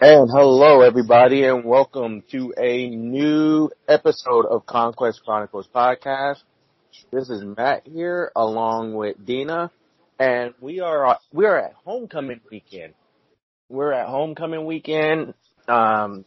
And 0.00 0.28
hello 0.28 0.80
everybody 0.80 1.44
and 1.44 1.64
welcome 1.64 2.24
to 2.32 2.52
a 2.58 2.88
new 2.88 3.70
episode 3.86 4.44
of 4.44 4.66
Conquest 4.66 5.22
Chronicles 5.24 5.68
podcast. 5.72 6.42
This 7.12 7.30
is 7.30 7.44
Matt 7.44 7.86
here 7.86 8.32
along 8.34 8.94
with 8.94 9.24
Dina 9.24 9.70
and 10.18 10.52
we 10.60 10.80
are 10.80 11.16
we 11.32 11.46
are 11.46 11.58
at 11.58 11.74
homecoming 11.84 12.40
weekend. 12.50 12.94
We're 13.68 13.92
at 13.92 14.08
homecoming 14.08 14.66
weekend. 14.66 15.34
Um 15.68 16.24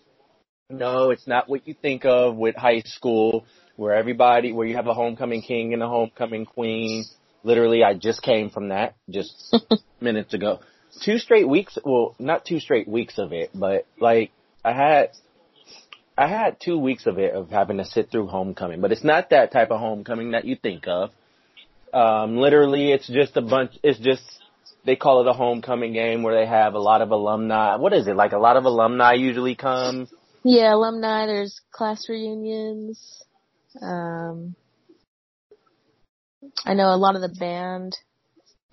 no, 0.70 1.09
it's 1.09 1.27
not 1.27 1.49
what 1.49 1.68
you 1.68 1.73
think 1.73 2.05
of 2.05 2.38
with 2.38 2.55
high 2.55 2.84
school 2.86 3.45
where 3.75 3.95
everybody 3.95 4.54
where 4.54 4.65
you 4.65 4.77
have 4.77 4.88
a 4.88 4.93
homecoming 4.93 5.41
king 5.41 5.73
and 5.73 5.84
a 5.84 5.89
homecoming 5.89 6.45
queen. 6.45 7.04
Literally 7.43 7.84
I 7.84 7.95
just 7.95 8.21
came 8.21 8.49
from 8.49 8.70
that 8.70 8.95
just 9.09 9.54
minutes 9.99 10.34
ago 10.34 10.61
two 11.02 11.18
straight 11.20 11.48
weeks. 11.48 11.77
Well, 11.84 12.16
not 12.20 12.45
two 12.45 12.59
straight 12.59 12.88
weeks 12.88 13.18
of 13.18 13.34
it, 13.34 13.52
but 13.53 13.85
like 13.99 14.31
I 14.63 14.73
had, 14.73 15.12
I 16.17 16.27
had 16.27 16.59
two 16.59 16.77
weeks 16.77 17.05
of 17.05 17.20
it 17.20 17.34
of 17.34 17.49
having 17.49 17.77
to 17.77 17.85
sit 17.85 18.12
through 18.12 18.27
homecoming. 18.27 18.81
But 18.81 18.91
it's 18.91 19.03
not 19.03 19.30
that 19.31 19.52
type 19.52 19.72
of 19.72 19.80
homecoming 19.80 20.31
that 20.31 20.45
you 20.45 20.55
think 20.55 20.88
of. 20.88 21.12
Um, 21.94 22.38
literally, 22.38 22.91
it's 22.91 23.08
just 23.08 23.38
a 23.38 23.41
bunch. 23.41 23.77
It's 23.84 23.99
just 23.99 24.23
they 24.86 24.95
call 24.95 25.22
it 25.22 25.27
a 25.27 25.34
homecoming 25.34 25.94
game 25.94 26.23
where 26.23 26.39
they 26.39 26.48
have 26.48 26.73
a 26.73 26.80
lot 26.80 27.02
of 27.02 27.11
alumni. 27.11 27.75
What 27.75 27.94
is 27.94 28.08
it 28.08 28.16
like? 28.16 28.31
A 28.31 28.38
lot 28.38 28.58
of 28.58 28.66
alumni 28.66 29.14
usually 29.14 29.55
come. 29.55 30.08
Yeah, 30.44 30.73
alumni. 30.73 31.25
There's 31.25 31.59
class 31.72 32.08
reunions. 32.09 33.23
Um, 33.81 34.55
I 36.66 36.73
know 36.73 36.94
a 36.94 36.98
lot 36.98 37.16
of 37.16 37.22
the 37.22 37.36
band 37.39 37.98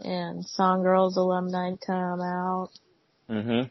and 0.01 0.45
Song 0.45 0.83
Girls 0.83 1.17
alumni 1.17 1.73
come 1.87 2.21
out. 2.21 2.71
Mhm. 3.29 3.71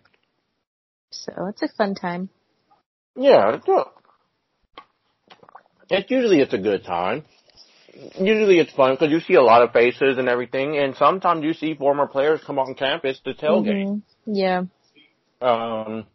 So 1.12 1.48
it's 1.48 1.62
a 1.62 1.68
fun 1.68 1.96
time. 1.96 2.30
Yeah, 3.16 3.56
it's 3.56 3.68
a, 3.68 3.86
it's 5.90 6.10
usually 6.10 6.40
it's 6.40 6.54
a 6.54 6.58
good 6.58 6.84
time. 6.84 7.24
Usually 8.20 8.58
it's 8.58 8.74
fun 8.74 8.96
because 8.96 9.12
you 9.12 9.20
see 9.20 9.36
a 9.36 9.44
lot 9.44 9.62
of 9.62 9.72
faces 9.72 10.18
and 10.18 10.28
everything, 10.28 10.78
and 10.78 10.96
sometimes 10.96 11.44
you 11.44 11.54
see 11.54 11.76
former 11.76 12.08
players 12.08 12.42
come 12.44 12.58
on 12.58 12.74
campus 12.74 13.20
to 13.22 13.36
tailgate. 13.36 14.02
Mm-hmm. 14.26 14.34
Yeah. 14.34 14.64
Um, 15.42 16.08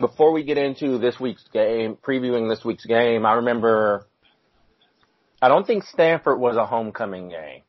before 0.00 0.32
we 0.32 0.42
get 0.42 0.58
into 0.58 0.98
this 0.98 1.20
week's 1.20 1.46
game, 1.52 1.96
previewing 1.96 2.48
this 2.48 2.64
week's 2.64 2.86
game, 2.86 3.24
I 3.24 3.34
remember. 3.34 4.06
I 5.40 5.48
don't 5.48 5.66
think 5.66 5.84
Stanford 5.84 6.38
was 6.40 6.56
a 6.56 6.66
homecoming 6.66 7.28
game 7.28 7.62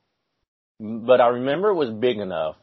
but 0.83 1.21
I 1.21 1.27
remember 1.27 1.69
it 1.69 1.75
was 1.75 1.91
big 1.91 2.17
enough. 2.17 2.57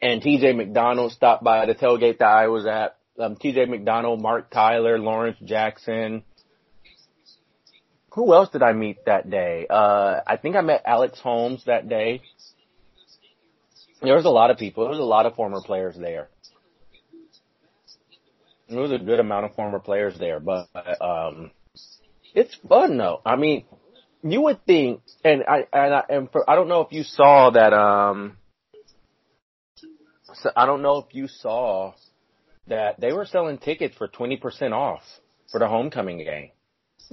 And 0.00 0.22
TJ 0.22 0.56
McDonald 0.56 1.10
stopped 1.10 1.42
by 1.42 1.66
the 1.66 1.74
tailgate 1.74 2.18
that 2.18 2.28
I 2.28 2.46
was 2.46 2.64
at. 2.64 2.96
Um, 3.18 3.34
TJ 3.34 3.68
McDonald, 3.68 4.22
Mark 4.22 4.50
Tyler, 4.50 4.98
Lawrence 4.98 5.38
Jackson. 5.44 6.22
Who 8.12 8.32
else 8.34 8.50
did 8.50 8.62
I 8.62 8.72
meet 8.72 9.04
that 9.06 9.28
day? 9.28 9.66
Uh, 9.68 10.20
I 10.26 10.36
think 10.36 10.54
I 10.54 10.60
met 10.60 10.82
Alex 10.86 11.18
Holmes 11.20 11.64
that 11.66 11.88
day. 11.88 12.22
There 14.00 14.14
was 14.14 14.24
a 14.24 14.30
lot 14.30 14.50
of 14.50 14.58
people. 14.58 14.84
There 14.84 14.90
was 14.90 15.00
a 15.00 15.02
lot 15.02 15.26
of 15.26 15.34
former 15.34 15.60
players 15.60 15.96
there. 15.98 16.28
There 18.68 18.80
was 18.80 18.92
a 18.92 18.98
good 18.98 19.18
amount 19.18 19.46
of 19.46 19.54
former 19.54 19.80
players 19.80 20.18
there, 20.18 20.38
but 20.38 20.68
um, 21.00 21.50
it's 22.34 22.54
fun 22.68 22.96
though. 22.96 23.22
I 23.24 23.36
mean, 23.36 23.64
you 24.22 24.40
would 24.42 24.64
think, 24.66 25.00
and 25.24 25.44
I 25.48 25.66
and 25.72 25.94
I 25.94 26.02
and 26.08 26.30
for, 26.30 26.48
I 26.48 26.54
don't 26.54 26.68
know 26.68 26.80
if 26.82 26.92
you 26.92 27.02
saw 27.02 27.50
that. 27.50 27.72
Um, 27.72 28.36
so 30.34 30.50
I 30.56 30.66
don't 30.66 30.82
know 30.82 30.98
if 30.98 31.14
you 31.14 31.28
saw 31.28 31.94
that 32.68 33.00
they 33.00 33.12
were 33.12 33.26
selling 33.26 33.58
tickets 33.58 33.96
for 33.96 34.08
twenty 34.08 34.36
percent 34.36 34.74
off 34.74 35.02
for 35.50 35.58
the 35.58 35.68
homecoming 35.68 36.18
game. 36.18 36.50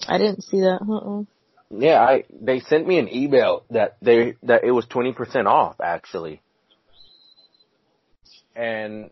I 0.08 0.18
didn't 0.18 0.42
see 0.44 0.62
that. 0.62 0.80
Uh-uh. 0.82 1.24
Yeah, 1.70 2.02
I 2.02 2.24
they 2.30 2.60
sent 2.60 2.88
me 2.88 3.00
an 3.00 3.14
email 3.14 3.64
that 3.72 3.98
they 4.02 4.36
that 4.44 4.64
it 4.64 4.72
was 4.72 4.86
twenty 4.86 5.14
percent 5.14 5.48
off 5.48 5.78
actually, 5.82 6.42
and 8.56 9.10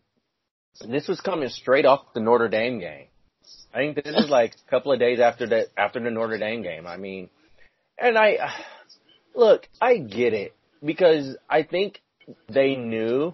this 0.88 1.08
was 1.08 1.22
coming 1.22 1.50
straight 1.50 1.86
off 1.86 2.14
the 2.14 2.20
Notre 2.20 2.50
Dame 2.50 2.80
game. 2.80 3.08
I 3.74 3.78
think 3.78 4.04
this 4.04 4.16
is 4.16 4.30
like 4.30 4.56
a 4.68 4.70
couple 4.70 4.92
of 4.92 5.00
days 5.00 5.20
after 5.20 5.48
that 5.48 5.68
after 5.78 6.00
the 6.00 6.12
Notre 6.12 6.38
Dame 6.38 6.62
game. 6.62 6.86
I 6.86 6.98
mean, 6.98 7.30
and 8.02 8.18
I, 8.18 8.38
look, 9.36 9.68
I 9.80 9.98
get 9.98 10.34
it 10.34 10.56
because 10.84 11.38
I 11.50 11.64
think 11.64 12.02
they 12.50 12.76
knew 12.76 13.34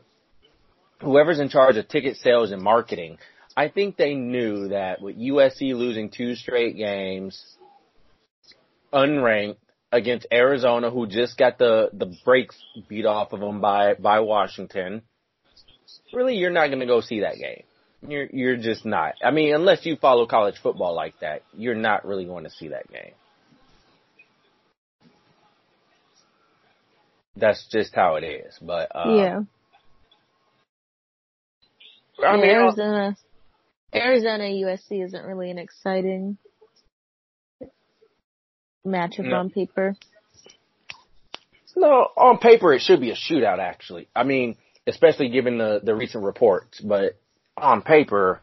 whoever's 1.02 1.40
in 1.40 1.50
charge 1.50 1.78
of 1.78 1.88
ticket 1.88 2.18
sales 2.18 2.52
and 2.52 2.62
marketing, 2.62 3.18
I 3.56 3.70
think 3.70 3.98
they 3.98 4.14
knew 4.14 4.70
that 4.70 5.02
with 5.02 5.18
USC 5.18 5.76
losing 5.76 6.10
two 6.10 6.36
straight 6.36 6.78
games, 6.78 7.42
unranked 8.94 9.58
against 9.92 10.28
Arizona, 10.32 10.92
who 10.92 11.08
just 11.08 11.38
got 11.38 11.58
the 11.58 11.90
the 11.94 12.16
brakes 12.24 12.56
beat 12.88 13.06
off 13.06 13.34
of 13.34 13.40
them 13.40 13.62
by 13.62 13.96
by 13.96 14.20
Washington. 14.20 15.02
Really, 16.14 16.36
you're 16.36 16.52
not 16.52 16.68
going 16.68 16.82
to 16.82 16.86
go 16.86 17.02
see 17.02 17.22
that 17.22 17.38
game. 17.38 17.64
You're 18.08 18.28
you're 18.32 18.58
just 18.58 18.86
not. 18.86 19.16
I 19.24 19.32
mean, 19.32 19.56
unless 19.56 19.86
you 19.86 19.96
follow 19.96 20.28
college 20.28 20.56
football 20.62 20.94
like 20.94 21.20
that, 21.22 21.42
you're 21.54 21.76
not 21.76 22.06
really 22.06 22.26
going 22.26 22.44
to 22.44 22.52
see 22.52 22.70
that 22.70 22.92
game. 22.92 23.14
That's 27.40 27.68
just 27.72 27.94
how 27.96 28.16
it 28.16 28.24
is. 28.24 28.58
But 28.62 28.92
uh, 28.94 29.16
yeah, 29.16 29.40
I 32.26 32.36
mean, 32.36 32.46
Arizona, 32.46 33.18
Arizona 33.94 34.44
USC 34.44 35.06
isn't 35.06 35.26
really 35.26 35.52
an 35.52 35.58
exciting 35.58 36.38
matchup 38.86 39.26
no. 39.26 39.38
on 39.38 39.50
paper. 39.50 39.96
No, 41.76 42.08
on 42.18 42.40
paper 42.40 42.74
it 42.74 42.82
should 42.82 43.02
be 43.02 43.12
a 43.12 43.16
shootout. 43.16 43.60
Actually, 43.60 44.08
I 44.16 44.24
mean, 44.24 44.58
especially 44.88 45.30
given 45.30 45.58
the 45.58 45.80
the 45.84 45.96
recent 45.96 46.24
reports, 46.24 46.82
but 46.82 47.20
on 47.56 47.82
paper 47.82 48.42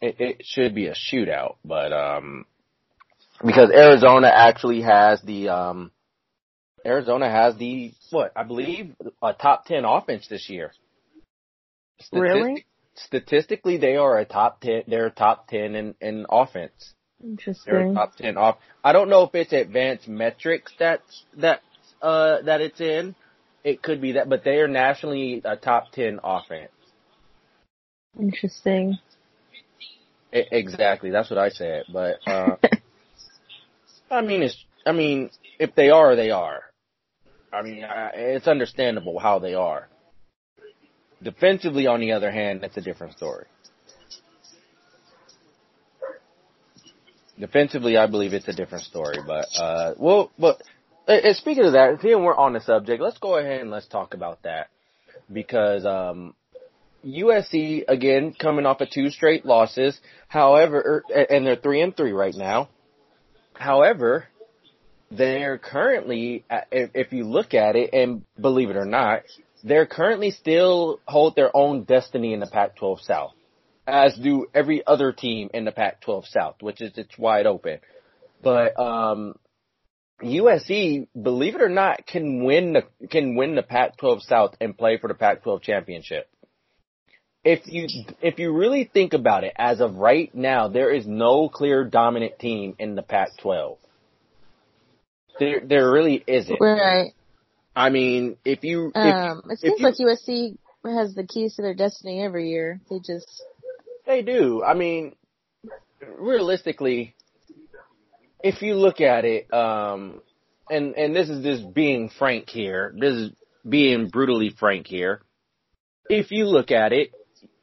it, 0.00 0.16
it 0.20 0.42
should 0.44 0.74
be 0.74 0.86
a 0.86 0.94
shootout. 0.94 1.56
But 1.64 1.92
um, 1.92 2.46
because 3.44 3.70
Arizona 3.70 4.30
actually 4.32 4.82
has 4.82 5.20
the 5.22 5.48
um 5.48 5.90
Arizona 6.84 7.30
has 7.30 7.56
the 7.56 7.92
what 8.10 8.32
I 8.36 8.42
believe 8.42 8.94
a 9.22 9.32
top 9.32 9.66
ten 9.66 9.84
offense 9.84 10.26
this 10.28 10.48
year. 10.48 10.72
really? 12.12 12.66
Statistically, 12.94 13.78
they 13.78 13.96
are 13.96 14.18
a 14.18 14.24
top 14.24 14.60
ten. 14.60 14.82
They're 14.86 15.10
top 15.10 15.48
ten 15.48 15.74
in 15.74 15.94
in 16.00 16.26
offense. 16.28 16.94
Interesting. 17.22 17.72
They're 17.72 17.94
top 17.94 18.16
ten 18.16 18.36
off. 18.36 18.58
I 18.82 18.92
don't 18.92 19.10
know 19.10 19.24
if 19.24 19.34
it's 19.34 19.52
advanced 19.52 20.08
metrics 20.08 20.72
that's 20.78 21.24
that 21.36 21.62
uh 22.00 22.42
that 22.42 22.60
it's 22.60 22.80
in. 22.80 23.14
It 23.62 23.82
could 23.82 24.00
be 24.00 24.12
that, 24.12 24.28
but 24.28 24.42
they 24.42 24.56
are 24.56 24.68
nationally 24.68 25.42
a 25.44 25.56
top 25.56 25.92
ten 25.92 26.20
offense. 26.24 26.72
Interesting. 28.18 28.98
It, 30.32 30.48
exactly. 30.50 31.10
That's 31.10 31.28
what 31.28 31.38
I 31.38 31.50
said. 31.50 31.84
But 31.92 32.16
uh 32.26 32.56
I 34.10 34.22
mean, 34.22 34.42
it's. 34.42 34.64
I 34.84 34.92
mean, 34.92 35.30
if 35.58 35.74
they 35.74 35.90
are, 35.90 36.16
they 36.16 36.30
are. 36.30 36.62
I 37.52 37.62
mean, 37.62 37.84
it's 38.14 38.46
understandable 38.46 39.18
how 39.18 39.38
they 39.38 39.54
are. 39.54 39.88
Defensively, 41.22 41.86
on 41.86 42.00
the 42.00 42.12
other 42.12 42.30
hand, 42.30 42.60
that's 42.62 42.76
a 42.76 42.80
different 42.80 43.16
story. 43.16 43.46
Defensively, 47.38 47.96
I 47.96 48.06
believe 48.06 48.34
it's 48.34 48.48
a 48.48 48.52
different 48.52 48.84
story, 48.84 49.16
but 49.26 49.46
uh, 49.58 49.94
well, 49.98 50.30
but 50.38 50.62
uh, 51.08 51.32
speaking 51.32 51.64
of 51.64 51.72
that, 51.72 51.98
seeing 52.02 52.22
we're 52.22 52.36
on 52.36 52.52
the 52.52 52.60
subject, 52.60 53.02
let's 53.02 53.18
go 53.18 53.38
ahead 53.38 53.62
and 53.62 53.70
let's 53.70 53.86
talk 53.88 54.14
about 54.14 54.42
that 54.42 54.68
because 55.32 55.86
um, 55.86 56.34
USC 57.04 57.84
again 57.88 58.34
coming 58.38 58.66
off 58.66 58.80
of 58.80 58.90
two 58.90 59.08
straight 59.10 59.46
losses. 59.46 59.98
However, 60.28 61.04
er, 61.10 61.22
and 61.30 61.46
they're 61.46 61.56
three 61.56 61.80
and 61.80 61.96
three 61.96 62.12
right 62.12 62.34
now. 62.34 62.68
However, 63.54 64.26
they're 65.10 65.58
currently, 65.58 66.44
if 66.70 67.12
you 67.12 67.24
look 67.24 67.54
at 67.54 67.76
it, 67.76 67.90
and 67.92 68.22
believe 68.40 68.70
it 68.70 68.76
or 68.76 68.84
not, 68.84 69.22
they're 69.64 69.86
currently 69.86 70.30
still 70.30 71.00
hold 71.06 71.34
their 71.36 71.54
own 71.54 71.84
destiny 71.84 72.32
in 72.32 72.40
the 72.40 72.46
Pac-12 72.46 73.00
South, 73.00 73.32
as 73.86 74.16
do 74.16 74.46
every 74.54 74.86
other 74.86 75.12
team 75.12 75.50
in 75.52 75.64
the 75.64 75.72
Pac-12 75.72 76.26
South, 76.26 76.56
which 76.60 76.80
is 76.80 76.92
it's 76.96 77.18
wide 77.18 77.46
open. 77.46 77.80
But 78.42 78.78
um, 78.78 79.34
USC, 80.22 81.08
believe 81.20 81.56
it 81.56 81.62
or 81.62 81.68
not, 81.68 82.06
can 82.06 82.44
win 82.44 82.72
the 82.72 83.08
can 83.08 83.34
win 83.34 83.54
the 83.54 83.62
Pac-12 83.62 84.22
South 84.22 84.54
and 84.60 84.76
play 84.76 84.98
for 84.98 85.08
the 85.08 85.14
Pac-12 85.14 85.62
championship. 85.62 86.28
If 87.42 87.66
you 87.66 87.86
if 88.20 88.38
you 88.38 88.52
really 88.52 88.84
think 88.84 89.12
about 89.12 89.44
it, 89.44 89.52
as 89.56 89.80
of 89.80 89.96
right 89.96 90.34
now, 90.34 90.68
there 90.68 90.90
is 90.90 91.06
no 91.06 91.48
clear 91.48 91.84
dominant 91.84 92.38
team 92.38 92.76
in 92.78 92.94
the 92.94 93.02
Pac-12. 93.02 93.76
There, 95.40 95.60
there 95.66 95.90
really 95.90 96.22
isn't. 96.26 96.60
Right. 96.60 97.14
I 97.74 97.88
mean, 97.88 98.36
if 98.44 98.62
you, 98.62 98.92
if, 98.94 99.14
um, 99.14 99.42
it 99.48 99.58
seems 99.58 99.80
you, 99.80 99.86
like 99.86 99.94
USC 99.94 100.58
has 100.84 101.14
the 101.14 101.26
keys 101.26 101.56
to 101.56 101.62
their 101.62 101.74
destiny 101.74 102.22
every 102.22 102.50
year. 102.50 102.80
They 102.90 102.98
just 102.98 103.42
they 104.06 104.22
do. 104.22 104.62
I 104.62 104.74
mean, 104.74 105.14
realistically, 106.18 107.14
if 108.42 108.60
you 108.60 108.74
look 108.74 109.00
at 109.00 109.24
it, 109.24 109.52
um, 109.52 110.20
and 110.68 110.94
and 110.94 111.16
this 111.16 111.30
is 111.30 111.42
just 111.42 111.72
being 111.72 112.10
frank 112.10 112.50
here. 112.50 112.94
This 112.98 113.14
is 113.14 113.30
being 113.66 114.08
brutally 114.08 114.50
frank 114.50 114.86
here. 114.86 115.22
If 116.08 116.32
you 116.32 116.44
look 116.44 116.70
at 116.70 116.92
it, 116.92 117.12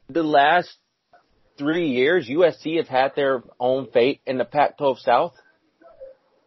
the 0.08 0.22
last 0.22 0.74
three 1.58 1.90
years, 1.90 2.28
USC 2.28 2.78
has 2.78 2.88
had 2.88 3.12
their 3.14 3.42
own 3.60 3.88
fate 3.92 4.20
in 4.26 4.38
the 4.38 4.44
Pac-12 4.44 4.98
South. 5.00 5.34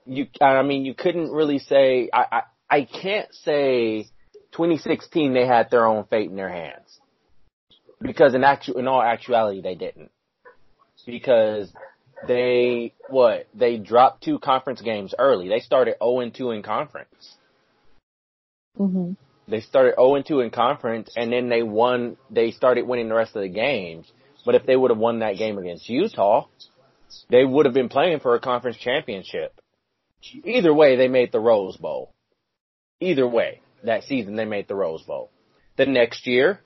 You, 0.05 0.27
I 0.41 0.61
mean, 0.63 0.85
you 0.85 0.93
couldn't 0.93 1.31
really 1.31 1.59
say. 1.59 2.09
I, 2.11 2.25
I, 2.31 2.41
I 2.69 2.85
can't 2.85 3.33
say 3.33 4.03
2016 4.53 5.33
they 5.33 5.45
had 5.45 5.69
their 5.69 5.85
own 5.85 6.05
fate 6.05 6.29
in 6.29 6.35
their 6.35 6.49
hands 6.49 6.99
because 8.01 8.33
in 8.33 8.43
actual, 8.43 8.77
in 8.77 8.87
all 8.87 9.01
actuality, 9.01 9.61
they 9.61 9.75
didn't 9.75 10.11
because 11.05 11.71
they 12.27 12.93
what 13.09 13.47
they 13.53 13.77
dropped 13.77 14.23
two 14.23 14.39
conference 14.39 14.81
games 14.81 15.13
early. 15.17 15.49
They 15.49 15.59
started 15.59 15.95
0 16.01 16.19
and 16.19 16.33
2 16.33 16.51
in 16.51 16.63
conference. 16.63 17.37
hmm 18.77 19.13
They 19.47 19.61
started 19.61 19.95
0 19.95 20.15
and 20.15 20.25
2 20.25 20.41
in 20.41 20.49
conference, 20.49 21.11
and 21.15 21.31
then 21.31 21.49
they 21.49 21.63
won. 21.63 22.17
They 22.29 22.51
started 22.51 22.87
winning 22.87 23.09
the 23.09 23.15
rest 23.15 23.35
of 23.35 23.41
the 23.41 23.49
games. 23.49 24.11
But 24.45 24.55
if 24.55 24.65
they 24.65 24.75
would 24.75 24.89
have 24.89 24.97
won 24.97 25.19
that 25.19 25.37
game 25.37 25.59
against 25.59 25.87
Utah, 25.87 26.47
they 27.29 27.45
would 27.45 27.65
have 27.65 27.75
been 27.75 27.89
playing 27.89 28.21
for 28.21 28.33
a 28.33 28.39
conference 28.39 28.77
championship. 28.77 29.60
Either 30.43 30.73
way, 30.73 30.95
they 30.95 31.07
made 31.07 31.31
the 31.31 31.39
Rose 31.39 31.77
Bowl. 31.77 32.13
Either 32.99 33.27
way, 33.27 33.61
that 33.83 34.03
season 34.03 34.35
they 34.35 34.45
made 34.45 34.67
the 34.67 34.75
Rose 34.75 35.01
Bowl. 35.03 35.31
The 35.77 35.85
next 35.85 36.27
year, 36.27 36.59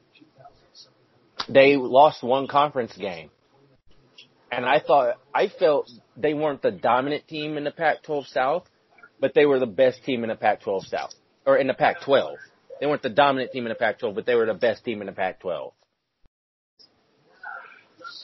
they 1.48 1.78
lost 1.78 2.24
one 2.24 2.48
conference 2.48 2.96
game. 2.98 3.30
And 4.52 4.66
I 4.66 4.80
thought, 4.80 5.16
I 5.34 5.48
felt 5.48 5.90
they 6.16 6.34
weren't 6.34 6.62
the 6.62 6.72
dominant 6.72 7.28
team 7.28 7.58
in 7.58 7.64
the 7.64 7.72
Pac-12 7.72 8.28
South, 8.28 8.68
but 9.20 9.34
they 9.34 9.46
were 9.46 9.60
the 9.60 9.66
best 9.66 10.04
team 10.04 10.24
in 10.24 10.30
the 10.30 10.36
Pac-12 10.36 10.86
South, 10.86 11.14
or 11.46 11.58
in 11.58 11.68
the 11.68 11.74
Pac-12. 11.74 12.36
They 12.80 12.86
weren't 12.86 13.02
the 13.02 13.10
dominant 13.10 13.52
team 13.52 13.66
in 13.66 13.70
the 13.70 13.76
Pac-12, 13.76 14.16
but 14.16 14.26
they 14.26 14.36
were 14.36 14.46
the 14.46 14.54
best 14.54 14.84
team 14.84 15.02
in 15.02 15.08
the 15.08 15.14
Pac-12. 15.14 15.72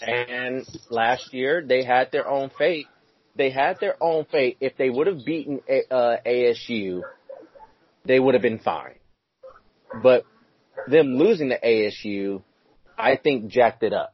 And 0.02 0.66
last 0.90 1.34
year, 1.34 1.64
they 1.66 1.84
had 1.84 2.12
their 2.12 2.28
own 2.28 2.50
fate. 2.58 2.88
They 3.36 3.50
had 3.50 3.80
their 3.80 3.96
own 4.02 4.26
fate. 4.26 4.58
If 4.60 4.78
they 4.78 4.90
would 4.90 5.08
have 5.08 5.26
beaten 5.26 5.62
uh, 5.70 6.18
ASU, 6.26 7.02
they 8.06 8.20
would 8.20 8.34
have 8.34 8.42
been 8.42 8.60
fine. 8.60 8.96
But 10.04 10.26
them 10.88 11.16
losing 11.18 11.50
to 11.50 11.60
ASU, 11.60 12.42
I 12.98 13.16
think 13.16 13.48
jacked 13.48 13.84
it 13.84 13.94
up. 13.94 14.14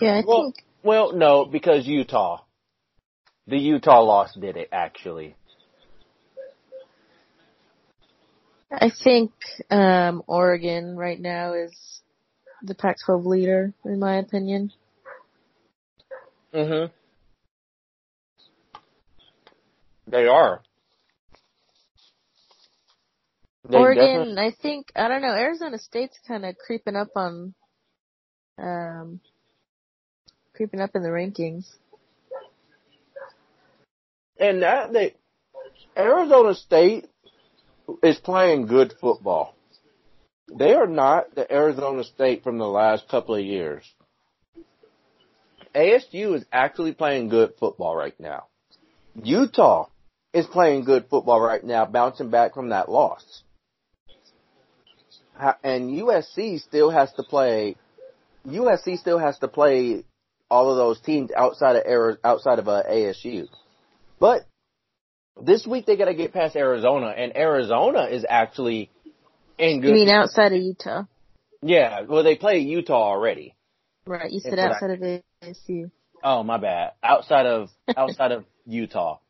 Yeah, 0.00 0.16
I 0.18 0.22
Well, 0.22 0.42
think 0.42 0.64
well, 0.82 1.12
no, 1.12 1.44
because 1.44 1.86
Utah. 1.86 2.42
The 3.46 3.58
Utah 3.58 4.02
loss 4.02 4.34
did 4.34 4.56
it, 4.56 4.68
actually. 4.72 5.34
I 8.70 8.90
think 9.02 9.32
um 9.70 10.22
Oregon 10.26 10.96
right 10.96 11.20
now 11.20 11.54
is 11.54 12.00
the 12.62 12.74
Pac-12 12.74 13.24
leader, 13.24 13.72
in 13.84 13.98
my 13.98 14.16
opinion. 14.16 14.72
Hmm 16.52 16.86
They 20.06 20.26
are. 20.26 20.62
They 23.68 23.78
Oregon, 23.78 24.34
definitely- 24.34 24.42
I 24.42 24.50
think 24.50 24.92
I 24.96 25.08
don't 25.08 25.22
know. 25.22 25.34
Arizona 25.34 25.78
State's 25.78 26.18
kind 26.26 26.44
of 26.44 26.56
creeping 26.58 26.96
up 26.96 27.10
on, 27.14 27.54
um, 28.58 29.20
creeping 30.54 30.80
up 30.80 30.96
in 30.96 31.02
the 31.02 31.08
rankings. 31.08 31.66
And 34.38 34.62
that 34.62 34.92
they 34.92 35.14
Arizona 35.96 36.54
State 36.54 37.08
is 38.02 38.18
playing 38.18 38.66
good 38.66 38.94
football. 39.00 39.54
They 40.48 40.74
are 40.74 40.86
not 40.86 41.34
the 41.34 41.52
Arizona 41.52 42.02
State 42.02 42.42
from 42.42 42.58
the 42.58 42.66
last 42.66 43.08
couple 43.08 43.34
of 43.36 43.44
years. 43.44 43.84
ASU 45.74 46.34
is 46.36 46.44
actually 46.52 46.92
playing 46.92 47.28
good 47.28 47.54
football 47.58 47.94
right 47.94 48.18
now. 48.18 48.46
Utah 49.22 49.86
is 50.32 50.46
playing 50.46 50.84
good 50.84 51.06
football 51.10 51.40
right 51.40 51.62
now, 51.62 51.86
bouncing 51.86 52.30
back 52.30 52.54
from 52.54 52.70
that 52.70 52.88
loss. 52.88 53.42
And 55.64 55.90
USC 55.90 56.60
still 56.60 56.90
has 56.90 57.12
to 57.14 57.22
play. 57.22 57.76
USC 58.46 58.98
still 58.98 59.18
has 59.18 59.38
to 59.38 59.48
play 59.48 60.04
all 60.50 60.70
of 60.70 60.76
those 60.76 61.00
teams 61.00 61.30
outside 61.34 61.76
of 61.76 61.86
Ari- 61.86 62.18
outside 62.22 62.58
of 62.58 62.68
uh, 62.68 62.82
ASU. 62.90 63.46
But 64.18 64.46
this 65.42 65.66
week 65.66 65.86
they 65.86 65.96
got 65.96 66.06
to 66.06 66.14
get 66.14 66.34
past 66.34 66.56
Arizona, 66.56 67.06
and 67.16 67.34
Arizona 67.36 68.04
is 68.04 68.26
actually 68.28 68.90
in 69.58 69.80
good. 69.80 69.88
You 69.88 69.94
mean 69.94 70.08
outside 70.08 70.52
of 70.52 70.60
Utah? 70.60 71.04
yeah, 71.62 72.02
well 72.02 72.22
they 72.22 72.36
play 72.36 72.58
Utah 72.58 73.02
already. 73.02 73.54
Right. 74.10 74.32
You 74.32 74.40
said 74.40 74.50
what 74.50 74.58
I- 74.58 74.64
outside 74.72 74.90
of 74.90 75.22
ASU. 75.44 75.90
Oh 76.24 76.42
my 76.42 76.58
bad. 76.58 76.94
Outside 77.00 77.46
of 77.46 77.68
outside 77.96 78.32
of 78.32 78.44
Utah, 78.66 79.20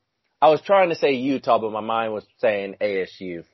I 0.40 0.48
was 0.48 0.62
trying 0.62 0.88
to 0.88 0.94
say 0.94 1.12
Utah, 1.12 1.58
but 1.58 1.70
my 1.70 1.82
mind 1.82 2.14
was 2.14 2.24
saying 2.38 2.76
ASU. 2.80 3.44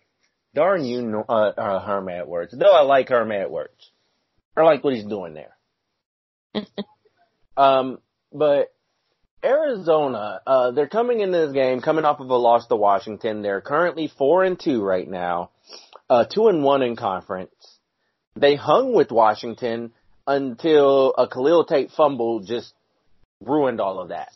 Darn 0.55 0.84
you, 0.84 1.25
uh, 1.28 1.32
uh, 1.32 1.81
Herm 1.81 2.08
Edwards. 2.08 2.55
Though 2.56 2.73
I 2.73 2.82
like 2.82 3.08
Herm 3.08 3.32
Edwards, 3.32 3.90
I 4.56 4.62
like 4.62 4.84
what 4.84 4.94
he's 4.94 5.05
doing 5.05 5.34
there. 5.34 6.64
um, 7.56 7.99
but 8.32 8.72
Arizona, 9.44 10.40
uh, 10.46 10.70
they're 10.70 10.88
coming 10.88 11.20
into 11.20 11.38
this 11.38 11.52
game 11.52 11.81
coming 11.81 12.05
off 12.05 12.20
of 12.20 12.31
a 12.31 12.37
loss 12.37 12.69
to 12.69 12.76
Washington. 12.76 13.43
They're 13.43 13.61
currently 13.61 14.12
four 14.17 14.44
and 14.44 14.58
two 14.58 14.81
right 14.81 15.11
now, 15.11 15.50
uh, 16.08 16.25
two 16.25 16.46
and 16.46 16.62
one 16.62 16.82
in 16.82 16.94
conference. 16.94 17.50
They 18.37 18.55
hung 18.55 18.94
with 18.94 19.11
Washington 19.11 19.93
until 20.26 21.14
a 21.17 21.28
Khalil 21.28 21.64
Tate 21.64 21.90
fumble 21.90 22.40
just 22.40 22.73
ruined 23.40 23.81
all 23.81 24.00
of 24.00 24.08
that. 24.08 24.32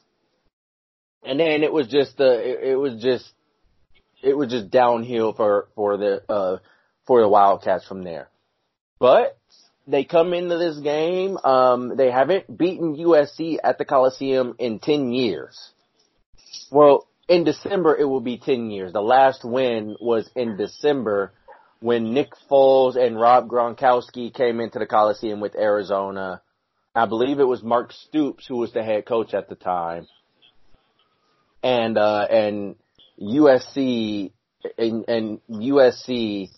And 1.23 1.39
then 1.39 1.63
it 1.63 1.73
was 1.73 1.89
just 1.89 2.17
the, 2.17 2.33
it, 2.33 2.73
it 2.73 2.77
was 2.77 3.03
just, 3.03 3.31
it 4.23 4.37
was 4.37 4.51
just 4.51 4.71
downhill 4.71 5.33
for, 5.33 5.69
for 5.75 5.97
the, 5.97 6.23
uh, 6.29 6.59
for 7.07 7.21
the 7.21 7.29
Wildcats 7.29 7.87
from 7.87 8.05
there. 8.05 8.29
But 8.99 9.39
they 9.87 10.05
come 10.05 10.33
into 10.35 10.59
this 10.59 10.79
game, 10.79 11.37
um, 11.39 11.97
they 11.97 12.11
haven't 12.11 12.57
beaten 12.57 12.97
USC 12.97 13.59
at 13.63 13.79
the 13.79 13.85
Coliseum 13.85 14.55
in 14.59 14.79
10 14.79 15.13
years. 15.13 15.73
Well, 16.71 17.07
in 17.29 17.45
December 17.45 17.97
it 17.97 18.05
will 18.05 18.21
be 18.21 18.39
10 18.39 18.71
years. 18.71 18.93
The 18.93 19.01
last 19.01 19.45
win 19.45 19.97
was 20.01 20.31
in 20.35 20.57
December 20.57 21.33
when 21.81 22.13
Nick 22.13 22.33
Foles 22.51 22.97
and 22.97 23.19
Rob 23.19 23.49
Gronkowski 23.49 24.33
came 24.33 24.61
into 24.61 24.79
the 24.79 24.87
Coliseum 24.87 25.41
with 25.41 25.57
Arizona. 25.57 26.43
I 26.95 27.07
believe 27.07 27.41
it 27.41 27.45
was 27.45 27.63
Mark 27.63 27.93
Stoops 27.93 28.47
who 28.47 28.57
was 28.57 28.73
the 28.73 28.83
head 28.83 29.07
coach 29.07 29.35
at 29.35 29.49
the 29.49 29.55
time. 29.55 30.07
And, 31.63 31.97
uh, 31.97 32.27
and 32.31 32.77
USC, 33.21 34.33
and, 34.79 35.09
and 35.09 35.41
USC 35.51 36.49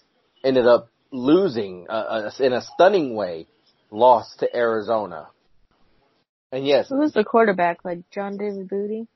ended 0.45 0.67
up 0.67 0.89
losing, 1.11 1.87
uh, 1.89 1.93
uh, 1.93 2.31
in 2.41 2.53
a 2.53 2.63
stunning 2.63 3.15
way, 3.15 3.47
lost 3.91 4.41
to 4.41 4.57
Arizona. 4.57 5.29
And 6.51 6.67
yes, 6.67 6.89
Who 6.89 6.99
was 6.99 7.13
the 7.13 7.25
quarterback? 7.25 7.85
Like 7.85 8.11
John 8.11 8.37
David 8.37 8.69
Booty? 8.69 9.07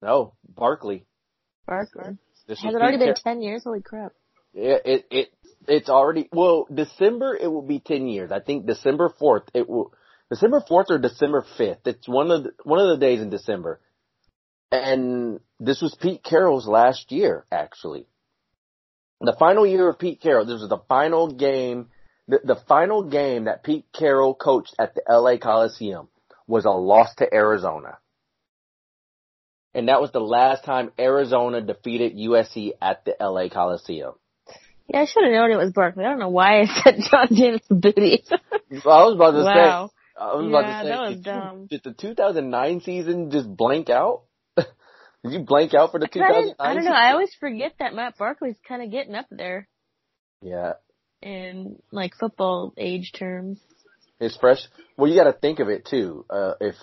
no, 0.00 0.34
Barkley. 0.54 1.04
This 2.46 2.62
Has 2.62 2.74
it 2.74 2.80
already 2.80 2.98
been 2.98 3.08
Car- 3.08 3.22
ten 3.22 3.42
years? 3.42 3.64
Holy 3.64 3.82
crap! 3.82 4.12
It, 4.54 4.82
it, 4.84 5.06
it, 5.10 5.28
it's 5.68 5.88
already, 5.88 6.28
well, 6.32 6.66
December 6.72 7.36
it 7.36 7.48
will 7.48 7.66
be 7.66 7.80
10 7.80 8.08
years. 8.08 8.32
I 8.32 8.40
think 8.40 8.66
December 8.66 9.12
4th 9.20 9.48
it 9.54 9.68
will, 9.68 9.92
December 10.30 10.60
4th 10.60 10.90
or 10.90 10.98
December 10.98 11.44
5th. 11.58 11.86
It's 11.86 12.08
one 12.08 12.30
of 12.30 12.44
the, 12.44 12.50
one 12.64 12.78
of 12.80 12.88
the 12.88 13.04
days 13.04 13.20
in 13.20 13.30
December. 13.30 13.80
And 14.70 15.40
this 15.58 15.80
was 15.80 15.96
Pete 16.00 16.22
Carroll's 16.22 16.66
last 16.66 17.10
year, 17.10 17.46
actually. 17.50 18.06
The 19.20 19.36
final 19.38 19.66
year 19.66 19.88
of 19.88 19.98
Pete 19.98 20.20
Carroll, 20.20 20.44
this 20.44 20.60
was 20.60 20.68
the 20.68 20.82
final 20.88 21.32
game, 21.32 21.88
the, 22.28 22.40
the 22.44 22.60
final 22.68 23.02
game 23.02 23.44
that 23.44 23.64
Pete 23.64 23.86
Carroll 23.92 24.34
coached 24.34 24.74
at 24.78 24.94
the 24.94 25.02
LA 25.08 25.38
Coliseum 25.38 26.08
was 26.46 26.64
a 26.64 26.70
loss 26.70 27.14
to 27.16 27.34
Arizona. 27.34 27.98
And 29.74 29.88
that 29.88 30.00
was 30.00 30.12
the 30.12 30.20
last 30.20 30.64
time 30.64 30.92
Arizona 30.98 31.60
defeated 31.60 32.16
USC 32.16 32.72
at 32.80 33.04
the 33.04 33.16
LA 33.20 33.48
Coliseum. 33.48 34.14
Yeah, 34.88 35.00
I 35.02 35.04
should 35.04 35.24
have 35.24 35.32
known 35.32 35.50
it 35.50 35.56
was 35.56 35.72
Barkley. 35.72 36.04
I 36.04 36.08
don't 36.08 36.18
know 36.18 36.30
why 36.30 36.60
I 36.62 36.66
said 36.82 36.98
John 37.10 37.28
David 37.30 37.62
Booty. 37.70 38.24
Well, 38.84 38.96
I 38.98 39.04
was 39.04 39.14
about 39.14 39.30
to 39.32 39.44
wow. 39.44 39.86
say, 39.88 39.94
I 40.20 40.34
was 40.34 40.46
about 40.46 40.64
Yeah, 40.64 40.78
to 40.78 40.84
say, 40.84 40.88
that 40.90 41.00
was 41.00 41.14
did, 41.16 41.24
dumb. 41.24 41.60
You, 41.70 41.78
did 41.78 41.82
the 41.84 41.92
2009 41.92 42.80
season 42.80 43.30
just 43.30 43.54
blank 43.54 43.90
out? 43.90 44.22
did 44.56 44.66
you 45.24 45.40
blank 45.40 45.74
out 45.74 45.92
for 45.92 46.00
the 46.00 46.06
I, 46.06 46.08
didn't- 46.08 46.24
2009 46.54 46.54
I 46.58 46.74
don't 46.74 46.84
know. 46.84 46.92
I 46.92 47.12
always 47.12 47.34
forget 47.38 47.74
that 47.78 47.94
Matt 47.94 48.16
Barkley's 48.18 48.56
kind 48.66 48.82
of 48.82 48.90
getting 48.90 49.14
up 49.14 49.26
there. 49.30 49.68
Yeah. 50.42 50.74
in 51.20 51.76
like 51.90 52.14
football 52.18 52.72
age 52.78 53.12
terms. 53.12 53.58
His 54.20 54.36
fresh. 54.36 54.58
Well, 54.96 55.10
you 55.10 55.16
got 55.16 55.24
to 55.30 55.32
think 55.38 55.58
of 55.60 55.68
it 55.68 55.84
too. 55.84 56.24
Uh, 56.30 56.54
if 56.60 56.74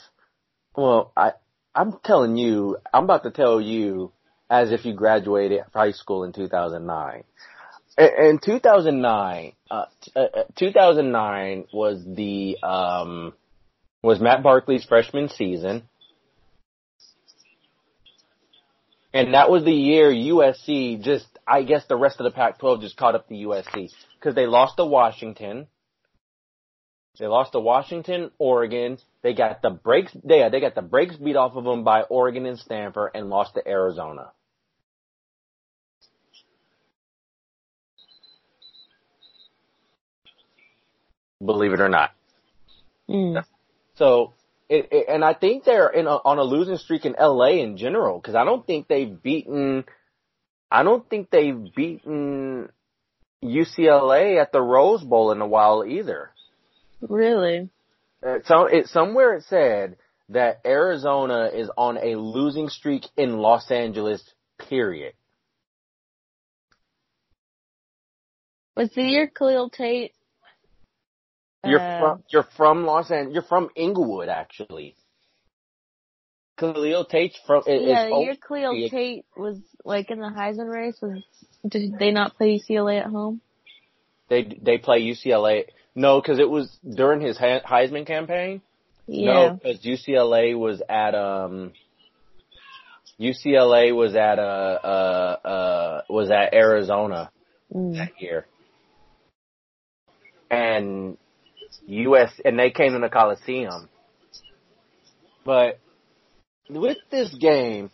well, 0.76 1.12
I 1.18 1.32
I'm 1.74 1.94
telling 2.04 2.38
you, 2.38 2.78
I'm 2.94 3.06
about 3.06 3.24
to 3.24 3.32
tell 3.32 3.60
you 3.60 4.12
as 4.50 4.72
if 4.72 4.86
you 4.86 4.94
graduated 4.94 5.62
high 5.74 5.92
school 5.92 6.24
in 6.24 6.32
2009. 6.34 7.24
In 7.98 8.40
2009, 8.44 9.54
uh, 9.72 9.86
uh, 10.16 10.28
2009 10.58 11.66
was 11.72 12.04
the 12.06 12.58
um, 12.62 13.34
was 14.04 14.20
Matt 14.20 14.44
Barkley's 14.44 14.84
freshman 14.84 15.30
season, 15.30 15.84
and 19.14 19.34
that 19.34 19.50
was 19.50 19.64
the 19.64 19.72
year 19.72 20.12
USC 20.12 21.02
just, 21.02 21.26
I 21.48 21.64
guess, 21.64 21.86
the 21.88 21.96
rest 21.96 22.20
of 22.20 22.26
the 22.26 22.32
Pac-12 22.32 22.82
just 22.82 22.98
caught 22.98 23.16
up 23.16 23.30
to 23.30 23.34
USC 23.34 23.90
because 24.20 24.36
they 24.36 24.46
lost 24.46 24.76
to 24.76 24.86
Washington. 24.86 25.68
They 27.18 27.28
lost 27.28 27.54
to 27.54 27.62
Washington, 27.62 28.30
Oregon. 28.38 28.98
They 29.24 29.34
got 29.34 29.62
the 29.62 29.70
breaks. 29.70 30.12
They 30.22 30.46
they 30.52 30.60
got 30.60 30.76
the 30.76 30.82
breaks 30.82 31.16
beat 31.16 31.38
off 31.38 31.56
of 31.56 31.64
them 31.64 31.86
by 31.86 32.02
Oregon 32.02 32.46
and 32.46 32.60
Stanford, 32.60 33.12
and 33.16 33.30
lost 33.30 33.54
to 33.54 33.66
Arizona. 33.66 34.32
Believe 41.46 41.74
it 41.74 41.82
or 41.82 41.90
not. 41.90 42.12
Mm. 43.10 43.44
So, 43.96 44.34
it, 44.70 44.90
it, 44.92 45.06
and 45.10 45.24
I 45.24 45.34
think 45.34 45.64
they're 45.64 45.90
in 45.90 46.08
a, 46.08 46.16
on 46.16 46.40
a 46.40 46.44
losing 46.44 46.78
streak 46.78 47.06
in 47.06 47.16
LA 47.20 47.62
in 47.62 47.78
general 47.78 48.20
because 48.20 48.36
I 48.36 48.44
don't 48.44 48.66
think 48.66 48.88
they've 48.88 49.22
beaten, 49.22 49.86
I 50.72 50.84
don't 50.84 51.08
think 51.10 51.30
they've 51.30 51.74
beaten 51.76 52.70
UCLA 53.44 54.42
at 54.42 54.52
the 54.52 54.62
Rose 54.62 55.04
Bowl 55.04 55.32
in 55.32 55.42
a 55.42 55.48
while 55.48 55.86
either. 55.86 56.32
Really? 57.02 57.70
Uh, 58.26 58.40
so 58.46 58.66
it 58.66 58.88
somewhere 58.88 59.36
it 59.36 59.44
said 59.44 59.98
that 60.30 60.62
Arizona 60.66 61.52
is 61.54 61.70
on 61.78 61.98
a 61.98 62.16
losing 62.16 62.70
streak 62.70 63.06
in 63.16 63.38
Los 63.38 63.70
Angeles. 63.70 64.24
Period. 64.58 65.14
Was 68.78 68.90
the 68.96 69.04
year 69.04 69.28
Khalil 69.28 69.70
Tate 69.70 70.14
You're 71.66 71.80
Uh, 71.80 72.00
from 72.00 72.24
you're 72.30 72.48
from 72.56 72.86
Los 72.86 73.12
Angeles. 73.12 73.34
You're 73.34 73.44
from 73.44 73.70
Inglewood, 73.76 74.30
actually. 74.30 74.96
Khalil 76.58 77.06
Tate's 77.06 77.38
from. 77.46 77.64
Is, 77.68 77.82
yeah, 77.84 78.06
is 78.06 78.38
the 78.38 78.48
Khalil. 78.48 78.90
Tate 78.90 79.26
was 79.36 79.60
like 79.84 80.10
in 80.10 80.20
the 80.20 80.28
Heisman 80.30 80.72
race. 80.72 80.98
Was 81.02 81.22
did 81.68 81.98
they 82.00 82.12
not 82.12 82.36
play 82.38 82.60
UCLA 82.60 83.00
at 83.02 83.08
home? 83.08 83.42
They 84.30 84.44
they 84.44 84.78
play 84.78 85.02
UCLA. 85.02 85.66
No, 85.96 86.22
because 86.22 86.40
it 86.40 86.50
was 86.50 86.78
during 86.84 87.22
his 87.22 87.38
Heisman 87.38 88.06
campaign. 88.06 88.62
Yeah. 89.08 89.34
No, 89.34 89.60
because 89.62 89.82
UCLA 89.84 90.58
was 90.58 90.82
at 90.88 91.14
um. 91.16 91.74
UCLA 93.20 93.96
was 93.96 94.14
at 94.16 94.40
uh 94.40 94.42
uh 94.42 95.48
uh 95.48 96.02
was 96.10 96.30
at 96.32 96.54
Arizona 96.54 97.32
Mm. 97.74 97.96
that 97.96 98.22
year, 98.22 98.46
and 100.52 101.18
US 101.88 102.32
and 102.44 102.58
they 102.58 102.72
came 102.72 102.96
in 102.96 103.02
the 103.02 103.10
Coliseum. 103.10 103.90
But 105.44 105.80
with 106.70 106.98
this 107.12 107.34
game, 107.36 107.92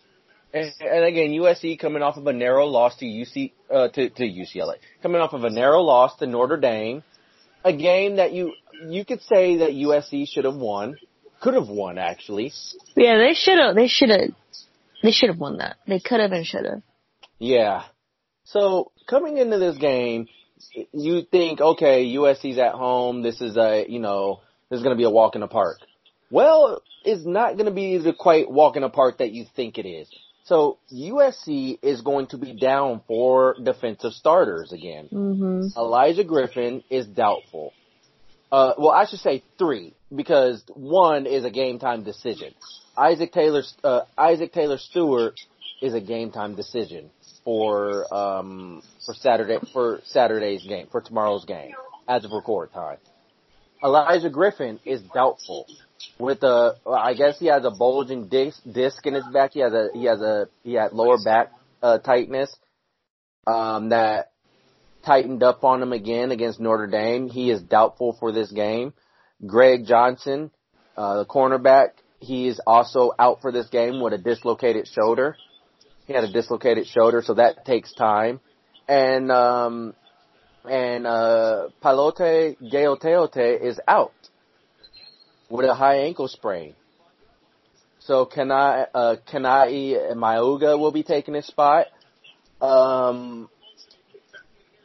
and, 0.53 0.71
and 0.79 1.05
again, 1.05 1.29
USC 1.31 1.79
coming 1.79 2.01
off 2.01 2.17
of 2.17 2.27
a 2.27 2.33
narrow 2.33 2.65
loss 2.65 2.97
to 2.97 3.05
UC 3.05 3.51
uh, 3.69 3.87
to 3.89 4.09
to 4.09 4.23
UCLA, 4.23 4.75
coming 5.01 5.21
off 5.21 5.33
of 5.33 5.43
a 5.43 5.49
narrow 5.49 5.81
loss 5.81 6.15
to 6.17 6.27
Notre 6.27 6.57
Dame, 6.57 7.03
a 7.63 7.73
game 7.73 8.17
that 8.17 8.33
you 8.33 8.53
you 8.87 9.05
could 9.05 9.21
say 9.21 9.57
that 9.57 9.71
USC 9.71 10.27
should 10.27 10.45
have 10.45 10.55
won, 10.55 10.97
could 11.41 11.53
have 11.53 11.69
won 11.69 11.97
actually. 11.97 12.51
Yeah, 12.95 13.17
they 13.17 13.33
should 13.33 13.57
have. 13.57 13.75
They 13.75 13.87
should 13.87 14.09
have. 14.09 14.29
They 15.03 15.11
should 15.11 15.29
have 15.29 15.39
won 15.39 15.57
that. 15.57 15.77
They 15.87 15.99
could 15.99 16.19
have 16.19 16.31
and 16.31 16.45
should 16.45 16.65
have. 16.65 16.81
Yeah. 17.39 17.83
So 18.43 18.91
coming 19.09 19.37
into 19.37 19.57
this 19.57 19.77
game, 19.77 20.27
you 20.91 21.21
think, 21.23 21.61
okay, 21.61 22.05
USC's 22.05 22.57
at 22.57 22.73
home. 22.73 23.21
This 23.21 23.41
is 23.41 23.57
a, 23.57 23.85
you 23.87 23.99
know, 23.99 24.41
this 24.69 24.77
is 24.77 24.83
going 24.83 24.95
to 24.95 24.99
be 24.99 25.05
a 25.05 25.09
walk 25.09 25.35
in 25.35 25.41
the 25.41 25.47
park. 25.47 25.77
Well, 26.29 26.81
it's 27.03 27.25
not 27.25 27.53
going 27.53 27.65
to 27.65 27.71
be 27.71 27.97
the 27.97 28.13
quite 28.13 28.49
walk 28.49 28.75
in 28.75 28.83
the 28.83 28.89
park 28.89 29.17
that 29.17 29.31
you 29.31 29.45
think 29.55 29.77
it 29.77 29.87
is. 29.87 30.07
So 30.43 30.77
USC 30.93 31.79
is 31.81 32.01
going 32.01 32.27
to 32.27 32.37
be 32.37 32.53
down 32.53 33.01
for 33.07 33.55
defensive 33.61 34.13
starters 34.13 34.71
again. 34.71 35.07
hmm 35.07 35.67
Elijah 35.77 36.23
Griffin 36.23 36.83
is 36.89 37.05
doubtful. 37.05 37.73
Uh, 38.51 38.73
well, 38.77 38.91
I 38.91 39.05
should 39.05 39.19
say 39.19 39.43
three 39.57 39.93
because 40.13 40.63
one 40.73 41.25
is 41.25 41.45
a 41.45 41.49
game 41.49 41.79
time 41.79 42.03
decision. 42.03 42.53
Isaac 42.97 43.31
Taylor, 43.31 43.63
uh, 43.83 44.01
Isaac 44.17 44.51
Taylor 44.51 44.77
Stewart 44.77 45.39
is 45.81 45.93
a 45.93 46.01
game 46.01 46.31
time 46.31 46.55
decision 46.55 47.09
for 47.43 48.13
um 48.13 48.81
for 49.05 49.13
Saturday 49.13 49.57
for 49.73 50.01
Saturday's 50.05 50.63
game 50.65 50.87
for 50.91 51.01
tomorrow's 51.01 51.45
game 51.45 51.73
as 52.07 52.25
of 52.25 52.31
record 52.31 52.71
time. 52.73 52.97
Elijah 53.83 54.29
Griffin 54.29 54.79
is 54.85 55.01
doubtful 55.13 55.65
with 56.19 56.43
a 56.43 56.75
I 56.87 57.13
guess 57.13 57.39
he 57.39 57.47
has 57.47 57.65
a 57.65 57.71
bulging 57.71 58.27
disc 58.27 58.59
disc 58.71 59.05
in 59.05 59.13
his 59.13 59.25
back. 59.33 59.53
He 59.53 59.59
has 59.61 59.73
a 59.73 59.89
he 59.93 60.05
has 60.05 60.21
a 60.21 60.47
he 60.63 60.73
had 60.73 60.93
lower 60.93 61.17
back 61.23 61.51
uh, 61.81 61.97
tightness 61.97 62.55
um 63.47 63.89
that 63.89 64.31
tightened 65.03 65.41
up 65.41 65.63
on 65.63 65.81
him 65.81 65.93
again 65.93 66.31
against 66.31 66.59
Notre 66.59 66.87
Dame. 66.87 67.27
He 67.27 67.49
is 67.49 67.61
doubtful 67.61 68.15
for 68.19 68.31
this 68.31 68.51
game. 68.51 68.93
Greg 69.45 69.85
Johnson, 69.87 70.51
uh, 70.95 71.17
the 71.17 71.25
cornerback, 71.25 71.93
he 72.19 72.47
is 72.47 72.61
also 72.67 73.11
out 73.17 73.41
for 73.41 73.51
this 73.51 73.67
game 73.69 73.99
with 73.99 74.13
a 74.13 74.17
dislocated 74.19 74.87
shoulder. 74.87 75.35
He 76.07 76.13
had 76.13 76.23
a 76.23 76.31
dislocated 76.31 76.87
shoulder, 76.87 77.21
so 77.21 77.35
that 77.35 77.65
takes 77.65 77.93
time. 77.93 78.39
And 78.87 79.31
um, 79.31 79.93
and 80.69 81.07
uh, 81.07 81.69
Palote 81.83 82.57
Gaoteote 82.61 83.61
is 83.61 83.79
out 83.87 84.13
with 85.49 85.65
a 85.67 85.75
high 85.75 85.99
ankle 85.99 86.27
sprain. 86.27 86.75
So 87.99 88.25
Kanai 88.25 88.87
uh, 88.93 89.15
Kanai 89.31 90.15
Mauga 90.15 90.77
will 90.77 90.91
be 90.91 91.03
taking 91.03 91.35
his 91.35 91.45
spot. 91.45 91.87
Um, 92.59 93.49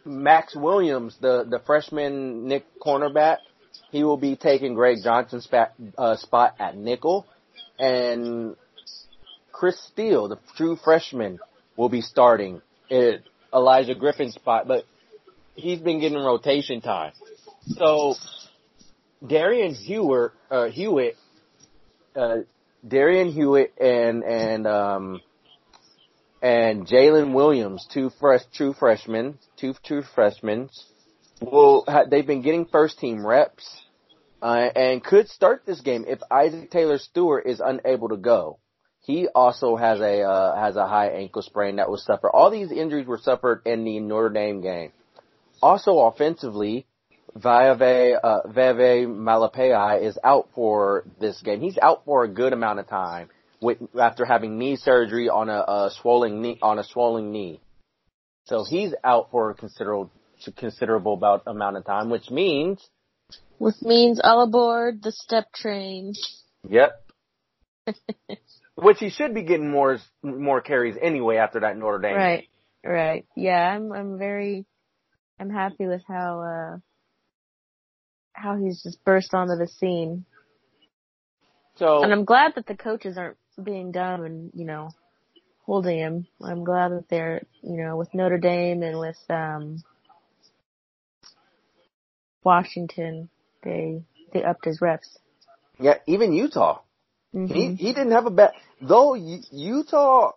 Max 0.05 0.55
Williams, 0.55 1.17
the 1.21 1.45
the 1.49 1.61
freshman 1.67 2.47
Nick 2.47 2.65
cornerback, 2.81 3.39
he 3.91 4.05
will 4.05 4.17
be 4.17 4.37
taking 4.37 4.75
Greg 4.75 4.99
Johnson's 5.03 5.45
spot, 5.45 5.73
uh, 5.99 6.17
spot 6.17 6.55
at 6.59 6.77
nickel, 6.77 7.27
and 7.79 8.57
Chris 9.57 9.81
Steele, 9.87 10.29
the 10.29 10.39
true 10.55 10.77
freshman, 10.77 11.39
will 11.79 11.89
be 11.89 12.03
starting 12.03 12.61
at 12.91 13.21
Elijah 13.55 13.95
Griffin's 13.95 14.35
spot, 14.35 14.69
but 14.69 14.85
he's 15.55 15.79
been 15.81 15.99
getting 15.99 16.19
rotation 16.19 16.83
time. 16.83 17.13
So 17.69 18.17
Darian 19.27 19.73
Hewitt, 19.73 20.33
uh, 20.51 20.67
Hewitt, 20.67 21.17
uh, 22.15 22.41
Darian 22.87 23.33
Hewitt 23.33 23.73
and 23.81 24.23
and 24.25 24.67
um 24.67 25.21
and 26.43 26.87
Jalen 26.87 27.33
Williams, 27.33 27.89
two 27.91 28.11
fresh, 28.21 28.43
true 28.53 28.75
freshmen, 28.75 29.39
two 29.57 29.75
true 29.83 30.03
freshmen, 30.15 30.69
will 31.41 31.87
they've 32.11 32.27
been 32.27 32.43
getting 32.43 32.67
first 32.67 32.99
team 32.99 33.27
reps 33.27 33.67
uh, 34.43 34.69
and 34.77 35.03
could 35.03 35.31
start 35.31 35.63
this 35.65 35.81
game 35.81 36.05
if 36.07 36.19
Isaac 36.31 36.71
Taylor 36.71 36.99
Stewart 36.99 37.47
is 37.47 37.63
unable 37.65 38.11
to 38.11 38.19
go. 38.19 38.59
He 39.07 39.29
also 39.33 39.77
has 39.77 40.01
a 40.01 40.23
uh, 40.23 40.57
has 40.57 40.75
a 40.75 40.89
high 40.89 41.11
ankle 41.11 41.41
sprain 41.41 41.77
that 41.77 41.89
was 41.89 42.05
suffered. 42.05 42.31
All 42.31 42.51
these 42.51 42.73
injuries 42.73 43.07
were 43.07 43.19
suffered 43.19 43.63
in 43.65 43.85
the 43.85 44.01
Notre 44.01 44.31
Dame 44.31 44.61
game. 44.61 44.91
Also 45.63 46.01
offensively, 46.01 46.87
Vavae 47.37 48.19
uh, 48.21 48.41
Vavae 48.49 49.07
Malepeai 49.07 50.03
is 50.03 50.19
out 50.25 50.49
for 50.57 51.05
this 51.21 51.41
game. 51.43 51.61
He's 51.61 51.79
out 51.79 52.05
for 52.05 52.25
a 52.25 52.29
good 52.29 52.53
amount 52.53 52.81
of 52.81 52.89
time 52.89 53.29
with 53.61 53.79
after 53.97 54.25
having 54.25 54.59
knee 54.59 54.75
surgery 54.75 55.29
on 55.29 55.51
a, 55.51 55.61
a 55.61 55.91
swollen 56.03 56.43
knee 56.43 56.59
on 56.61 56.81
a 56.81 56.85
swollen 56.85 57.31
knee. 57.31 57.61
So 58.47 58.65
he's 58.69 58.93
out 59.05 59.31
for 59.31 59.51
a 59.51 59.55
considerable 59.55 60.11
considerable 60.57 61.15
about 61.15 61.45
amount 61.47 61.77
of 61.77 61.85
time, 61.85 62.11
which 62.11 62.29
means 62.29 62.85
Which 63.59 63.77
means 63.83 64.21
all 64.25 64.43
aboard 64.43 65.01
the 65.05 65.13
Stepp 65.13 65.53
train. 65.55 66.15
Yep. 66.69 67.05
Which 68.77 68.99
he 68.99 69.09
should 69.09 69.35
be 69.35 69.43
getting 69.43 69.71
more 69.71 69.99
more 70.23 70.61
carries 70.61 70.97
anyway 71.01 71.37
after 71.37 71.61
that 71.61 71.77
Notre 71.79 71.99
Dame. 71.99 72.15
Right, 72.15 72.49
right. 72.85 73.27
Yeah, 73.35 73.75
I'm 73.75 73.91
I'm 73.91 74.19
very 74.19 74.67
I'm 75.41 75.51
happy 75.51 75.87
with 75.87 76.03
how 76.07 76.41
uh 76.43 76.79
how 78.35 78.57
he's 78.57 78.83
just 78.83 79.03
burst 79.03 79.33
onto 79.33 79.57
the 79.57 79.67
scene. 79.67 80.27
So 81.77 82.03
And 82.03 82.13
I'm 82.13 82.27
glad 82.27 82.53
that 82.57 82.67
the 82.67 82.77
coaches 82.77 83.17
aren't 83.17 83.39
being 83.63 83.93
dumb 83.93 84.25
and, 84.25 84.51
you 84.55 84.67
know, 84.67 84.91
holding 85.65 85.99
him. 85.99 86.27
I'm 86.43 86.65
glad 86.65 86.93
that 86.93 87.09
they're, 87.09 87.43
you 87.63 87.77
know, 87.83 87.97
with 87.97 88.13
Notre 88.15 88.39
Dame 88.39 88.83
and 88.83 88.99
with 88.99 89.19
um 89.31 89.83
Washington, 92.45 93.31
they 93.63 94.03
they 94.33 94.45
upped 94.45 94.67
his 94.67 94.81
reps. 94.81 95.19
Yeah, 95.81 95.99
even 96.07 96.33
Utah. 96.33 96.81
hmm 97.33 97.47
He 97.47 97.75
he 97.75 97.93
didn't 97.93 98.13
have 98.13 98.27
a 98.27 98.31
bad 98.31 98.53
though 98.81 99.15
Utah 99.15 100.33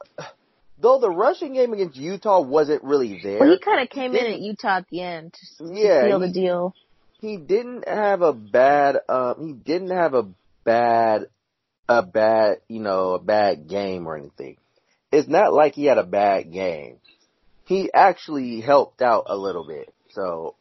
though 0.81 1.00
the 1.00 1.10
rushing 1.10 1.53
game 1.53 1.74
against 1.74 1.98
Utah 1.98 2.39
wasn't 2.41 2.84
really 2.84 3.19
there. 3.22 3.39
Well, 3.39 3.51
he 3.51 3.60
kind 3.60 3.81
of 3.81 3.89
came 3.89 4.15
in 4.15 4.25
at 4.25 4.39
Utah 4.39 4.77
at 4.77 4.86
the 4.89 5.01
end 5.01 5.34
to, 5.34 5.65
Yeah, 5.74 6.08
seal 6.08 6.19
he- 6.19 6.27
the 6.27 6.31
deal. 6.34 6.74
he 7.19 7.38
didn't 7.38 7.88
have 7.88 8.22
a 8.22 8.34
bad 8.34 8.98
um 9.10 9.36
he 9.46 9.53
didn't 9.53 9.91
have 9.91 10.13
a 10.13 10.27
bad 10.63 11.25
a 11.89 12.01
bad 12.03 12.60
you 12.67 12.79
know 12.79 13.13
a 13.13 13.19
bad 13.19 13.67
game 13.67 14.08
or 14.08 14.15
anything. 14.17 14.58
It's 15.12 15.27
not 15.27 15.53
like 15.53 15.74
he 15.74 15.86
had 15.86 15.98
a 15.98 16.03
bad 16.03 16.51
game. 16.51 16.98
He 17.65 17.91
actually 17.93 18.62
helped 18.62 19.01
out 19.01 19.25
a 19.27 19.36
little 19.36 19.65
bit. 19.65 19.93
So 20.12 20.55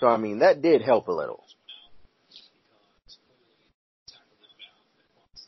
so 0.00 0.06
I 0.08 0.16
mean 0.16 0.38
that 0.40 0.62
did 0.62 0.82
help 0.82 1.08
a 1.08 1.12
little. 1.12 1.44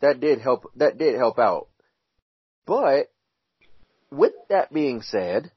That 0.02 0.21
did 0.21 0.40
help 0.40 0.71
that 0.76 0.99
did 0.99 1.14
help 1.14 1.38
out. 1.38 1.68
But 2.66 3.11
with 4.11 4.32
that 4.50 4.73
being 4.73 5.00
said, 5.00 5.50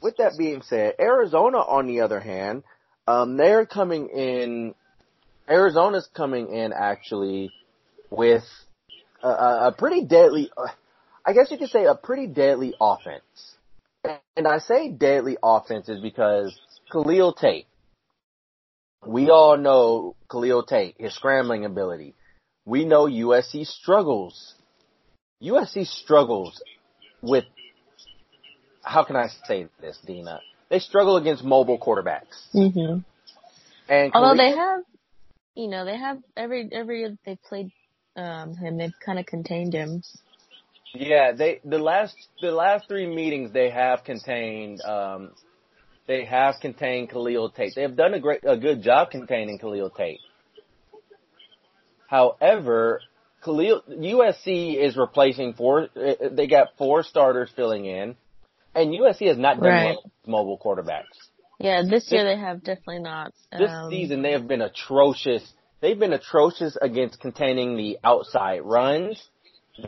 with 0.00 0.18
that 0.18 0.34
being 0.38 0.62
said, 0.62 0.94
Arizona, 1.00 1.58
on 1.58 1.86
the 1.86 2.02
other 2.02 2.20
hand, 2.20 2.62
um, 3.08 3.36
they're 3.36 3.66
coming 3.66 4.08
in. 4.08 4.74
Arizona's 5.48 6.08
coming 6.14 6.54
in 6.54 6.72
actually 6.72 7.50
with 8.10 8.44
a, 9.22 9.28
a, 9.28 9.74
pretty 9.76 10.04
deadly. 10.04 10.50
I 11.24 11.32
guess 11.32 11.50
you 11.50 11.58
could 11.58 11.70
say 11.70 11.84
a 11.84 11.94
pretty 11.94 12.26
deadly 12.26 12.74
offense. 12.80 13.56
And 14.36 14.46
I 14.46 14.58
say 14.58 14.90
deadly 14.90 15.38
offense 15.42 15.88
is 15.88 16.00
because 16.00 16.58
Khalil 16.92 17.32
Tate. 17.32 17.66
We 19.06 19.30
all 19.30 19.56
know 19.56 20.16
Khalil 20.30 20.64
Tate, 20.64 20.96
his 20.98 21.14
scrambling 21.14 21.64
ability. 21.64 22.14
We 22.66 22.84
know 22.84 23.06
USC 23.06 23.66
struggles. 23.66 24.54
USC 25.42 25.86
struggles 25.86 26.62
with 27.22 27.44
how 28.82 29.04
can 29.04 29.16
I 29.16 29.28
say 29.46 29.66
this, 29.80 29.98
Dina? 30.06 30.40
They 30.70 30.78
struggle 30.78 31.16
against 31.16 31.42
mobile 31.44 31.78
quarterbacks. 31.78 32.50
hmm 32.52 32.98
And 33.88 34.12
Although 34.12 34.34
Khalil- 34.34 34.36
they 34.36 34.50
have, 34.56 34.80
you 35.54 35.68
know, 35.68 35.84
they 35.84 35.96
have 35.96 36.18
every 36.36 36.68
every 36.72 37.00
year 37.00 37.10
that 37.10 37.18
they 37.24 37.38
played 37.48 37.70
um 38.16 38.56
him, 38.56 38.78
they've 38.78 38.98
kind 39.04 39.18
of 39.18 39.26
contained 39.26 39.74
him. 39.74 40.02
yeah, 40.94 41.32
they 41.32 41.60
the 41.64 41.78
last 41.78 42.16
the 42.40 42.52
last 42.52 42.88
three 42.88 43.06
meetings 43.06 43.52
they 43.52 43.70
have 43.70 44.04
contained 44.04 44.80
um 44.82 45.32
they 46.06 46.24
have 46.24 46.56
contained 46.60 47.10
Khalil 47.10 47.50
Tate. 47.50 47.74
They 47.74 47.82
have 47.82 47.96
done 47.96 48.14
a 48.14 48.20
great 48.20 48.40
a 48.44 48.56
good 48.56 48.82
job 48.82 49.10
containing 49.10 49.58
Khalil 49.58 49.90
Tate. 49.90 50.20
However, 52.14 53.00
Khalil 53.44 53.82
USC 53.88 54.76
is 54.76 54.96
replacing 54.96 55.54
four. 55.54 55.88
uh, 55.96 56.28
They 56.30 56.46
got 56.46 56.68
four 56.78 57.02
starters 57.02 57.50
filling 57.56 57.86
in, 57.86 58.14
and 58.72 58.94
USC 58.94 59.26
has 59.26 59.36
not 59.36 59.56
done 59.56 59.68
Right. 59.68 59.84
well 59.96 60.02
with 60.04 60.28
mobile 60.28 60.58
quarterbacks. 60.64 61.16
Yeah, 61.58 61.82
this 61.82 62.12
year 62.12 62.22
they 62.24 62.36
have 62.36 62.62
definitely 62.62 63.00
not. 63.00 63.32
This 63.50 63.68
um, 63.68 63.90
season 63.90 64.22
they 64.22 64.30
have 64.30 64.46
been 64.46 64.62
atrocious. 64.62 65.42
They've 65.80 65.98
been 65.98 66.12
atrocious 66.12 66.76
against 66.80 67.18
containing 67.20 67.76
the 67.76 67.98
outside 68.04 68.60
runs. 68.62 69.20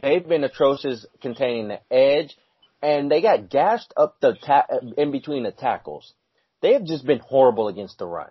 They've 0.03 0.27
been 0.27 0.43
atrocious 0.43 1.07
containing 1.23 1.69
the 1.69 1.81
edge, 1.93 2.37
and 2.83 3.09
they 3.09 3.23
got 3.23 3.51
gashed 3.51 3.93
up 3.97 4.19
the 4.21 4.35
ta- 4.35 4.67
in 4.97 5.13
between 5.13 5.45
the 5.45 5.53
tackles. 5.53 6.13
They 6.61 6.73
have 6.73 6.85
just 6.85 7.07
been 7.07 7.21
horrible 7.21 7.69
against 7.69 7.99
the 7.99 8.07
run, 8.07 8.31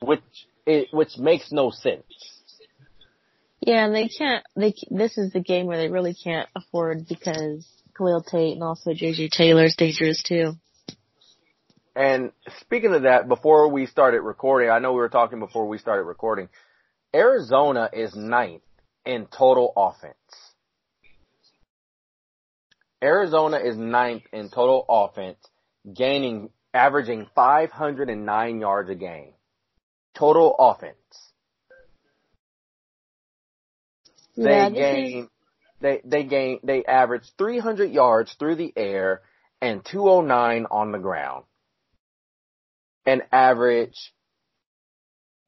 which 0.00 0.20
it, 0.70 0.88
which 0.92 1.18
makes 1.18 1.52
no 1.52 1.70
sense. 1.70 2.04
Yeah, 3.60 3.84
and 3.84 3.94
they 3.94 4.08
can't. 4.08 4.44
They 4.56 4.74
this 4.90 5.18
is 5.18 5.32
the 5.32 5.40
game 5.40 5.66
where 5.66 5.76
they 5.76 5.88
really 5.88 6.14
can't 6.14 6.48
afford 6.56 7.06
because 7.08 7.66
Khalil 7.96 8.22
Tate 8.22 8.54
and 8.54 8.62
also 8.62 8.92
JJ 8.92 9.30
Taylor 9.30 9.64
is 9.64 9.76
dangerous 9.76 10.22
too. 10.22 10.54
And 11.94 12.32
speaking 12.60 12.94
of 12.94 13.02
that, 13.02 13.28
before 13.28 13.68
we 13.68 13.86
started 13.86 14.20
recording, 14.22 14.70
I 14.70 14.78
know 14.78 14.92
we 14.92 15.00
were 15.00 15.08
talking 15.08 15.40
before 15.40 15.68
we 15.68 15.76
started 15.76 16.04
recording. 16.04 16.48
Arizona 17.14 17.90
is 17.92 18.14
ninth 18.14 18.62
in 19.04 19.26
total 19.26 19.72
offense. 19.76 20.14
Arizona 23.02 23.58
is 23.58 23.76
ninth 23.76 24.22
in 24.32 24.50
total 24.50 24.84
offense, 24.88 25.38
gaining, 25.92 26.50
averaging 26.72 27.26
509 27.34 28.60
yards 28.60 28.90
a 28.90 28.94
game. 28.94 29.32
Total 30.14 30.54
offense. 30.58 30.94
They 34.36 34.44
this 34.44 34.72
gain, 34.72 35.22
is 35.22 35.28
they, 35.80 36.00
they 36.04 36.24
gain, 36.24 36.60
they 36.62 36.84
average 36.84 37.24
300 37.38 37.90
yards 37.90 38.34
through 38.38 38.56
the 38.56 38.72
air 38.76 39.22
and 39.60 39.84
209 39.84 40.66
on 40.70 40.92
the 40.92 40.98
ground. 40.98 41.44
And 43.06 43.22
average, 43.32 44.12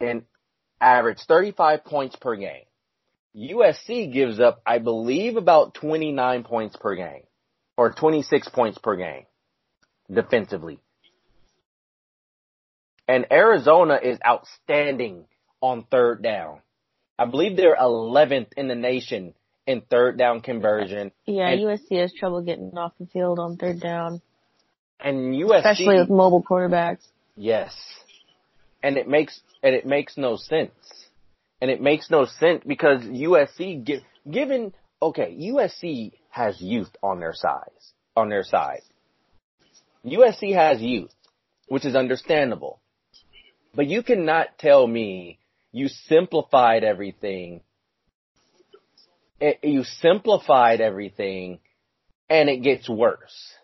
and 0.00 0.22
average 0.80 1.20
35 1.28 1.84
points 1.84 2.16
per 2.16 2.34
game. 2.36 2.64
USC 3.36 4.12
gives 4.12 4.40
up, 4.40 4.60
I 4.66 4.78
believe, 4.78 5.36
about 5.36 5.74
29 5.74 6.44
points 6.44 6.76
per 6.76 6.94
game. 6.94 7.22
Or 7.76 7.90
26 7.90 8.48
points 8.50 8.78
per 8.78 8.96
game. 8.96 9.24
Defensively. 10.12 10.78
And 13.08 13.26
Arizona 13.32 13.98
is 14.02 14.18
outstanding 14.26 15.24
on 15.60 15.84
third 15.90 16.22
down. 16.22 16.60
I 17.18 17.26
believe 17.26 17.56
they're 17.56 17.76
11th 17.76 18.52
in 18.56 18.68
the 18.68 18.74
nation 18.74 19.34
in 19.66 19.80
third 19.82 20.18
down 20.18 20.40
conversion. 20.40 21.12
yeah. 21.26 21.48
and- 21.48 21.60
USC 21.60 22.00
has 22.00 22.12
trouble 22.12 22.42
getting 22.42 22.76
off 22.76 22.92
the 22.98 23.06
field 23.06 23.38
on 23.38 23.56
third 23.56 23.80
down, 23.80 24.20
And 24.98 25.34
USC, 25.34 25.56
especially 25.58 25.98
with 25.98 26.10
mobile 26.10 26.42
quarterbacks. 26.42 27.06
yes. 27.36 27.74
And 28.82 28.96
it 28.96 29.06
makes, 29.06 29.40
and 29.62 29.74
it 29.76 29.86
makes 29.86 30.16
no 30.16 30.36
sense. 30.36 30.72
And 31.60 31.70
it 31.70 31.80
makes 31.80 32.10
no 32.10 32.24
sense 32.24 32.64
because 32.66 33.02
USC, 33.04 33.84
gi- 33.84 34.04
given, 34.28 34.74
okay, 35.00 35.32
USC 35.38 36.10
has 36.30 36.60
youth 36.60 36.90
on 37.00 37.20
their 37.20 37.34
size, 37.34 37.92
on 38.16 38.28
their 38.28 38.42
side. 38.42 38.80
USC 40.04 40.52
has 40.54 40.80
youth, 40.80 41.12
which 41.68 41.84
is 41.84 41.94
understandable. 41.94 42.80
But 43.74 43.86
you 43.86 44.02
cannot 44.02 44.58
tell 44.58 44.86
me 44.86 45.38
you 45.72 45.88
simplified 45.88 46.84
everything. 46.84 47.62
It, 49.40 49.60
you 49.62 49.84
simplified 49.84 50.80
everything 50.80 51.58
and 52.28 52.48
it 52.48 52.62
gets 52.62 52.88
worse. 52.88 53.54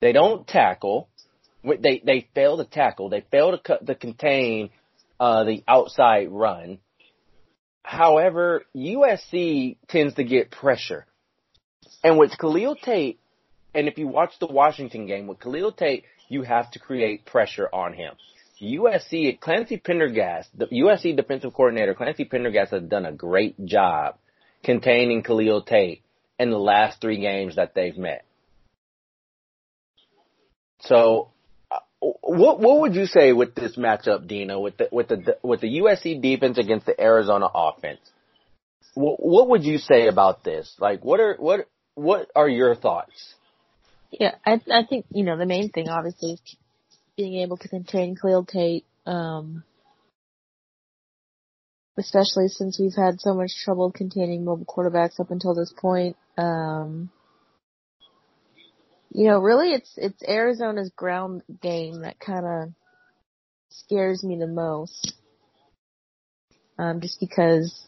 They 0.00 0.12
don't 0.12 0.46
tackle. 0.46 1.08
They, 1.64 2.02
they 2.04 2.28
fail 2.34 2.56
to 2.58 2.64
tackle. 2.64 3.08
They 3.08 3.24
fail 3.30 3.52
to 3.52 3.58
cut, 3.58 3.86
to 3.86 3.94
contain, 3.94 4.70
uh, 5.18 5.44
the 5.44 5.62
outside 5.68 6.28
run. 6.30 6.78
However, 7.82 8.64
USC 8.76 9.76
tends 9.88 10.14
to 10.14 10.24
get 10.24 10.50
pressure. 10.50 11.06
And 12.02 12.18
with 12.18 12.36
Khalil 12.38 12.76
Tate, 12.76 13.20
and 13.74 13.88
if 13.88 13.98
you 13.98 14.08
watch 14.08 14.32
the 14.40 14.46
Washington 14.46 15.06
game, 15.06 15.26
with 15.26 15.40
Khalil 15.40 15.72
Tate, 15.72 16.04
you 16.28 16.42
have 16.42 16.70
to 16.72 16.78
create 16.78 17.24
pressure 17.24 17.68
on 17.72 17.92
him. 17.92 18.14
USC, 18.62 19.38
Clancy 19.40 19.76
Pendergast, 19.76 20.48
the 20.56 20.66
USC 20.66 21.16
defensive 21.16 21.52
coordinator, 21.52 21.94
Clancy 21.94 22.24
Pendergast 22.24 22.72
has 22.72 22.82
done 22.82 23.06
a 23.06 23.12
great 23.12 23.62
job 23.64 24.16
containing 24.62 25.22
Khalil 25.22 25.62
Tate 25.62 26.02
in 26.38 26.50
the 26.50 26.58
last 26.58 27.00
three 27.00 27.20
games 27.20 27.56
that 27.56 27.74
they've 27.74 27.96
met. 27.96 28.24
So, 30.80 31.30
uh, 31.70 31.78
what 32.00 32.60
what 32.60 32.80
would 32.80 32.94
you 32.94 33.06
say 33.06 33.32
with 33.32 33.54
this 33.54 33.76
matchup, 33.76 34.26
Dina, 34.26 34.58
with 34.60 34.76
the 34.76 34.88
with 34.90 35.08
the 35.08 35.36
with 35.42 35.60
the 35.60 35.78
USC 35.80 36.20
defense 36.20 36.58
against 36.58 36.86
the 36.86 37.00
Arizona 37.00 37.48
offense? 37.52 38.00
What, 38.94 39.24
what 39.24 39.48
would 39.50 39.64
you 39.64 39.78
say 39.78 40.08
about 40.08 40.42
this? 40.44 40.74
Like, 40.78 41.04
what 41.04 41.20
are 41.20 41.36
what 41.38 41.68
what 41.94 42.30
are 42.34 42.48
your 42.48 42.74
thoughts? 42.74 43.34
Yeah, 44.10 44.34
I 44.44 44.60
I 44.70 44.84
think 44.88 45.06
you 45.10 45.24
know 45.24 45.38
the 45.38 45.46
main 45.46 45.70
thing 45.70 45.88
obviously 45.88 46.32
is 46.32 46.56
being 47.16 47.42
able 47.42 47.56
to 47.58 47.68
contain 47.68 48.16
Khalil 48.16 48.44
Tate, 48.44 48.84
um, 49.06 49.64
especially 51.98 52.48
since 52.48 52.78
we've 52.78 52.94
had 52.96 53.20
so 53.20 53.34
much 53.34 53.50
trouble 53.64 53.92
containing 53.92 54.44
mobile 54.44 54.64
quarterbacks 54.64 55.20
up 55.20 55.30
until 55.30 55.54
this 55.54 55.72
point. 55.76 56.16
Um, 56.38 57.10
you 59.10 59.28
know, 59.28 59.38
really, 59.38 59.72
it's 59.72 59.92
it's 59.96 60.22
Arizona's 60.26 60.90
ground 60.96 61.42
game 61.60 62.02
that 62.02 62.18
kind 62.18 62.46
of 62.46 62.72
scares 63.68 64.24
me 64.24 64.38
the 64.38 64.46
most, 64.46 65.14
um, 66.78 67.00
just 67.00 67.20
because 67.20 67.86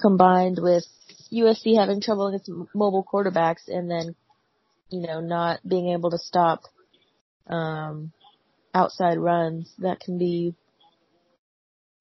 combined 0.00 0.58
with 0.60 0.84
USC 1.32 1.78
having 1.78 2.00
trouble 2.00 2.26
against 2.26 2.50
mobile 2.74 3.06
quarterbacks 3.10 3.68
and 3.68 3.88
then 3.88 4.16
you 4.92 5.00
know, 5.00 5.20
not 5.20 5.66
being 5.66 5.88
able 5.88 6.10
to 6.10 6.18
stop 6.18 6.62
um, 7.48 8.12
outside 8.74 9.18
runs 9.18 9.72
that 9.78 10.00
can 10.00 10.18
be 10.18 10.54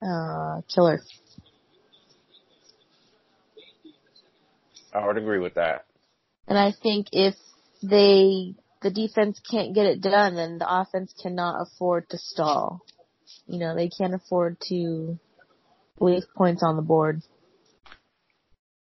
uh, 0.01 0.61
killer. 0.73 1.01
I 4.93 5.05
would 5.05 5.17
agree 5.17 5.39
with 5.39 5.55
that. 5.55 5.85
And 6.47 6.57
I 6.57 6.73
think 6.83 7.07
if 7.11 7.35
they 7.81 8.55
the 8.81 8.91
defense 8.91 9.39
can't 9.49 9.75
get 9.75 9.85
it 9.85 10.01
done, 10.01 10.35
then 10.35 10.57
the 10.57 10.67
offense 10.67 11.13
cannot 11.21 11.61
afford 11.61 12.09
to 12.09 12.17
stall. 12.17 12.81
You 13.47 13.59
know, 13.59 13.75
they 13.75 13.89
can't 13.89 14.13
afford 14.13 14.57
to 14.69 15.19
leave 15.99 16.23
points 16.35 16.63
on 16.63 16.75
the 16.75 16.81
board. 16.81 17.21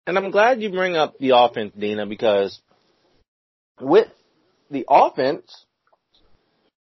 And 0.07 0.17
I'm 0.17 0.31
glad 0.31 0.61
you 0.61 0.71
bring 0.71 0.95
up 0.95 1.17
the 1.19 1.37
offense, 1.37 1.73
Dina, 1.77 2.07
because 2.07 2.59
with 3.79 4.07
the 4.71 4.85
offense, 4.89 5.65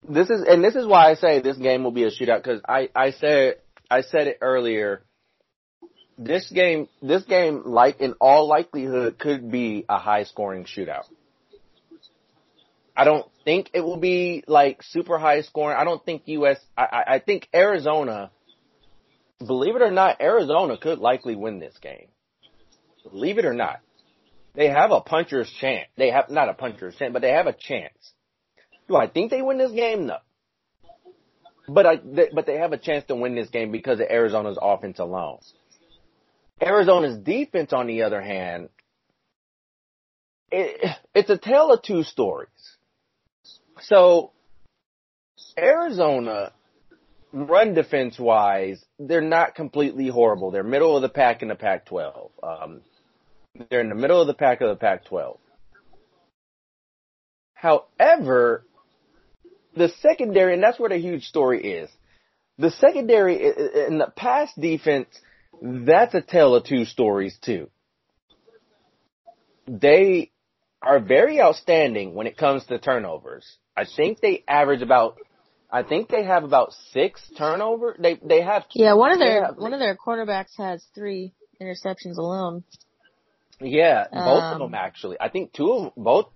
this 0.09 0.31
is, 0.31 0.43
and 0.47 0.65
this 0.65 0.75
is 0.75 0.87
why 0.87 1.11
I 1.11 1.15
say 1.15 1.41
this 1.41 1.57
game 1.57 1.85
will 1.85 1.91
be 1.91 2.05
a 2.05 2.11
shootout, 2.11 2.43
because 2.43 2.61
I, 2.69 2.89
I 2.95 3.11
said, 3.13 3.57
I 3.91 4.03
said 4.03 4.27
it 4.29 4.39
earlier, 4.41 5.03
this 6.19 6.51
game, 6.51 6.89
this 7.03 7.25
game, 7.25 7.63
like 7.65 8.01
in 8.01 8.15
all 8.21 8.47
likelihood, 8.47 9.19
could 9.19 9.51
be 9.51 9.85
a 9.89 9.99
high 9.99 10.25
scoring 10.25 10.65
shootout. 10.65 11.05
I 12.97 13.05
don't 13.05 13.27
think 13.45 13.71
it 13.73 13.81
will 13.81 13.97
be 13.97 14.45
like 14.47 14.83
super 14.83 15.19
high 15.19 15.41
scoring. 15.43 15.79
I 15.79 15.85
don't 15.85 16.05
think 16.05 16.23
US, 16.27 16.59
I, 16.77 17.05
I 17.07 17.19
think 17.19 17.49
Arizona, 17.55 18.31
believe 19.39 19.77
it 19.77 19.83
or 19.83 19.91
not, 19.91 20.21
Arizona 20.21 20.77
could 20.77 20.99
likely 20.99 21.35
win 21.35 21.59
this 21.59 21.77
game. 21.81 22.09
Believe 23.11 23.39
it 23.39 23.47
or 23.47 23.55
not. 23.55 23.81
They 24.55 24.69
have 24.69 24.91
a 24.91 25.01
puncher's 25.01 25.51
chance. 25.61 25.89
They 25.97 26.11
have, 26.11 26.29
not 26.29 26.49
a 26.49 26.55
puncher's 26.55 26.97
chance, 26.97 27.13
but 27.13 27.23
they 27.23 27.31
have 27.31 27.47
a 27.47 27.55
chance. 27.55 28.13
Do 28.91 28.97
I 28.97 29.07
think 29.07 29.31
they 29.31 29.41
win 29.41 29.57
this 29.57 29.71
game? 29.71 30.07
No. 30.07 30.17
But 31.69 31.87
I, 31.87 32.01
they, 32.05 32.29
but 32.35 32.45
they 32.45 32.57
have 32.57 32.73
a 32.73 32.77
chance 32.77 33.05
to 33.07 33.15
win 33.15 33.37
this 33.37 33.49
game 33.49 33.71
because 33.71 34.01
of 34.01 34.07
Arizona's 34.11 34.59
offense 34.61 34.99
alone. 34.99 35.39
Arizona's 36.61 37.17
defense, 37.19 37.73
on 37.73 37.87
the 37.87 38.03
other 38.03 38.21
hand, 38.21 38.69
it, 40.51 40.97
it's 41.15 41.31
a 41.31 41.39
tale 41.39 41.71
of 41.71 41.83
two 41.83 42.03
stories. 42.03 42.49
So, 43.83 44.33
Arizona, 45.57 46.51
run 47.33 47.75
defense 47.75 48.19
wise, 48.19 48.85
they're 48.99 49.21
not 49.21 49.55
completely 49.55 50.09
horrible. 50.09 50.51
They're 50.51 50.65
middle 50.65 50.97
of 50.97 51.03
the 51.03 51.09
pack 51.09 51.43
in 51.43 51.49
the 51.49 51.55
Pac 51.55 51.87
12. 51.87 52.31
Um, 52.43 52.81
they're 53.71 53.81
in 53.83 53.89
the 53.89 53.95
middle 53.95 54.21
of 54.21 54.27
the 54.27 54.35
pack 54.35 54.61
of 54.61 54.69
the 54.69 54.77
Pac 54.77 55.05
12. 55.05 55.39
However, 57.55 58.65
the 59.77 59.89
secondary, 60.01 60.55
and 60.55 60.63
that's 60.63 60.79
where 60.79 60.91
the 60.91 60.99
huge 60.99 61.25
story 61.25 61.63
is. 61.63 61.91
The 62.59 62.71
secondary 62.71 63.37
in 63.87 63.99
the 63.99 64.13
pass 64.15 64.53
defense, 64.55 65.09
that's 65.63 66.15
a 66.15 66.21
tale 66.21 66.55
of 66.55 66.65
two 66.65 66.85
stories 66.85 67.39
too. 67.43 67.71
They 69.67 70.31
are 70.83 71.01
very 71.01 71.41
outstanding 71.41 72.15
when 72.15 72.27
it 72.27 72.37
comes 72.37 72.65
to 72.67 72.79
turnovers. 72.79 73.47
I 73.77 73.85
think 73.85 74.21
they 74.21 74.45
average 74.47 74.83
about 74.83 75.17
I 75.73 75.83
think 75.83 76.09
they 76.09 76.25
have 76.25 76.45
about 76.45 76.73
six 76.93 77.23
turnover. 77.39 77.97
They 77.99 78.19
they 78.23 78.43
have 78.43 78.65
yeah. 78.75 78.95
One 78.95 79.13
of 79.13 79.19
their 79.19 79.47
have, 79.47 79.57
one 79.57 79.73
of 79.73 79.79
their 79.79 79.97
cornerbacks 79.97 80.57
has 80.59 80.85
three 80.95 81.33
interceptions 81.63 82.17
alone. 82.19 82.65
Yeah, 83.61 84.07
both 84.11 84.43
um, 84.43 84.55
of 84.55 84.59
them 84.59 84.75
actually. 84.75 85.17
I 85.21 85.29
think 85.29 85.53
two 85.53 85.73
of 85.73 85.93
both 85.97 86.29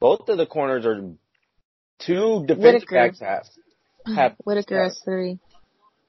both 0.00 0.28
of 0.28 0.36
the 0.36 0.46
corners 0.46 0.84
are 0.84 1.12
two 1.98 2.44
defensive 2.46 2.88
Whittaker. 2.88 2.94
backs 2.94 3.20
have 3.20 3.46
have 4.14 4.36
Whittaker 4.44 4.82
has 4.82 5.00
three. 5.04 5.38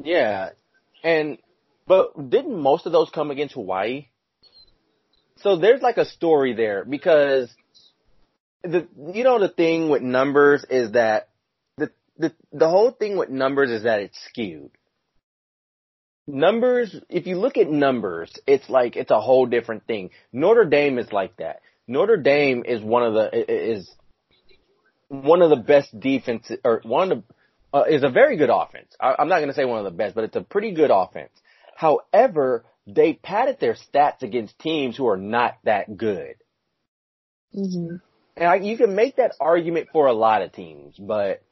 Yeah, 0.04 0.49
and 1.04 1.38
but 1.88 2.30
didn't 2.30 2.60
most 2.60 2.86
of 2.86 2.91
those 2.91 3.10
come 3.10 3.32
against 3.32 3.56
Hawaii? 3.56 4.08
So 5.38 5.58
there's 5.58 5.82
like 5.82 5.97
a 5.97 6.06
story 6.06 6.54
there 6.54 6.86
because 6.86 7.49
the 8.63 8.88
you 9.13 9.23
know 9.23 9.39
the 9.39 9.49
thing 9.49 9.89
with 9.89 10.02
numbers 10.02 10.65
is 10.69 10.91
that 10.91 11.30
the 11.78 11.91
the 12.17 12.34
the 12.52 12.69
whole 12.69 12.91
thing 12.91 13.17
with 13.17 13.30
numbers 13.30 13.69
is 13.69 13.84
that 13.84 14.02
it's 14.02 14.19
skewed. 14.30 14.71
Numbers, 16.28 16.95
if 17.10 17.25
you 17.25 17.38
look 17.39 17.58
at 17.58 17.69
numbers, 17.69 18.32
it's 18.45 18.69
like 18.69 18.95
it's 18.95 19.10
a 19.10 19.19
whole 19.19 19.47
different 19.47 19.88
thing. 19.88 20.12
Notre 20.32 20.65
Dame 20.65 20.99
is 20.99 21.12
like 21.12 21.38
that. 21.38 21.62
Notre 21.88 22.17
Dame 22.17 22.63
is 22.67 22.84
one 22.84 23.04
of 23.04 23.13
the 23.13 23.52
is 23.52 23.89
one 25.10 25.41
of 25.41 25.50
the 25.50 25.58
best 25.58 26.00
defense 26.00 26.50
or 26.63 26.82
one 26.84 27.12
of 27.12 27.17
the 27.19 27.24
uh, 27.72 27.84
is 27.84 28.04
a 28.04 28.10
very 28.10 28.38
good 28.38 28.50
offense. 28.50 28.95
I, 29.00 29.15
I'm 29.19 29.28
not 29.28 29.38
going 29.38 29.50
to 29.50 29.54
say 29.54 29.65
one 29.65 29.78
of 29.80 29.84
the 29.84 29.95
best, 29.95 30.15
but 30.15 30.24
it's 30.24 30.36
a 30.36 30.41
pretty 30.41 30.72
good 30.72 30.91
offense. 30.91 31.32
However, 31.76 32.65
they 32.88 33.13
padded 33.13 33.60
their 33.60 33.76
stats 33.76 34.24
against 34.24 34.58
teams 34.60 34.98
who 34.98 35.08
are 35.08 35.17
not 35.17 35.58
that 35.63 35.95
good. 35.95 36.36
Mm-hmm. 37.56 37.98
And 38.38 38.48
I, 38.48 38.56
you 38.56 38.78
can 38.78 38.95
make 38.95 39.17
that 39.17 39.34
argument 39.39 39.89
for 39.91 40.08
a 40.08 40.13
lot 40.13 40.41
of 40.41 40.52
teams, 40.52 40.95
but 40.98 41.43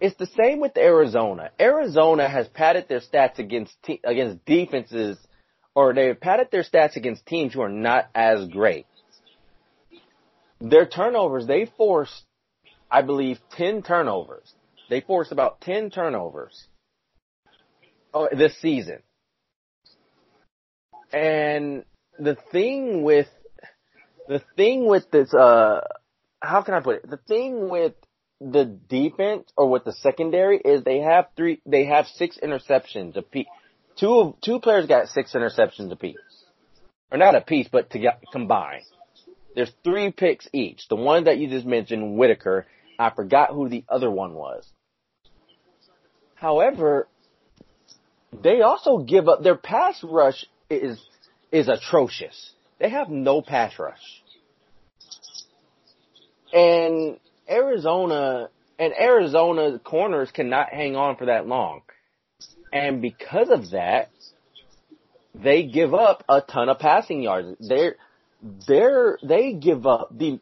it's 0.00 0.16
the 0.16 0.26
same 0.26 0.60
with 0.60 0.76
Arizona. 0.76 1.50
Arizona 1.58 2.28
has 2.28 2.48
padded 2.48 2.86
their 2.88 3.00
stats 3.00 3.38
against 3.38 3.74
te- 3.82 4.00
against 4.04 4.44
defenses, 4.44 5.18
or 5.74 5.94
they've 5.94 6.20
padded 6.20 6.48
their 6.50 6.64
stats 6.64 6.96
against 6.96 7.26
teams 7.26 7.54
who 7.54 7.62
are 7.62 7.68
not 7.68 8.08
as 8.14 8.48
great. 8.48 8.86
Their 10.60 10.86
turnovers, 10.86 11.46
they 11.46 11.70
forced, 11.76 12.24
I 12.90 13.02
believe, 13.02 13.38
ten 13.52 13.82
turnovers. 13.82 14.52
They 14.88 15.00
forced 15.00 15.32
about 15.32 15.60
ten 15.60 15.90
turnovers 15.90 16.66
oh, 18.14 18.28
this 18.32 18.56
season. 18.60 19.02
And 21.12 21.84
the 22.18 22.36
thing 22.52 23.02
with 23.02 23.28
the 24.28 24.42
thing 24.56 24.86
with 24.88 25.10
this, 25.10 25.32
uh, 25.32 25.80
how 26.40 26.62
can 26.62 26.74
I 26.74 26.80
put 26.80 26.96
it? 26.96 27.10
The 27.10 27.18
thing 27.28 27.68
with 27.68 27.94
the 28.40 28.64
defense 28.64 29.50
or 29.56 29.70
with 29.70 29.84
the 29.84 29.92
secondary 29.92 30.58
is 30.58 30.82
they 30.82 31.00
have 31.00 31.26
three, 31.36 31.60
they 31.64 31.86
have 31.86 32.06
six 32.06 32.38
interceptions 32.42 33.16
apiece. 33.16 33.46
Two 33.98 34.18
of, 34.18 34.40
two 34.42 34.60
players 34.60 34.86
got 34.86 35.08
six 35.08 35.32
interceptions 35.32 35.90
apiece, 35.90 36.16
or 37.10 37.18
not 37.18 37.34
apiece, 37.34 37.68
but 37.70 37.90
to 37.90 37.98
get 37.98 38.22
combined. 38.32 38.84
There's 39.56 39.72
three 39.82 40.12
picks 40.12 40.46
each. 40.52 40.86
The 40.88 40.96
one 40.96 41.24
that 41.24 41.38
you 41.38 41.48
just 41.48 41.64
mentioned, 41.64 42.18
Whittaker, 42.18 42.66
I 42.98 43.10
forgot 43.10 43.50
who 43.50 43.70
the 43.70 43.84
other 43.88 44.10
one 44.10 44.34
was. 44.34 44.68
However, 46.34 47.08
they 48.42 48.60
also 48.60 48.98
give 48.98 49.28
up 49.28 49.42
their 49.42 49.56
pass 49.56 50.04
rush 50.04 50.44
is 50.68 51.02
is 51.50 51.68
atrocious. 51.68 52.52
They 52.78 52.90
have 52.90 53.08
no 53.08 53.40
pass 53.40 53.78
rush. 53.78 54.22
And 56.52 57.18
Arizona 57.48 58.50
and 58.78 58.92
Arizona 58.92 59.78
corners 59.78 60.30
cannot 60.30 60.68
hang 60.68 60.96
on 60.96 61.16
for 61.16 61.26
that 61.26 61.46
long. 61.46 61.80
And 62.74 63.00
because 63.00 63.48
of 63.48 63.70
that, 63.70 64.10
they 65.34 65.62
give 65.62 65.94
up 65.94 66.24
a 66.28 66.42
ton 66.42 66.68
of 66.68 66.78
passing 66.78 67.22
yards. 67.22 67.56
They're, 67.58 67.96
they're, 68.66 69.18
they 69.22 69.52
give 69.54 69.86
up 69.86 70.16
the, 70.16 70.40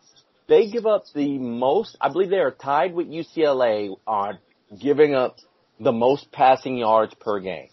they 0.49 0.71
give 0.71 0.87
up 0.87 1.05
the 1.14 1.38
most, 1.38 1.97
I 2.01 2.11
believe 2.11 2.31
they 2.31 2.38
are 2.38 2.51
tied 2.51 2.95
with 2.95 3.09
UCLA 3.09 3.97
on 4.07 4.38
giving 4.81 5.14
up 5.14 5.37
the 5.81 5.93
most 5.93 6.31
passing 6.33 6.77
yards 6.77 7.14
per 7.14 7.40
game 7.40 7.69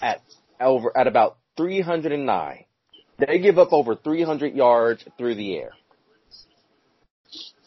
at 0.00 0.20
over, 0.60 0.96
at 0.96 1.06
about 1.06 1.38
309. 1.56 2.64
They 3.18 3.38
give 3.38 3.58
up 3.58 3.72
over 3.72 3.96
300 3.96 4.54
yards 4.54 5.04
through 5.18 5.34
the 5.34 5.56
air. 5.56 5.72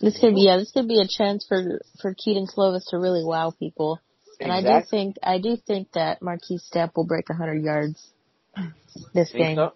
This 0.01 0.19
could 0.19 0.35
be 0.35 0.41
yeah, 0.41 0.57
this 0.57 0.71
could 0.71 0.87
be 0.87 0.99
a 0.99 1.07
chance 1.07 1.45
for 1.47 1.79
for 2.01 2.13
Kedon 2.13 2.47
Slovis 2.47 2.89
to 2.89 2.97
really 2.97 3.23
wow 3.23 3.53
people. 3.57 4.01
And 4.39 4.51
exactly. 4.51 4.69
I 4.69 4.79
do 4.79 4.85
think 4.89 5.15
I 5.23 5.37
do 5.37 5.57
think 5.65 5.91
that 5.93 6.19
Markese 6.19 6.59
Stepp 6.69 6.91
will 6.95 7.05
break 7.05 7.29
100 7.29 7.63
yards 7.63 8.11
this 9.13 9.31
think 9.31 9.41
game. 9.41 9.55
So? 9.55 9.73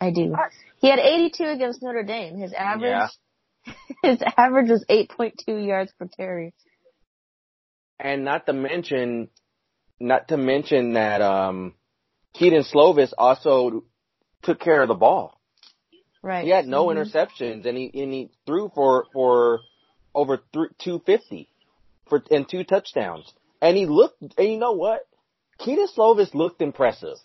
I 0.00 0.10
do. 0.10 0.34
He 0.80 0.88
had 0.88 0.98
82 0.98 1.44
against 1.44 1.82
Notre 1.82 2.04
Dame. 2.04 2.38
His 2.38 2.52
average 2.52 3.10
yeah. 3.66 3.72
his 4.02 4.18
average 4.36 4.70
was 4.70 4.84
8.2 4.88 5.66
yards 5.66 5.92
per 5.98 6.08
carry. 6.08 6.54
And 7.98 8.24
not 8.24 8.46
to 8.46 8.52
mention 8.52 9.28
not 10.00 10.28
to 10.28 10.36
mention 10.36 10.94
that 10.94 11.20
um 11.20 11.74
Kedon 12.34 12.62
Slovis 12.62 13.12
also 13.18 13.84
took 14.42 14.60
care 14.60 14.82
of 14.82 14.88
the 14.88 14.94
ball. 14.94 15.40
Right. 16.22 16.44
He 16.44 16.50
had 16.50 16.66
no 16.66 16.86
mm-hmm. 16.86 17.00
interceptions, 17.00 17.66
and 17.66 17.76
he 17.76 17.90
and 17.94 18.12
he 18.12 18.30
threw 18.46 18.70
for 18.74 19.06
for 19.12 19.60
over 20.14 20.36
th- 20.36 20.70
250 20.78 21.48
for 22.08 22.22
and 22.30 22.48
two 22.48 22.64
touchdowns. 22.64 23.32
And 23.60 23.76
he 23.76 23.86
looked, 23.86 24.20
and 24.20 24.48
you 24.48 24.58
know 24.58 24.72
what? 24.72 25.00
Kedon 25.58 25.88
Slovis 25.96 26.34
looked 26.34 26.62
impressive 26.62 27.16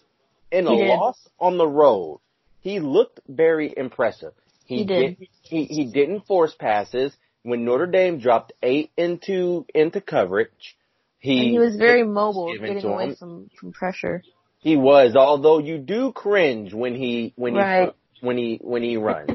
in 0.51 0.65
a 0.65 0.71
loss 0.71 1.27
on 1.39 1.57
the 1.57 1.67
road. 1.67 2.19
He 2.63 2.79
looked 2.79 3.19
very 3.27 3.73
impressive. 3.75 4.33
He, 4.65 4.77
he 4.77 4.85
did. 4.85 5.17
did. 5.19 5.27
He 5.41 5.65
he 5.65 5.85
didn't 5.85 6.25
force 6.25 6.55
passes. 6.57 7.15
when 7.43 7.65
Notre 7.65 7.87
Dame 7.87 8.19
dropped 8.19 8.53
eight 8.63 8.91
into 8.97 9.65
into 9.75 9.99
coverage. 9.99 10.77
He, 11.19 11.39
and 11.39 11.51
he 11.51 11.59
was 11.59 11.75
very 11.77 12.03
mobile, 12.03 12.53
getting 12.57 12.85
away 12.85 13.15
from 13.19 13.49
from 13.59 13.73
pressure. 13.73 14.23
He 14.59 14.77
was, 14.77 15.15
although 15.15 15.59
you 15.59 15.77
do 15.77 16.13
cringe 16.13 16.73
when 16.73 16.95
he 16.95 17.33
when 17.35 17.55
Right. 17.55 17.93
he 18.21 18.25
when 18.25 18.37
he 18.37 18.59
when 18.61 18.81
he 18.81 18.95
runs. 18.97 19.29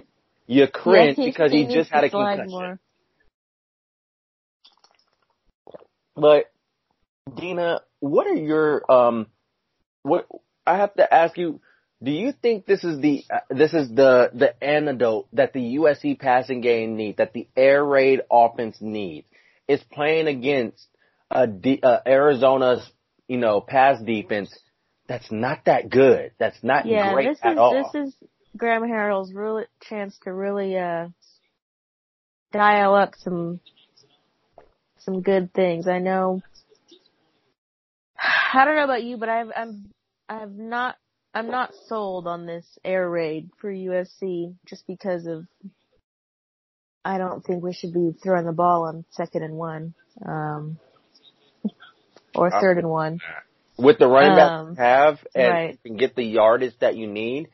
You 0.47 0.67
cringe 0.73 1.19
Yeah, 1.19 1.27
because 1.27 1.53
he 1.53 1.65
needs 1.65 1.75
just 1.75 1.91
had 1.91 2.05
a 2.05 2.09
concussion. 2.11 2.51
more. 2.51 2.81
But 6.17 6.51
Dina, 7.37 7.81
what 8.01 8.27
are 8.27 8.35
your 8.35 8.91
um 8.91 9.27
what 10.03 10.27
I 10.67 10.79
have 10.79 10.95
to 10.95 11.13
ask 11.15 11.37
you 11.37 11.61
do 12.03 12.11
you 12.11 12.33
think 12.33 12.67
this 12.67 12.85
is 12.85 13.01
the 13.01 13.25
uh, 13.31 13.41
this 13.51 13.75
is 13.75 13.89
the 13.89 14.31
the 14.33 14.63
antidote 14.63 15.27
that 15.33 15.53
the 15.53 15.77
USC 15.77 16.19
passing 16.19 16.61
game 16.61 16.97
needs 16.97 17.19
that 17.19 17.33
the 17.33 17.49
air 17.57 17.85
raid 17.85 18.21
offense 18.31 18.77
needs 18.81 19.27
is 19.67 19.83
playing 19.93 20.29
against 20.29 20.87
a 21.31 21.47
D, 21.47 21.81
uh, 21.83 21.99
Arizona's 22.07 22.89
you 23.27 23.39
know 23.39 23.61
pass 23.61 24.01
defense 24.01 24.57
that's 25.09 25.31
not 25.33 25.65
that 25.65 25.91
good 25.91 26.33
that's 26.39 26.63
not 26.63 26.87
Yeah, 26.87 27.13
great 27.13 27.31
this 27.31 27.39
at 27.43 27.53
is 27.53 27.59
all 27.59 27.73
this 27.73 28.07
is 28.07 28.17
Graham 28.57 28.83
Harrell's 28.83 29.33
real 29.33 29.65
chance 29.83 30.17
to 30.23 30.33
really 30.33 30.77
uh 30.79 31.09
dial 32.53 32.95
up 32.95 33.15
some 33.17 33.61
some 34.99 35.23
good 35.23 35.53
things. 35.53 35.89
I 35.89 35.99
know. 35.99 36.43
I 38.55 38.65
don't 38.65 38.77
know 38.77 38.85
about 38.85 39.03
you, 39.03 39.17
but 39.17 39.29
I've 39.29 39.51
I'm 39.55 39.91
I've 40.29 40.53
not 40.53 40.97
I'm 41.39 41.53
not 41.53 41.73
sold 41.87 42.27
on 42.27 42.47
this 42.47 42.67
air 42.85 43.09
raid 43.09 43.51
for 43.61 43.71
USC 43.73 44.57
just 44.67 44.85
because 44.89 45.25
of 45.27 45.47
I 47.05 47.19
don't 47.19 47.45
think 47.45 47.63
we 47.63 47.73
should 47.73 47.93
be 47.95 48.11
throwing 48.21 48.45
the 48.45 48.51
ball 48.53 48.89
on 48.89 49.05
second 49.13 49.45
and 49.45 49.55
one. 49.55 49.95
Um 50.27 50.81
or 52.35 52.53
Uh, 52.53 52.61
third 52.61 52.79
and 52.79 52.91
one. 52.91 53.21
with 53.77 54.01
the 54.01 54.09
running 54.09 54.35
back 54.35 54.51
Um, 54.51 54.71
you 54.71 54.75
have 54.83 55.25
and 55.33 55.53
right. 55.53 55.71
you 55.85 55.91
can 55.91 55.97
get 55.97 56.17
the 56.17 56.25
yardage 56.25 56.77
that 56.81 56.97
you 56.97 57.07
need. 57.07 57.51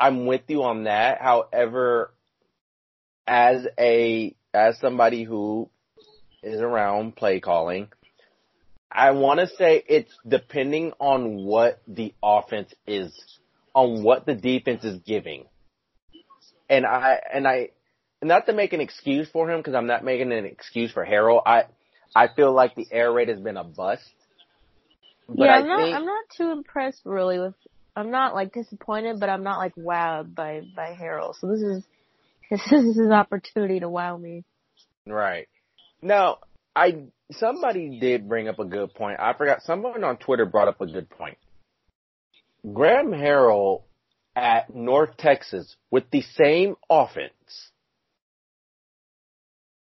I'm 0.00 0.24
with 0.24 0.48
you 0.48 0.62
on 0.62 0.84
that. 0.84 1.20
However, 1.20 2.10
as 3.26 3.66
a 3.78 4.34
as 4.54 4.78
somebody 4.78 5.24
who 5.24 5.68
is 6.42 6.58
around 6.58 7.16
play 7.16 7.40
calling, 7.40 7.88
I 8.94 9.10
want 9.10 9.40
to 9.40 9.48
say 9.48 9.82
it's 9.88 10.12
depending 10.26 10.92
on 11.00 11.44
what 11.44 11.82
the 11.88 12.14
offense 12.22 12.72
is, 12.86 13.12
on 13.74 14.04
what 14.04 14.24
the 14.24 14.34
defense 14.34 14.84
is 14.84 15.00
giving. 15.00 15.46
And 16.70 16.86
I 16.86 17.20
and 17.32 17.46
I 17.46 17.70
not 18.22 18.46
to 18.46 18.52
make 18.52 18.72
an 18.72 18.80
excuse 18.80 19.28
for 19.28 19.50
him 19.50 19.58
because 19.58 19.74
I'm 19.74 19.88
not 19.88 20.04
making 20.04 20.32
an 20.32 20.44
excuse 20.44 20.92
for 20.92 21.04
Harrell. 21.04 21.42
I 21.44 21.64
I 22.14 22.28
feel 22.28 22.52
like 22.52 22.76
the 22.76 22.86
air 22.90 23.12
raid 23.12 23.28
has 23.28 23.40
been 23.40 23.56
a 23.56 23.64
bust. 23.64 24.08
But 25.28 25.46
yeah, 25.46 25.54
I 25.54 25.58
I'm 25.58 25.66
not. 25.66 25.82
think 25.82 25.96
I'm 25.96 26.06
not 26.06 26.24
too 26.36 26.50
impressed 26.52 27.02
really 27.04 27.40
with. 27.40 27.54
I'm 27.96 28.10
not 28.10 28.34
like 28.34 28.52
disappointed, 28.52 29.18
but 29.18 29.28
I'm 29.28 29.42
not 29.42 29.58
like 29.58 29.74
wowed 29.74 30.34
by 30.34 30.62
by 30.74 30.96
Harrell. 31.00 31.34
So 31.38 31.48
this 31.48 31.60
is 31.60 31.84
this 32.50 32.72
is 32.72 32.96
his 32.96 33.10
opportunity 33.10 33.80
to 33.80 33.88
wow 33.88 34.16
me. 34.16 34.44
Right. 35.06 35.48
Now, 36.00 36.38
I 36.76 37.04
somebody 37.32 38.00
did 38.00 38.28
bring 38.28 38.48
up 38.48 38.58
a 38.58 38.64
good 38.64 38.94
point. 38.94 39.20
I 39.20 39.32
forgot 39.34 39.62
someone 39.62 40.04
on 40.04 40.16
Twitter 40.16 40.46
brought 40.46 40.68
up 40.68 40.80
a 40.80 40.86
good 40.86 41.08
point. 41.10 41.38
Graham 42.72 43.10
Harrell 43.10 43.82
at 44.34 44.74
North 44.74 45.16
Texas 45.16 45.76
with 45.90 46.10
the 46.10 46.22
same 46.22 46.74
offense 46.90 47.70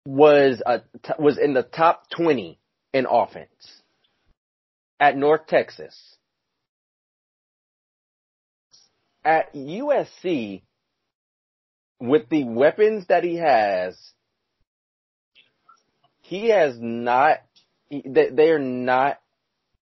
was 0.05 0.61
a 0.65 0.81
was 1.19 1.37
in 1.37 1.53
the 1.53 1.63
top 1.63 2.09
20 2.15 2.57
in 2.93 3.05
offense 3.09 3.81
at 4.99 5.17
North 5.17 5.47
Texas. 5.47 6.15
At 9.25 9.53
USC 9.53 10.61
with 11.99 12.29
the 12.29 12.45
weapons 12.45 13.07
that 13.07 13.25
he 13.25 13.35
has 13.35 13.97
he 16.27 16.49
has 16.49 16.77
not. 16.77 17.37
They 17.89 18.29
they 18.29 18.49
are 18.49 18.59
not. 18.59 19.19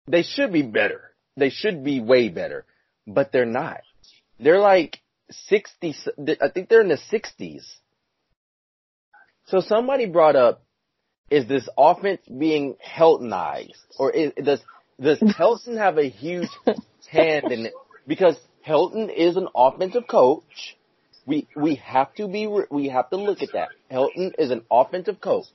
They 0.07 0.21
should 0.21 0.53
be 0.53 0.61
better. 0.61 1.11
They 1.35 1.49
should 1.49 1.83
be 1.83 1.99
way 1.99 2.29
better, 2.29 2.65
but 3.07 3.31
they're 3.31 3.47
not. 3.47 3.81
They're 4.39 4.59
like 4.59 4.99
sixty. 5.31 5.95
I 6.39 6.49
think 6.49 6.69
they're 6.69 6.81
in 6.81 6.89
the 6.89 6.97
sixties. 7.09 7.65
So 9.47 9.59
somebody 9.59 10.05
brought 10.05 10.35
up, 10.35 10.63
is 11.31 11.47
this 11.47 11.67
offense 11.77 12.21
being 12.27 12.75
Heltonized, 12.75 13.73
or 13.97 14.11
is, 14.11 14.31
does 14.43 14.61
does 15.01 15.19
Helton 15.39 15.77
have 15.77 15.97
a 15.97 16.09
huge 16.09 16.49
hand 17.09 17.51
in 17.51 17.65
it? 17.65 17.73
Because 18.05 18.39
Helton 18.67 19.11
is 19.11 19.35
an 19.35 19.47
offensive 19.55 20.07
coach. 20.07 20.77
We 21.25 21.47
we 21.55 21.75
have 21.75 22.13
to 22.15 22.27
be 22.27 22.45
we 22.69 22.89
have 22.89 23.09
to 23.09 23.17
look 23.17 23.41
at 23.41 23.53
that. 23.53 23.69
Helton 23.91 24.33
is 24.37 24.51
an 24.51 24.61
offensive 24.69 25.19
coach. 25.19 25.47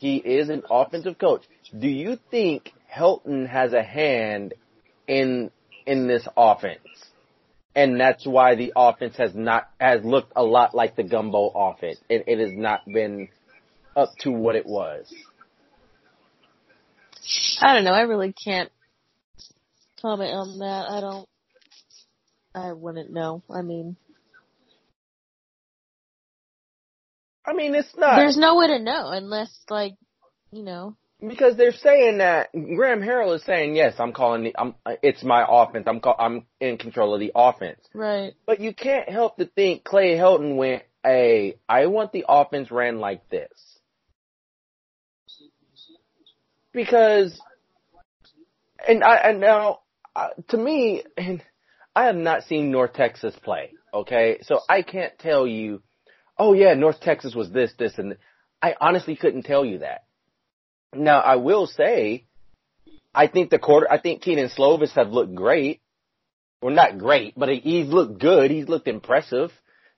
He 0.00 0.16
is 0.16 0.48
an 0.48 0.62
offensive 0.70 1.18
coach. 1.18 1.42
Do 1.78 1.86
you 1.86 2.18
think 2.30 2.72
Helton 2.90 3.46
has 3.46 3.74
a 3.74 3.82
hand 3.82 4.54
in 5.06 5.50
in 5.84 6.08
this 6.08 6.26
offense? 6.38 6.80
And 7.74 8.00
that's 8.00 8.26
why 8.26 8.54
the 8.54 8.72
offense 8.74 9.16
has 9.18 9.34
not 9.34 9.68
has 9.78 10.02
looked 10.02 10.32
a 10.34 10.42
lot 10.42 10.74
like 10.74 10.96
the 10.96 11.02
gumbo 11.02 11.50
offense. 11.54 11.98
It, 12.08 12.24
it 12.26 12.38
has 12.38 12.50
not 12.54 12.80
been 12.86 13.28
up 13.94 14.08
to 14.20 14.30
what 14.30 14.56
it 14.56 14.64
was. 14.64 15.12
I 17.60 17.74
don't 17.74 17.84
know. 17.84 17.92
I 17.92 18.00
really 18.00 18.32
can't 18.32 18.70
comment 20.00 20.32
on 20.32 20.58
that. 20.60 20.86
I 20.90 21.00
don't. 21.02 21.28
I 22.54 22.72
wouldn't 22.72 23.12
know. 23.12 23.42
I 23.54 23.60
mean, 23.60 23.96
I 27.46 27.52
mean, 27.54 27.74
it's 27.74 27.94
not 27.96 28.16
there's 28.16 28.36
no 28.36 28.56
way 28.56 28.68
to 28.68 28.78
know 28.78 29.08
unless, 29.08 29.50
like, 29.68 29.94
you 30.52 30.62
know. 30.62 30.96
because 31.26 31.56
they're 31.56 31.72
saying 31.72 32.18
that 32.18 32.50
Graham 32.52 33.00
Harrell 33.00 33.34
is 33.34 33.42
saying 33.44 33.76
yes. 33.76 33.94
I'm 33.98 34.12
calling 34.12 34.44
the. 34.44 34.54
I'm. 34.58 34.74
It's 35.02 35.22
my 35.22 35.44
offense. 35.48 35.84
I'm. 35.86 36.00
Call, 36.00 36.16
I'm 36.18 36.46
in 36.60 36.76
control 36.78 37.14
of 37.14 37.20
the 37.20 37.32
offense. 37.34 37.80
Right. 37.94 38.34
But 38.46 38.60
you 38.60 38.74
can't 38.74 39.08
help 39.08 39.36
to 39.38 39.46
think 39.46 39.84
Clay 39.84 40.16
Helton 40.16 40.56
went, 40.56 40.82
"Hey, 41.02 41.56
I 41.68 41.86
want 41.86 42.12
the 42.12 42.24
offense 42.28 42.70
ran 42.70 43.00
like 43.00 43.28
this," 43.30 43.50
because, 46.72 47.40
and 48.86 49.02
I 49.02 49.16
and 49.16 49.40
now 49.40 49.80
uh, 50.14 50.28
to 50.48 50.56
me, 50.56 51.04
and 51.16 51.42
I 51.94 52.04
have 52.04 52.16
not 52.16 52.44
seen 52.44 52.70
North 52.70 52.92
Texas 52.94 53.34
play. 53.42 53.72
Okay, 53.92 54.38
so 54.42 54.60
I 54.68 54.82
can't 54.82 55.18
tell 55.18 55.46
you, 55.46 55.82
oh 56.40 56.54
yeah, 56.54 56.74
North 56.74 57.00
Texas 57.00 57.34
was 57.34 57.50
this, 57.50 57.72
this, 57.78 57.98
and 57.98 58.16
I 58.60 58.74
honestly 58.80 59.14
couldn't 59.14 59.42
tell 59.42 59.64
you 59.64 59.78
that. 59.80 60.04
Now 60.94 61.20
I 61.20 61.36
will 61.36 61.66
say, 61.66 62.24
I 63.14 63.26
think 63.28 63.50
the 63.50 63.58
quarter, 63.58 63.86
I 63.88 64.00
think 64.00 64.22
Keenan 64.22 64.48
Slovis 64.48 64.92
have 64.92 65.10
looked 65.10 65.34
great. 65.34 65.82
Well, 66.62 66.74
not 66.74 66.98
great, 66.98 67.34
but 67.36 67.48
he's 67.48 67.86
looked 67.86 68.18
good. 68.18 68.50
He's 68.50 68.68
looked 68.68 68.88
impressive, 68.88 69.50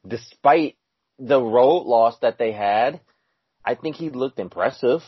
despite 0.07 0.77
the 1.19 1.41
road 1.41 1.87
loss 1.87 2.19
that 2.23 2.39
they 2.39 2.53
had. 2.53 3.01
I 3.65 3.77
think 3.77 3.97
he 3.97 4.11
looked 4.11 4.39
impressive. 4.39 5.01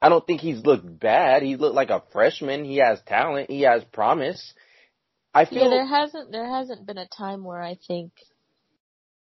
I 0.00 0.10
don't 0.10 0.26
think 0.26 0.42
he's 0.42 0.64
looked 0.64 1.00
bad. 1.00 1.42
He 1.42 1.56
looked 1.56 1.74
like 1.74 1.90
a 1.90 2.02
freshman. 2.12 2.64
He 2.64 2.76
has 2.76 3.00
talent. 3.06 3.50
He 3.50 3.62
has 3.62 3.82
promise. 3.84 4.52
I 5.32 5.46
feel 5.46 5.64
Yeah, 5.64 5.70
there 5.70 5.86
hasn't 5.86 6.32
there 6.32 6.48
hasn't 6.48 6.86
been 6.86 6.98
a 6.98 7.08
time 7.08 7.44
where 7.44 7.62
I 7.62 7.78
think 7.86 8.12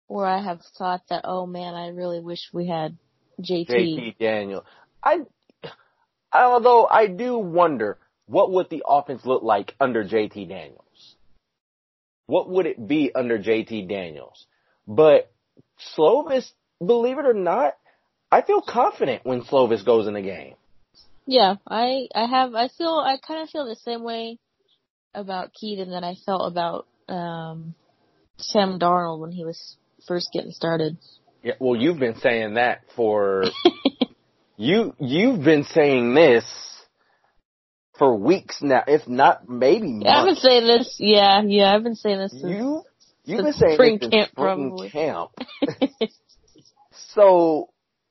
where 0.08 0.26
I 0.26 0.42
have 0.42 0.60
thought 0.76 1.02
that 1.10 1.22
oh 1.24 1.46
man, 1.46 1.74
I 1.74 1.88
really 1.88 2.20
wish 2.20 2.48
we 2.52 2.66
had 2.66 2.96
JT. 3.40 3.68
JT 3.68 4.18
Daniel. 4.18 4.64
I, 5.02 5.20
although 6.32 6.86
I 6.86 7.06
do 7.06 7.38
wonder 7.38 7.98
what 8.26 8.50
would 8.50 8.68
the 8.68 8.82
offense 8.86 9.24
look 9.24 9.42
like 9.42 9.74
under 9.80 10.04
JT 10.04 10.48
Daniels. 10.48 11.14
What 12.26 12.50
would 12.50 12.66
it 12.66 12.86
be 12.86 13.10
under 13.14 13.38
JT 13.38 13.88
Daniels? 13.88 14.46
But 14.86 15.30
Slovis, 15.96 16.50
believe 16.84 17.18
it 17.18 17.24
or 17.24 17.34
not, 17.34 17.76
I 18.30 18.42
feel 18.42 18.60
confident 18.60 19.24
when 19.24 19.42
Slovis 19.42 19.84
goes 19.84 20.06
in 20.06 20.14
the 20.14 20.20
game. 20.20 20.54
Yeah, 21.26 21.56
I 21.66 22.08
I 22.14 22.26
have 22.26 22.54
I 22.54 22.68
feel 22.68 23.02
I 23.04 23.16
kind 23.18 23.42
of 23.42 23.50
feel 23.50 23.66
the 23.66 23.76
same 23.76 24.02
way 24.02 24.38
about 25.14 25.54
Keaton 25.54 25.90
that 25.90 26.04
I 26.04 26.16
felt 26.26 26.50
about 26.50 26.86
um 27.08 27.74
Sam 28.38 28.78
Darnold 28.78 29.20
when 29.20 29.32
he 29.32 29.44
was 29.44 29.76
first 30.08 30.30
getting 30.32 30.50
started. 30.50 30.96
Yeah, 31.42 31.54
well, 31.60 31.76
you've 31.80 31.98
been 32.00 32.16
saying 32.16 32.54
that 32.54 32.80
for 32.96 33.44
you. 34.56 34.94
You've 34.98 35.44
been 35.44 35.64
saying 35.64 36.14
this 36.14 36.44
for 37.98 38.16
weeks 38.16 38.58
now, 38.62 38.82
if 38.86 39.06
not 39.06 39.48
maybe 39.48 39.92
months. 39.92 40.04
Yeah, 40.06 40.18
I've 40.18 40.26
been 40.26 40.36
saying 40.36 40.66
this. 40.66 40.96
Yeah, 40.98 41.42
yeah, 41.44 41.74
I've 41.74 41.84
been 41.84 41.94
saying 41.94 42.18
this 42.18 42.32
since 42.32 42.44
You 42.44 42.82
you've 43.24 43.44
been 43.44 43.52
saying 43.52 43.74
spring 43.74 43.98
this 44.00 44.10
camp, 44.10 44.30
spring 44.30 44.70
probably. 44.70 44.90
camp. 44.90 45.30
So 47.14 47.70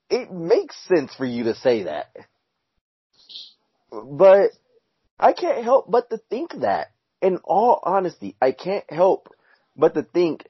it 0.09 0.31
makes 0.31 0.75
sense 0.87 1.13
for 1.15 1.25
you 1.25 1.45
to 1.45 1.55
say 1.55 1.83
that. 1.83 2.09
But 3.91 4.51
I 5.19 5.33
can't 5.33 5.63
help 5.63 5.89
but 5.89 6.09
to 6.09 6.17
think 6.29 6.59
that. 6.61 6.91
In 7.19 7.37
all 7.43 7.79
honesty, 7.81 8.35
I 8.39 8.51
can't 8.51 8.85
help 8.91 9.33
but 9.75 9.95
to 9.95 10.03
think 10.03 10.45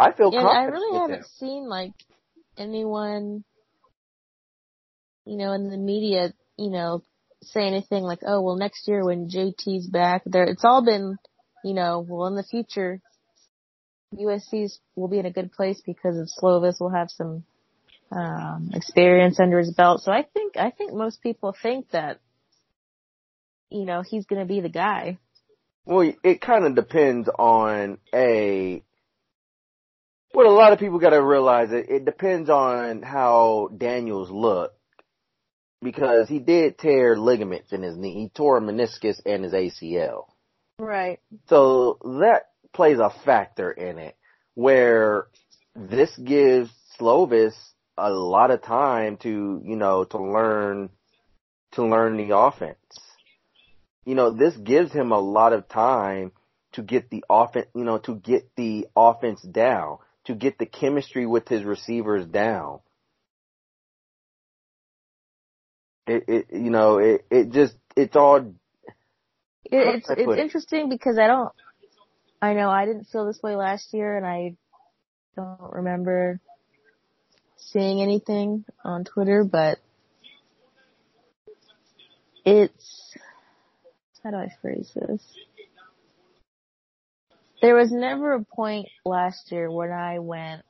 I 0.00 0.12
feel 0.12 0.30
And 0.36 0.46
I 0.48 0.64
really 0.64 0.98
haven't 0.98 1.16
him. 1.18 1.24
seen 1.38 1.68
like 1.68 1.92
anyone, 2.56 3.44
you 5.26 5.36
know, 5.36 5.52
in 5.52 5.68
the 5.68 5.76
media, 5.76 6.32
you 6.56 6.70
know, 6.70 7.02
say 7.42 7.66
anything 7.66 8.02
like, 8.02 8.20
"Oh, 8.26 8.40
well, 8.40 8.56
next 8.56 8.88
year 8.88 9.04
when 9.04 9.28
JT's 9.28 9.86
back, 9.86 10.22
there." 10.24 10.44
It's 10.44 10.64
all 10.64 10.84
been, 10.84 11.18
you 11.64 11.74
know, 11.74 12.00
well, 12.06 12.26
in 12.28 12.34
the 12.34 12.42
future, 12.42 13.00
USC's 14.14 14.80
will 14.96 15.08
be 15.08 15.18
in 15.18 15.26
a 15.26 15.30
good 15.32 15.52
place 15.52 15.80
because 15.84 16.16
of 16.18 16.28
Slovis 16.28 16.80
will 16.80 16.90
have 16.90 17.10
some 17.10 17.44
um 18.10 18.70
experience 18.74 19.38
under 19.38 19.58
his 19.58 19.72
belt. 19.72 20.02
So 20.02 20.12
I 20.12 20.22
think 20.22 20.56
I 20.56 20.70
think 20.70 20.92
most 20.94 21.22
people 21.22 21.54
think 21.62 21.90
that, 21.90 22.20
you 23.70 23.84
know, 23.84 24.02
he's 24.02 24.26
going 24.26 24.40
to 24.40 24.46
be 24.46 24.60
the 24.60 24.68
guy. 24.68 25.18
Well, 25.84 26.12
it 26.22 26.40
kind 26.40 26.64
of 26.64 26.74
depends 26.74 27.28
on 27.28 27.98
a. 28.14 28.82
What 30.32 30.46
a 30.46 30.50
lot 30.50 30.72
of 30.72 30.78
people 30.78 30.98
got 30.98 31.10
to 31.10 31.22
realize 31.22 31.72
it. 31.72 31.86
It 31.88 32.04
depends 32.04 32.48
on 32.48 33.02
how 33.02 33.70
Daniels 33.76 34.30
look 34.30 34.72
because 35.82 36.28
he 36.28 36.38
did 36.38 36.78
tear 36.78 37.16
ligaments 37.16 37.72
in 37.72 37.82
his 37.82 37.96
knee. 37.96 38.14
He 38.14 38.28
tore 38.28 38.58
a 38.58 38.60
meniscus 38.60 39.20
and 39.26 39.44
his 39.44 39.52
ACL. 39.52 40.26
Right. 40.78 41.20
So 41.48 41.98
that 42.20 42.50
plays 42.72 42.98
a 42.98 43.12
factor 43.24 43.70
in 43.70 43.98
it 43.98 44.16
where 44.54 45.26
this 45.74 46.16
gives 46.16 46.70
Slovis 46.98 47.54
a 47.96 48.10
lot 48.10 48.50
of 48.50 48.62
time 48.62 49.16
to, 49.18 49.60
you 49.64 49.76
know, 49.76 50.04
to 50.04 50.18
learn, 50.18 50.90
to 51.72 51.84
learn 51.84 52.16
the 52.16 52.36
offense. 52.36 52.76
You 54.04 54.14
know, 54.14 54.30
this 54.30 54.56
gives 54.56 54.92
him 54.92 55.12
a 55.12 55.18
lot 55.18 55.52
of 55.52 55.68
time 55.68 56.32
to 56.72 56.82
get 56.82 57.10
the 57.10 57.24
offense, 57.28 57.66
you 57.74 57.84
know, 57.84 57.98
to 57.98 58.14
get 58.14 58.54
the 58.56 58.86
offense 58.96 59.42
down, 59.42 59.98
to 60.26 60.34
get 60.34 60.58
the 60.58 60.66
chemistry 60.66 61.26
with 61.26 61.48
his 61.48 61.64
receivers 61.64 62.26
down. 62.26 62.80
It, 66.06 66.24
it, 66.28 66.46
you 66.52 66.70
know, 66.70 66.98
it, 66.98 67.24
it 67.30 67.50
just, 67.52 67.76
it's 67.96 68.16
all, 68.16 68.54
It, 69.64 69.96
it's 69.96 70.10
it's 70.10 70.20
it? 70.20 70.38
interesting 70.38 70.88
because 70.88 71.18
I 71.18 71.26
don't. 71.26 71.52
I 72.42 72.54
know 72.54 72.70
I 72.70 72.86
didn't 72.86 73.04
feel 73.04 73.26
this 73.26 73.40
way 73.42 73.54
last 73.54 73.92
year, 73.92 74.16
and 74.16 74.26
I 74.26 74.56
don't 75.36 75.72
remember 75.72 76.40
seeing 77.56 78.02
anything 78.02 78.64
on 78.84 79.04
Twitter, 79.04 79.44
but 79.44 79.78
it's 82.44 83.14
how 84.24 84.30
do 84.30 84.36
I 84.36 84.48
phrase 84.60 84.90
this? 84.94 85.22
There 87.60 87.74
was 87.74 87.92
never 87.92 88.32
a 88.32 88.44
point 88.44 88.88
last 89.04 89.52
year 89.52 89.70
when 89.70 89.90
I 89.90 90.18
went, 90.18 90.62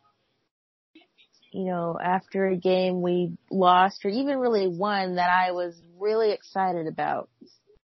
you 1.53 1.65
know, 1.65 1.97
after 2.03 2.47
a 2.47 2.57
game 2.57 3.01
we 3.01 3.37
lost 3.51 4.05
or 4.05 4.11
even 4.11 4.39
really 4.39 4.67
won 4.67 5.17
that 5.17 5.31
I 5.31 5.53
was 5.53 5.81
really 5.99 6.33
excited 6.33 6.87
about 6.87 7.29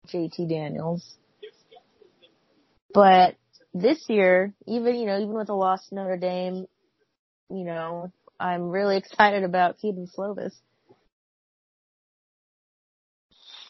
JT 0.08 0.48
Daniels. 0.48 1.16
But 2.94 3.36
this 3.74 4.04
year, 4.08 4.52
even, 4.66 4.96
you 4.96 5.06
know, 5.06 5.16
even 5.16 5.32
with 5.32 5.46
the 5.46 5.54
loss 5.54 5.88
to 5.88 5.94
Notre 5.94 6.16
Dame, 6.16 6.66
you 7.50 7.64
know, 7.64 8.12
I'm 8.38 8.68
really 8.68 8.96
excited 8.98 9.42
about 9.42 9.78
Kedon 9.80 10.08
Slovis. 10.16 10.52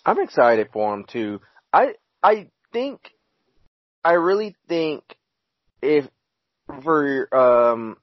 I'm 0.04 0.20
excited 0.20 0.68
for 0.72 0.92
him 0.92 1.04
too. 1.04 1.40
I 1.72 1.94
I 2.22 2.48
think 2.72 3.00
I 4.04 4.14
really 4.14 4.56
think 4.68 5.04
if 5.82 6.06
for 6.82 7.34
um 7.34 7.96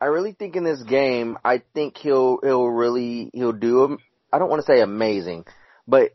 I 0.00 0.06
really 0.06 0.32
think 0.32 0.56
in 0.56 0.64
this 0.64 0.82
game 0.82 1.38
I 1.44 1.62
think 1.74 1.96
he'll 1.98 2.38
he'll 2.42 2.66
really 2.66 3.30
he'll 3.34 3.52
do 3.52 3.98
I 4.32 4.38
don't 4.38 4.50
want 4.50 4.64
to 4.64 4.66
say 4.66 4.80
amazing, 4.80 5.44
but 5.86 6.10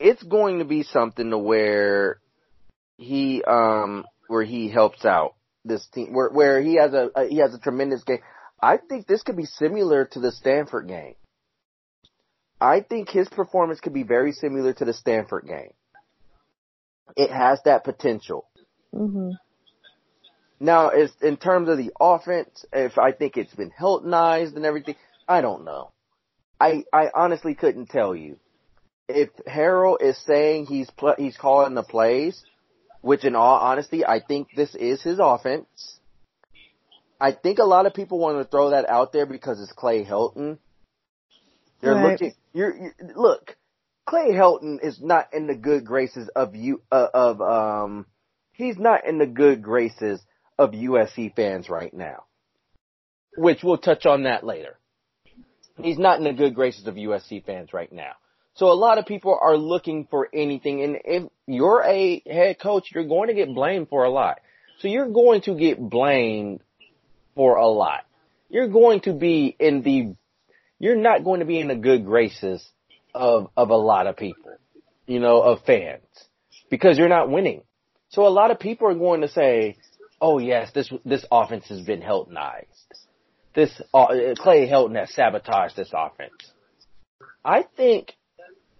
it's 0.00 0.22
going 0.22 0.58
to 0.58 0.64
be 0.64 0.82
something 0.82 1.30
to 1.30 1.38
where 1.38 2.20
he 2.96 3.42
um 3.44 4.04
where 4.28 4.44
he 4.44 4.68
helps 4.68 5.04
out 5.04 5.34
this 5.64 5.86
team 5.88 6.12
where 6.12 6.30
where 6.30 6.60
he 6.60 6.76
has 6.76 6.92
a, 6.94 7.10
a 7.14 7.28
he 7.28 7.38
has 7.38 7.54
a 7.54 7.58
tremendous 7.58 8.04
game. 8.04 8.20
I 8.60 8.76
think 8.76 9.06
this 9.06 9.22
could 9.22 9.36
be 9.36 9.44
similar 9.44 10.06
to 10.06 10.20
the 10.20 10.32
Stanford 10.32 10.88
game. 10.88 11.14
I 12.60 12.80
think 12.80 13.08
his 13.08 13.28
performance 13.28 13.78
could 13.78 13.94
be 13.94 14.02
very 14.02 14.32
similar 14.32 14.72
to 14.74 14.84
the 14.84 14.92
Stanford 14.92 15.46
game. 15.46 15.72
It 17.16 17.30
has 17.30 17.60
that 17.64 17.84
potential. 17.84 18.46
hmm 18.92 19.30
Now, 20.60 20.88
as 20.88 21.10
in 21.22 21.36
terms 21.36 21.68
of 21.68 21.78
the 21.78 21.92
offense, 22.00 22.64
if 22.72 22.98
I 22.98 23.12
think 23.12 23.36
it's 23.36 23.54
been 23.54 23.70
Heltonized 23.70 24.56
and 24.56 24.64
everything, 24.64 24.96
I 25.28 25.40
don't 25.40 25.64
know. 25.64 25.92
I 26.60 26.84
I 26.92 27.10
honestly 27.14 27.54
couldn't 27.54 27.90
tell 27.90 28.14
you. 28.14 28.38
If 29.08 29.30
Harrell 29.46 29.96
is 30.00 30.18
saying 30.26 30.66
he's 30.66 30.90
pl- 30.90 31.14
he's 31.16 31.36
calling 31.36 31.74
the 31.74 31.82
plays, 31.82 32.42
which 33.00 33.24
in 33.24 33.36
all 33.36 33.58
honesty, 33.58 34.04
I 34.04 34.20
think 34.20 34.48
this 34.56 34.74
is 34.74 35.00
his 35.02 35.18
offense. 35.20 35.98
I 37.20 37.32
think 37.32 37.58
a 37.58 37.64
lot 37.64 37.86
of 37.86 37.94
people 37.94 38.18
want 38.18 38.38
to 38.38 38.44
throw 38.44 38.70
that 38.70 38.88
out 38.88 39.12
there 39.12 39.26
because 39.26 39.60
it's 39.60 39.72
Clay 39.72 40.04
Helton. 40.04 40.58
You're 41.82 41.94
Right. 41.94 42.12
looking. 42.12 42.34
You're, 42.52 42.76
you 42.76 42.90
look. 43.16 43.56
Clay 44.06 44.30
Helton 44.32 44.78
is 44.82 45.00
not 45.00 45.32
in 45.32 45.46
the 45.46 45.54
good 45.54 45.84
graces 45.84 46.28
of 46.34 46.56
you 46.56 46.82
uh, 46.90 47.08
of 47.14 47.40
um. 47.40 48.06
He's 48.52 48.78
not 48.78 49.06
in 49.06 49.18
the 49.18 49.26
good 49.26 49.62
graces 49.62 50.20
of 50.58 50.72
USC 50.72 51.34
fans 51.34 51.68
right 51.68 51.92
now. 51.94 52.24
Which 53.36 53.62
we'll 53.62 53.78
touch 53.78 54.06
on 54.06 54.24
that 54.24 54.44
later. 54.44 54.78
He's 55.80 55.98
not 55.98 56.18
in 56.18 56.24
the 56.24 56.32
good 56.32 56.54
graces 56.54 56.86
of 56.86 56.96
USC 56.96 57.44
fans 57.44 57.72
right 57.72 57.92
now. 57.92 58.12
So 58.54 58.72
a 58.72 58.74
lot 58.74 58.98
of 58.98 59.06
people 59.06 59.38
are 59.40 59.56
looking 59.56 60.08
for 60.10 60.28
anything, 60.34 60.82
and 60.82 60.98
if 61.04 61.30
you're 61.46 61.84
a 61.84 62.20
head 62.26 62.58
coach, 62.58 62.90
you're 62.92 63.06
going 63.06 63.28
to 63.28 63.34
get 63.34 63.54
blamed 63.54 63.88
for 63.88 64.02
a 64.02 64.10
lot. 64.10 64.40
So 64.80 64.88
you're 64.88 65.12
going 65.12 65.42
to 65.42 65.54
get 65.54 65.78
blamed 65.78 66.60
for 67.36 67.56
a 67.56 67.68
lot. 67.68 68.04
You're 68.48 68.68
going 68.68 69.00
to 69.02 69.12
be 69.12 69.54
in 69.60 69.82
the, 69.82 70.16
you're 70.80 70.96
not 70.96 71.22
going 71.22 71.38
to 71.38 71.46
be 71.46 71.60
in 71.60 71.68
the 71.68 71.76
good 71.76 72.04
graces 72.04 72.68
of, 73.14 73.48
of 73.56 73.70
a 73.70 73.76
lot 73.76 74.08
of 74.08 74.16
people, 74.16 74.50
you 75.06 75.20
know, 75.20 75.40
of 75.40 75.62
fans, 75.64 76.02
because 76.68 76.98
you're 76.98 77.08
not 77.08 77.30
winning. 77.30 77.62
So 78.08 78.26
a 78.26 78.28
lot 78.28 78.50
of 78.50 78.58
people 78.58 78.88
are 78.88 78.94
going 78.94 79.20
to 79.20 79.28
say, 79.28 79.76
oh 80.20 80.38
yes, 80.38 80.70
this, 80.72 80.92
this 81.04 81.24
offense 81.30 81.68
has 81.68 81.80
been 81.82 82.00
Heltonized. 82.00 82.66
This, 83.54 83.80
uh, 83.92 84.06
Clay 84.36 84.68
Helton 84.68 84.96
has 84.96 85.12
sabotaged 85.14 85.76
this 85.76 85.90
offense. 85.92 86.52
I 87.44 87.64
think 87.76 88.14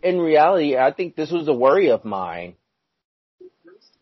in 0.03 0.18
reality, 0.20 0.77
I 0.77 0.92
think 0.92 1.16
this 1.16 1.31
was 1.31 1.48
a 1.48 1.53
worry 1.53 1.90
of 1.90 2.05
mine. 2.05 2.55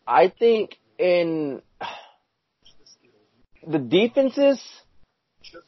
I 0.05 0.29
think 0.29 0.77
in 0.97 1.61
the 3.67 3.79
defenses 3.79 4.61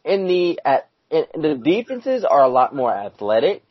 in 0.03 0.27
the 0.27 0.59
at 0.63 0.89
in, 1.09 1.25
the 1.33 1.55
defenses 1.55 2.23
are 2.23 2.43
a 2.43 2.49
lot 2.49 2.75
more 2.75 2.93
athletic, 2.93 3.63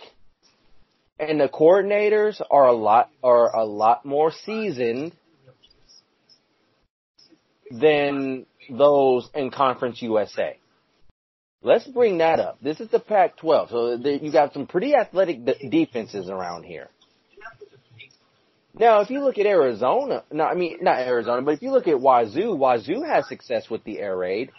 and 1.18 1.40
the 1.40 1.48
coordinators 1.48 2.40
are 2.50 2.66
a 2.66 2.72
lot 2.72 3.11
are 3.22 3.54
a 3.54 3.64
lot 3.64 4.04
more 4.04 4.32
seasoned 4.32 5.12
than 7.70 8.46
those 8.70 9.28
in 9.34 9.50
Conference 9.50 10.00
USA. 10.02 10.58
Let's 11.62 11.86
bring 11.88 12.18
that 12.18 12.38
up. 12.38 12.58
This 12.62 12.80
is 12.80 12.88
the 12.88 13.00
Pac-12, 13.00 13.70
so 13.70 13.94
you 14.08 14.30
got 14.30 14.52
some 14.52 14.66
pretty 14.66 14.94
athletic 14.94 15.44
de- 15.44 15.68
defenses 15.68 16.28
around 16.28 16.64
here. 16.64 16.88
Now, 18.74 19.00
if 19.00 19.10
you 19.10 19.24
look 19.24 19.38
at 19.38 19.46
Arizona, 19.46 20.22
no, 20.30 20.44
I 20.44 20.54
mean 20.54 20.78
not 20.82 21.00
Arizona, 21.00 21.42
but 21.42 21.54
if 21.54 21.62
you 21.62 21.72
look 21.72 21.88
at 21.88 21.96
Wazoo, 21.96 22.56
Wazoo 22.56 23.02
has 23.02 23.26
success 23.26 23.68
with 23.68 23.82
the 23.82 23.98
air 23.98 24.16
raid. 24.16 24.52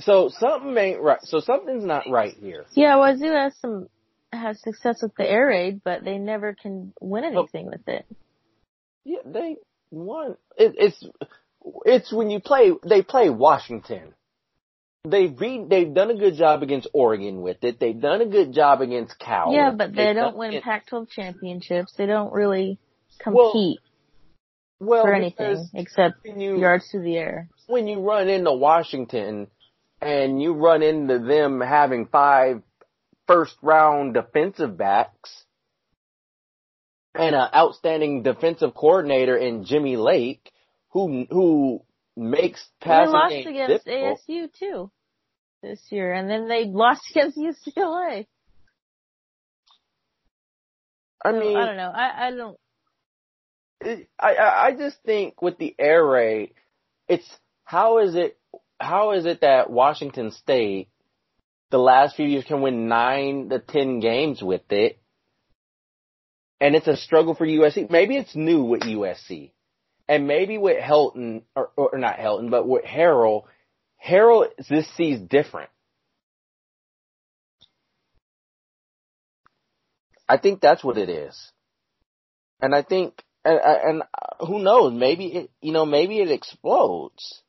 So 0.00 0.30
something 0.38 0.76
ain't 0.76 1.00
right. 1.00 1.18
So 1.22 1.40
something's 1.40 1.84
not 1.84 2.04
right 2.08 2.34
here. 2.40 2.66
Yeah, 2.74 2.96
Wazoo 2.96 3.32
has 3.32 3.56
some 3.60 3.88
has 4.32 4.60
success 4.62 5.00
with 5.02 5.12
the 5.16 5.28
air 5.28 5.48
raid, 5.48 5.80
but 5.84 6.04
they 6.04 6.18
never 6.18 6.54
can 6.54 6.92
win 7.00 7.24
anything 7.24 7.66
with 7.66 7.88
it. 7.88 8.06
Yeah, 9.04 9.18
they 9.24 9.56
won. 9.90 10.36
It, 10.56 10.74
it's 10.78 11.04
it's 11.84 12.12
when 12.12 12.30
you 12.30 12.40
play. 12.40 12.72
They 12.88 13.02
play 13.02 13.30
Washington. 13.30 14.14
They've 15.04 15.36
beat, 15.36 15.68
They've 15.68 15.92
done 15.92 16.10
a 16.10 16.16
good 16.16 16.34
job 16.34 16.62
against 16.62 16.88
Oregon 16.92 17.40
with 17.40 17.62
it. 17.62 17.78
They've 17.80 17.98
done 17.98 18.20
a 18.20 18.26
good 18.26 18.52
job 18.52 18.80
against 18.80 19.18
Cal. 19.18 19.52
Yeah, 19.52 19.70
but 19.70 19.94
they 19.94 20.06
They've 20.06 20.16
don't 20.16 20.36
win 20.36 20.54
it- 20.54 20.64
Pac-12 20.64 21.08
championships. 21.10 21.94
They 21.96 22.06
don't 22.06 22.32
really 22.32 22.78
compete 23.18 23.78
well 24.80 25.04
for 25.04 25.14
anything 25.14 25.68
except 25.74 26.16
you 26.24 26.58
yards 26.58 26.88
to 26.90 27.00
the 27.00 27.16
air. 27.16 27.48
when 27.66 27.86
you 27.86 28.00
run 28.00 28.28
into 28.28 28.52
Washington, 28.52 29.48
and 30.00 30.42
you 30.42 30.54
run 30.54 30.82
into 30.82 31.18
them 31.18 31.60
having 31.60 32.06
five 32.06 32.62
first 33.26 33.56
round 33.62 34.14
defensive 34.14 34.76
backs 34.76 35.44
and 37.18 37.34
an 37.34 37.48
outstanding 37.54 38.22
defensive 38.22 38.74
coordinator 38.74 39.36
in 39.36 39.64
Jimmy 39.64 39.96
Lake 39.96 40.50
who 40.90 41.26
who 41.30 41.82
makes 42.16 42.66
passing 42.80 43.12
they 43.12 43.12
lost 43.12 43.46
against 43.46 43.86
difficult. 43.86 44.20
ASU 44.28 44.52
too 44.58 44.90
this 45.62 45.80
year, 45.90 46.12
and 46.12 46.30
then 46.30 46.48
they 46.48 46.64
lost 46.68 47.02
against 47.10 47.36
UCLA. 47.38 48.26
I 51.24 51.32
So, 51.32 51.38
mean, 51.40 51.56
I 51.56 51.66
don't 51.66 51.76
know. 51.76 51.90
I 51.90 52.26
I 52.26 52.30
don't. 52.30 52.56
it- 53.80 54.08
I 54.18 54.36
I 54.36 54.72
just 54.76 55.02
think 55.04 55.42
with 55.42 55.58
the 55.58 55.74
air 55.78 56.04
raid, 56.04 56.54
it's 57.08 57.28
how 57.64 57.98
is 57.98 58.14
it 58.14 58.38
how 58.80 59.12
is 59.12 59.26
it 59.26 59.40
that 59.40 59.70
Washington 59.70 60.30
State 60.30 60.88
the 61.70 61.78
last 61.78 62.16
few 62.16 62.26
years 62.26 62.44
can 62.44 62.62
win 62.62 62.88
nine 62.88 63.48
to 63.50 63.58
ten 63.58 64.00
games 64.00 64.42
with 64.42 64.70
it, 64.72 64.98
and 66.60 66.74
it's 66.74 66.88
a 66.88 66.96
struggle 66.96 67.34
for 67.34 67.46
USC. 67.46 67.90
Maybe 67.90 68.16
it's 68.16 68.34
new 68.34 68.62
with 68.62 68.82
USC, 68.82 69.52
and 70.08 70.26
maybe 70.26 70.58
with 70.58 70.82
Helton 70.82 71.42
or, 71.54 71.70
or 71.76 71.98
not 71.98 72.18
Helton, 72.18 72.50
but 72.50 72.66
with 72.66 72.84
Harrell, 72.84 73.44
Harrell 74.04 74.48
this 74.68 74.88
sees 74.96 75.20
different. 75.20 75.70
I 80.28 80.36
think 80.36 80.60
that's 80.60 80.84
what 80.84 80.98
it 80.98 81.08
is. 81.08 81.36
And 82.60 82.74
I 82.74 82.82
think, 82.82 83.22
and, 83.44 83.58
and 83.62 84.02
uh, 84.02 84.44
who 84.46 84.58
knows, 84.58 84.92
maybe 84.92 85.26
it, 85.26 85.50
you 85.62 85.72
know, 85.72 85.86
maybe 85.86 86.18
it 86.18 86.30
explodes. 86.30 87.42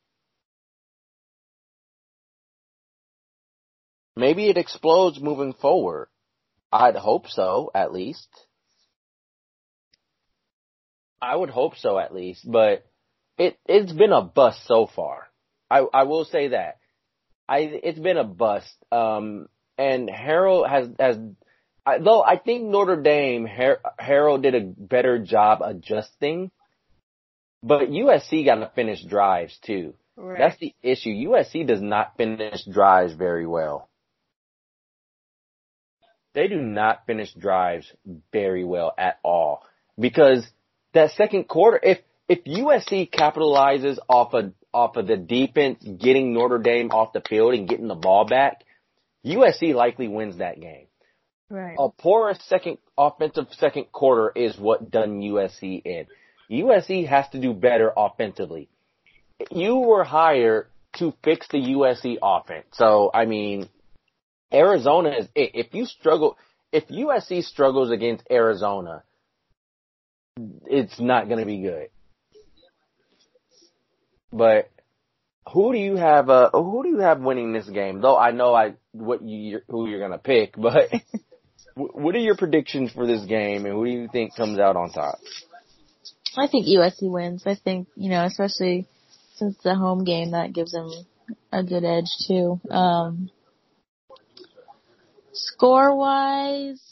Maybe 4.16 4.48
it 4.48 4.56
explodes 4.56 5.20
moving 5.20 5.52
forward. 5.52 6.08
I'd 6.72 6.96
hope 6.96 7.26
so, 7.28 7.70
at 7.74 7.92
least. 7.92 8.28
I 11.20 11.36
would 11.36 11.50
hope 11.50 11.76
so, 11.76 11.98
at 11.98 12.14
least, 12.14 12.50
but 12.50 12.86
it, 13.38 13.58
it's 13.66 13.92
been 13.92 14.12
a 14.12 14.22
bust 14.22 14.66
so 14.66 14.86
far. 14.86 15.28
I, 15.70 15.84
I 15.92 16.02
will 16.04 16.24
say 16.24 16.48
that. 16.48 16.78
I, 17.48 17.58
it's 17.60 17.98
been 17.98 18.16
a 18.16 18.24
bust. 18.24 18.72
Um, 18.90 19.48
and 19.76 20.08
Harrell 20.08 20.68
has, 20.68 20.88
has, 20.98 21.18
I, 21.84 21.98
though 21.98 22.22
I 22.22 22.38
think 22.38 22.64
Notre 22.64 23.00
Dame, 23.00 23.46
Har- 23.46 23.80
Harrell 23.98 24.40
did 24.40 24.54
a 24.54 24.60
better 24.60 25.18
job 25.18 25.60
adjusting, 25.62 26.50
but 27.62 27.88
USC 27.88 28.44
got 28.44 28.56
to 28.56 28.70
finish 28.74 29.02
drives 29.04 29.56
too. 29.64 29.94
Right. 30.16 30.38
That's 30.38 30.58
the 30.58 30.74
issue. 30.82 31.10
USC 31.10 31.66
does 31.66 31.80
not 31.80 32.16
finish 32.16 32.64
drives 32.70 33.14
very 33.14 33.46
well. 33.46 33.88
They 36.34 36.46
do 36.46 36.60
not 36.60 37.06
finish 37.06 37.32
drives 37.32 37.90
very 38.32 38.64
well 38.64 38.92
at 38.96 39.18
all 39.24 39.62
because 39.98 40.46
that 40.92 41.12
second 41.12 41.44
quarter, 41.48 41.80
if 41.82 41.98
if 42.28 42.44
USC 42.44 43.10
capitalizes 43.10 43.98
off 44.08 44.34
of 44.34 44.52
off 44.72 44.96
of 44.96 45.06
the 45.06 45.16
defense 45.16 45.82
getting 45.82 46.32
Notre 46.32 46.58
Dame 46.58 46.90
off 46.90 47.12
the 47.12 47.20
field 47.28 47.54
and 47.54 47.68
getting 47.68 47.88
the 47.88 47.94
ball 47.96 48.24
back, 48.24 48.62
USC 49.24 49.74
likely 49.74 50.06
wins 50.08 50.38
that 50.38 50.60
game. 50.60 50.86
right. 51.48 51.76
A 51.78 51.88
poor 51.88 52.34
second 52.46 52.78
offensive 52.96 53.48
second 53.52 53.90
quarter 53.92 54.30
is 54.34 54.56
what 54.58 54.90
done 54.90 55.20
USC 55.20 55.82
in. 55.84 56.06
USC 56.50 57.06
has 57.06 57.28
to 57.30 57.40
do 57.40 57.52
better 57.52 57.92
offensively. 57.96 58.68
You 59.50 59.76
were 59.76 60.04
hired 60.04 60.66
to 60.98 61.14
fix 61.24 61.46
the 61.48 61.58
USC 61.58 62.18
offense. 62.22 62.66
So, 62.72 63.10
I 63.14 63.24
mean, 63.24 63.68
Arizona 64.52 65.10
is, 65.10 65.26
i- 65.36 65.50
if 65.54 65.74
you 65.74 65.86
struggle, 65.86 66.36
if 66.72 66.88
USC 66.88 67.42
struggles 67.42 67.90
against 67.90 68.24
Arizona, 68.30 69.02
it's 70.66 70.98
not 71.00 71.28
going 71.28 71.40
to 71.40 71.46
be 71.46 71.60
good. 71.60 71.88
But 74.32 74.70
who 75.52 75.72
do 75.72 75.78
you 75.78 75.96
have, 75.96 76.30
uh, 76.30 76.50
who 76.52 76.82
do 76.84 76.88
you 76.90 76.98
have 76.98 77.20
winning 77.20 77.52
this 77.52 77.68
game? 77.68 78.00
Though 78.00 78.16
I 78.16 78.30
know 78.30 78.54
I, 78.54 78.74
what 78.92 79.22
you, 79.22 79.60
who 79.68 79.88
you're 79.88 79.98
going 79.98 80.12
to 80.12 80.18
pick, 80.18 80.54
but 80.56 80.90
Wh- 81.74 81.94
What 81.94 82.14
are 82.14 82.18
your 82.18 82.36
predictions 82.36 82.92
for 82.92 83.06
this 83.06 83.24
game, 83.24 83.64
and 83.66 83.74
who 83.74 83.84
do 83.84 83.90
you 83.90 84.08
think 84.08 84.34
comes 84.36 84.58
out 84.58 84.76
on 84.76 84.90
top? 84.90 85.18
I 86.36 86.46
think 86.46 86.66
USC 86.66 87.10
wins. 87.10 87.44
I 87.46 87.54
think 87.54 87.88
you 87.96 88.10
know, 88.10 88.24
especially 88.24 88.86
since 89.36 89.56
a 89.64 89.74
home 89.74 90.04
game, 90.04 90.32
that 90.32 90.52
gives 90.52 90.72
them 90.72 90.90
a 91.52 91.62
good 91.62 91.84
edge 91.84 92.10
too. 92.26 92.60
Um, 92.70 93.30
score 95.32 95.96
wise, 95.96 96.89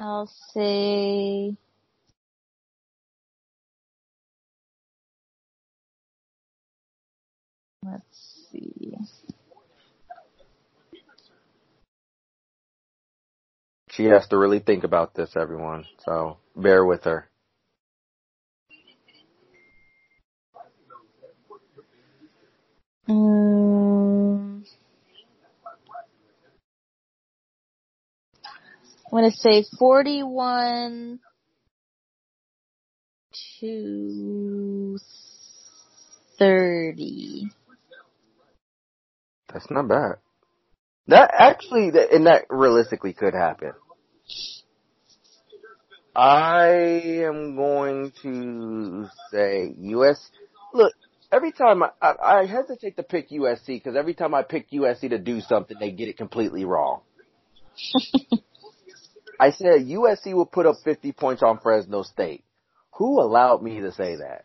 I'll 0.00 0.30
say. 0.52 1.56
Let's 7.84 8.48
see. 8.52 8.94
She 13.90 14.04
has 14.04 14.26
to 14.28 14.36
really 14.38 14.60
think 14.60 14.84
about 14.84 15.14
this, 15.14 15.36
everyone. 15.36 15.84
So 16.04 16.38
bear 16.56 16.84
with 16.84 17.04
her. 17.04 17.28
Um, 23.08 23.87
I'm 29.10 29.22
gonna 29.22 29.30
say 29.30 29.64
41 29.78 31.18
to 33.60 34.98
30. 36.38 37.48
That's 39.50 39.70
not 39.70 39.88
bad. 39.88 40.16
That 41.06 41.30
actually, 41.38 41.90
and 42.12 42.26
that 42.26 42.44
realistically 42.50 43.14
could 43.14 43.32
happen. 43.32 43.72
I 46.14 46.66
am 47.24 47.56
going 47.56 48.12
to 48.22 49.08
say 49.30 49.72
US. 49.78 50.20
Look, 50.74 50.92
every 51.32 51.52
time 51.52 51.82
I, 51.82 51.90
I, 52.02 52.40
I 52.40 52.46
hesitate 52.46 52.96
to 52.96 53.02
pick 53.02 53.30
USC 53.30 53.68
because 53.68 53.96
every 53.96 54.12
time 54.12 54.34
I 54.34 54.42
pick 54.42 54.70
USC 54.70 55.08
to 55.08 55.18
do 55.18 55.40
something, 55.40 55.78
they 55.80 55.92
get 55.92 56.08
it 56.08 56.18
completely 56.18 56.66
wrong. 56.66 57.00
I 59.38 59.50
said 59.50 59.86
USC 59.86 60.34
will 60.34 60.46
put 60.46 60.66
up 60.66 60.76
50 60.84 61.12
points 61.12 61.42
on 61.42 61.58
Fresno 61.60 62.02
State. 62.02 62.44
Who 62.94 63.20
allowed 63.20 63.62
me 63.62 63.80
to 63.80 63.92
say 63.92 64.16
that? 64.16 64.44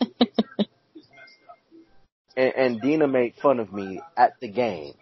and, 2.36 2.54
and 2.54 2.80
Dina 2.80 3.08
made 3.08 3.34
fun 3.42 3.58
of 3.58 3.72
me 3.72 4.00
at 4.16 4.34
the 4.40 4.48
game. 4.48 4.94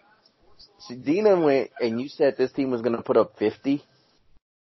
See, 0.79 0.95
Dina 0.95 1.39
went 1.39 1.69
and 1.79 2.01
you 2.01 2.07
said 2.09 2.35
this 2.37 2.51
team 2.51 2.71
was 2.71 2.81
going 2.81 2.95
to 2.95 3.03
put 3.03 3.17
up 3.17 3.37
50, 3.37 3.83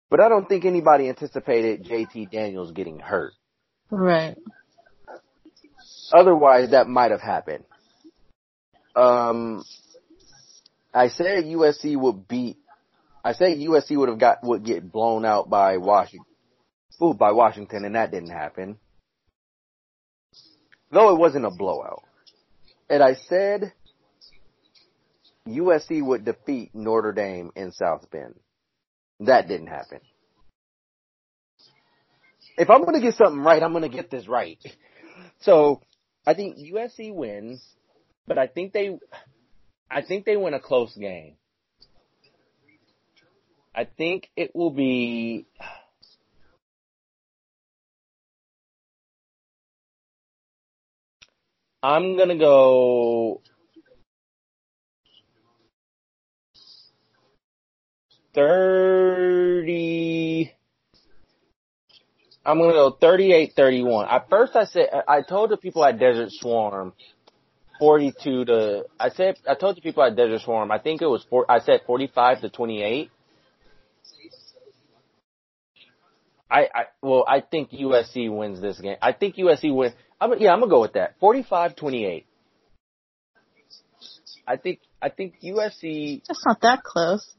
but 0.09 0.19
I 0.19 0.29
don't 0.29 0.49
think 0.49 0.65
anybody 0.65 1.09
anticipated 1.09 1.85
JT 1.85 2.31
Daniels 2.31 2.71
getting 2.71 2.99
hurt. 2.99 3.33
Right. 3.91 4.35
Otherwise, 6.11 6.71
that 6.71 6.87
might 6.87 7.11
have 7.11 7.21
happened. 7.21 7.65
Um, 8.95 9.63
I 10.93 11.09
said 11.09 11.43
USC 11.45 11.95
would 11.95 12.27
beat. 12.27 12.57
I 13.23 13.33
said 13.33 13.57
USC 13.57 13.97
would 13.97 14.09
have 14.09 14.19
got 14.19 14.43
would 14.43 14.63
get 14.63 14.91
blown 14.91 15.25
out 15.25 15.49
by 15.49 15.77
Washington. 15.77 16.25
Ooh, 17.01 17.13
by 17.13 17.31
Washington, 17.31 17.85
and 17.85 17.95
that 17.95 18.11
didn't 18.11 18.31
happen. 18.31 18.77
Though 20.91 21.13
it 21.13 21.19
wasn't 21.19 21.45
a 21.45 21.51
blowout. 21.51 22.03
And 22.89 23.03
I 23.03 23.15
said 23.27 23.73
USC 25.47 26.03
would 26.03 26.25
defeat 26.25 26.73
Notre 26.73 27.11
Dame 27.11 27.51
in 27.55 27.71
South 27.71 28.09
Bend. 28.11 28.35
That 29.19 29.47
didn't 29.47 29.67
happen. 29.67 29.99
If 32.57 32.69
I'm 32.69 32.83
gonna 32.85 33.01
get 33.01 33.15
something 33.15 33.41
right, 33.41 33.61
I'm 33.61 33.73
gonna 33.73 33.89
get 33.89 34.09
this 34.09 34.27
right. 34.27 34.57
So 35.41 35.81
I 36.25 36.33
think 36.33 36.57
USC 36.57 37.13
wins, 37.13 37.63
but 38.25 38.37
I 38.37 38.47
think 38.47 38.73
they, 38.73 38.97
I 39.89 40.01
think 40.01 40.25
they 40.25 40.37
win 40.37 40.53
a 40.53 40.59
close 40.59 40.95
game. 40.95 41.35
I 43.77 43.85
think 43.85 44.31
it 44.35 44.55
will 44.55 44.71
be. 44.71 45.45
I'm 51.83 52.17
gonna 52.17 52.39
go. 52.39 53.43
Thirty. 58.33 59.37
I'm 62.43 62.59
gonna 62.59 62.73
go 62.73 62.97
38-31. 62.99 64.11
At 64.11 64.27
first, 64.29 64.55
I 64.55 64.65
said 64.65 64.87
I 65.07 65.21
told 65.21 65.51
the 65.51 65.57
people 65.57 65.85
at 65.85 65.99
Desert 65.99 66.31
Swarm 66.31 66.93
42 67.77 68.45
to. 68.45 68.85
I 68.99 69.09
said 69.09 69.37
I 69.47 69.53
told 69.53 69.77
the 69.77 69.81
people 69.81 70.01
at 70.01 70.15
Desert 70.15 70.41
Swarm. 70.41 70.71
I 70.71 70.79
think 70.79 71.03
it 71.03 71.07
was 71.07 71.23
four. 71.29 71.45
I 71.47 71.59
said 71.59 71.81
45 71.85 72.41
to 72.41 72.49
28. 72.49 73.11
I, 76.49 76.61
I 76.73 76.83
well, 77.01 77.25
I 77.27 77.41
think 77.41 77.71
USC 77.71 78.35
wins 78.35 78.61
this 78.61 78.79
game. 78.79 78.97
I 79.01 79.11
think 79.11 79.35
USC 79.35 79.73
wins. 79.73 79.93
I'm, 80.19 80.39
yeah, 80.39 80.53
I'm 80.53 80.59
gonna 80.59 80.69
go 80.69 80.81
with 80.81 80.93
that. 80.93 81.19
45-28. 81.19 82.25
I 84.47 84.57
think 84.57 84.79
I 85.01 85.09
think 85.09 85.35
USC. 85.43 86.21
That's 86.27 86.43
not 86.45 86.61
that 86.61 86.83
close. 86.83 87.35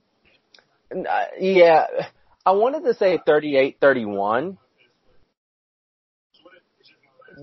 Uh, 0.91 1.25
yeah, 1.41 1.87
I 2.45 2.53
wanted 2.53 2.85
to 2.85 2.95
say 2.95 3.19
38-31 3.27 4.57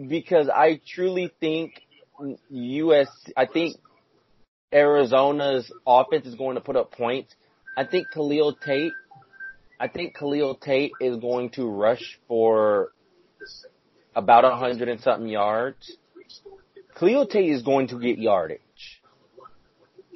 because 0.07 0.49
I 0.49 0.79
truly 0.87 1.31
think 1.39 1.81
US. 2.49 3.07
I 3.35 3.45
think 3.45 3.77
Arizona's 4.73 5.71
offense 5.85 6.25
is 6.25 6.35
going 6.35 6.55
to 6.55 6.61
put 6.61 6.75
up 6.75 6.91
points. 6.91 7.33
I 7.77 7.85
think 7.85 8.07
Khalil 8.13 8.53
Tate. 8.53 8.93
I 9.79 9.87
think 9.87 10.15
Khalil 10.17 10.55
Tate 10.55 10.93
is 11.01 11.17
going 11.17 11.49
to 11.51 11.67
rush 11.67 12.19
for 12.27 12.91
about 14.15 14.45
a 14.45 14.55
hundred 14.55 14.87
and 14.87 15.01
something 15.01 15.27
yards. 15.27 15.97
Khalil 16.97 17.27
Tate 17.27 17.49
is 17.49 17.61
going 17.61 17.87
to 17.89 17.99
get 17.99 18.17
yardage. 18.17 18.61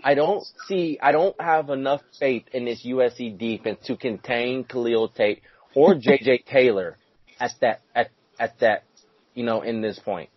I 0.01 0.15
don't 0.15 0.45
see, 0.67 0.97
I 1.01 1.11
don't 1.11 1.39
have 1.41 1.69
enough 1.69 2.01
faith 2.19 2.45
in 2.53 2.63
this 2.63 2.85
USC 2.85 3.37
defense 3.37 3.79
to 3.87 3.97
contain 3.97 4.63
Khalil 4.63 5.09
Tate 5.09 5.41
or 5.75 5.95
JJ 5.95 6.45
Taylor 6.45 6.97
at 7.39 7.51
that, 7.59 7.81
at, 7.93 8.09
at 8.39 8.59
that, 8.59 8.83
you 9.33 9.43
know, 9.43 9.61
in 9.61 9.81
this 9.81 9.99
point. 9.99 10.29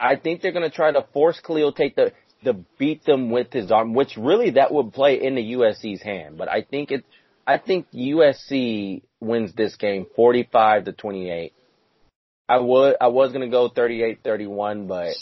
I 0.00 0.16
think 0.16 0.40
they're 0.40 0.52
going 0.52 0.68
to 0.68 0.74
try 0.74 0.90
to 0.90 1.06
force 1.12 1.38
Khalil 1.40 1.72
Tate 1.72 1.94
to, 1.96 2.12
to 2.44 2.54
beat 2.78 3.04
them 3.04 3.30
with 3.30 3.52
his 3.52 3.70
arm, 3.70 3.94
which 3.94 4.16
really 4.16 4.50
that 4.52 4.72
would 4.72 4.92
play 4.92 5.22
into 5.22 5.40
USC's 5.40 6.02
hand. 6.02 6.38
But 6.38 6.48
I 6.48 6.62
think 6.62 6.90
it, 6.90 7.04
I 7.46 7.58
think 7.58 7.86
USC 7.92 9.02
wins 9.20 9.52
this 9.54 9.76
game 9.76 10.06
45 10.16 10.84
to 10.84 10.92
28. 10.92 11.52
I 12.48 12.58
would, 12.58 12.96
I 13.00 13.08
was 13.08 13.32
going 13.32 13.42
to 13.42 13.48
go 13.48 13.70
38-31, 13.70 14.88
but 14.88 15.14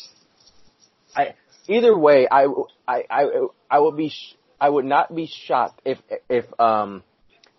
I, 1.14 1.35
either 1.68 1.97
way, 1.97 2.27
I, 2.31 2.47
I, 2.89 3.05
I, 3.09 3.25
I 3.71 3.79
would 3.79 3.97
be, 3.97 4.12
I 4.61 4.68
would 4.68 4.85
not 4.85 5.14
be 5.14 5.31
shocked 5.47 5.83
if, 5.85 5.99
if, 6.29 6.45
um, 6.59 7.03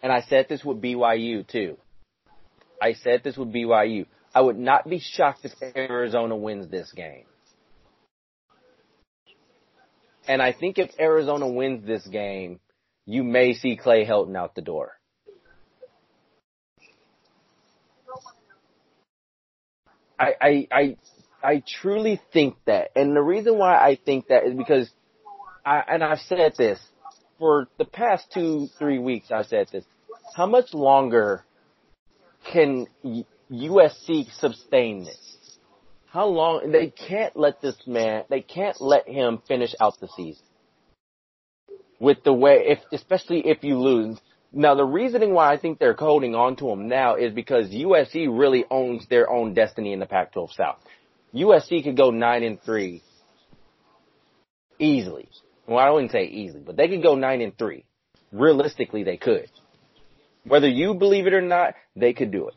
and 0.03 0.11
I 0.11 0.21
said 0.21 0.47
this 0.49 0.63
with 0.63 0.81
BYU 0.81 1.47
too. 1.47 1.77
I 2.81 2.93
said 2.93 3.21
this 3.23 3.37
with 3.37 3.53
BYU. 3.53 4.07
I 4.33 4.41
would 4.41 4.57
not 4.57 4.89
be 4.89 4.99
shocked 4.99 5.45
if 5.45 5.51
Arizona 5.75 6.35
wins 6.35 6.69
this 6.69 6.91
game. 6.91 7.25
And 10.27 10.41
I 10.41 10.53
think 10.53 10.77
if 10.77 10.91
Arizona 10.99 11.47
wins 11.47 11.85
this 11.85 12.05
game, 12.07 12.59
you 13.05 13.23
may 13.23 13.53
see 13.53 13.75
Clay 13.75 14.05
Helton 14.05 14.37
out 14.37 14.55
the 14.55 14.61
door. 14.61 14.93
I, 20.19 20.33
I, 20.39 20.67
I, 20.71 20.97
I 21.43 21.63
truly 21.81 22.21
think 22.31 22.55
that. 22.65 22.89
And 22.95 23.15
the 23.15 23.21
reason 23.21 23.57
why 23.57 23.75
I 23.75 23.97
think 24.03 24.27
that 24.27 24.45
is 24.45 24.55
because 24.55 24.89
I, 25.65 25.81
and 25.87 26.03
I've 26.03 26.19
said 26.19 26.53
this 26.57 26.79
for 27.39 27.67
the 27.79 27.85
past 27.85 28.27
two, 28.31 28.67
three 28.77 28.99
weeks, 28.99 29.31
I've 29.31 29.47
said 29.47 29.67
this. 29.71 29.83
How 30.35 30.45
much 30.45 30.73
longer 30.73 31.43
can 32.53 32.85
USC 33.51 34.31
sustain 34.39 35.05
this? 35.05 35.30
How 36.11 36.27
long, 36.27 36.71
they 36.71 36.89
can't 36.89 37.37
let 37.37 37.61
this 37.61 37.77
man, 37.87 38.25
they 38.29 38.41
can't 38.41 38.79
let 38.81 39.07
him 39.07 39.41
finish 39.47 39.73
out 39.79 39.97
the 40.01 40.09
season. 40.17 40.43
With 42.01 42.23
the 42.25 42.33
way, 42.33 42.63
if, 42.67 42.79
especially 42.91 43.47
if 43.47 43.63
you 43.63 43.79
lose. 43.79 44.19
Now 44.51 44.75
the 44.75 44.83
reasoning 44.83 45.33
why 45.33 45.53
I 45.53 45.57
think 45.57 45.79
they're 45.79 45.95
holding 45.97 46.35
on 46.35 46.57
to 46.57 46.69
him 46.69 46.89
now 46.89 47.15
is 47.15 47.33
because 47.33 47.69
USC 47.69 48.27
really 48.27 48.65
owns 48.69 49.07
their 49.07 49.29
own 49.29 49.53
destiny 49.53 49.93
in 49.93 49.99
the 49.99 50.05
Pac-12 50.05 50.53
South. 50.53 50.79
USC 51.33 51.81
could 51.85 51.95
go 51.95 52.11
nine 52.11 52.43
and 52.43 52.61
three 52.61 53.01
easily. 54.79 55.29
Well, 55.65 55.79
I 55.79 55.91
wouldn't 55.91 56.11
say 56.11 56.25
easily, 56.25 56.61
but 56.65 56.75
they 56.75 56.89
could 56.89 57.03
go 57.03 57.15
nine 57.15 57.39
and 57.39 57.57
three. 57.57 57.85
Realistically, 58.33 59.03
they 59.03 59.15
could. 59.15 59.49
Whether 60.43 60.67
you 60.67 60.93
believe 60.93 61.27
it 61.27 61.33
or 61.33 61.41
not, 61.41 61.75
they 61.95 62.11
could 62.11 62.31
do 62.31 62.49
it. 62.49 62.55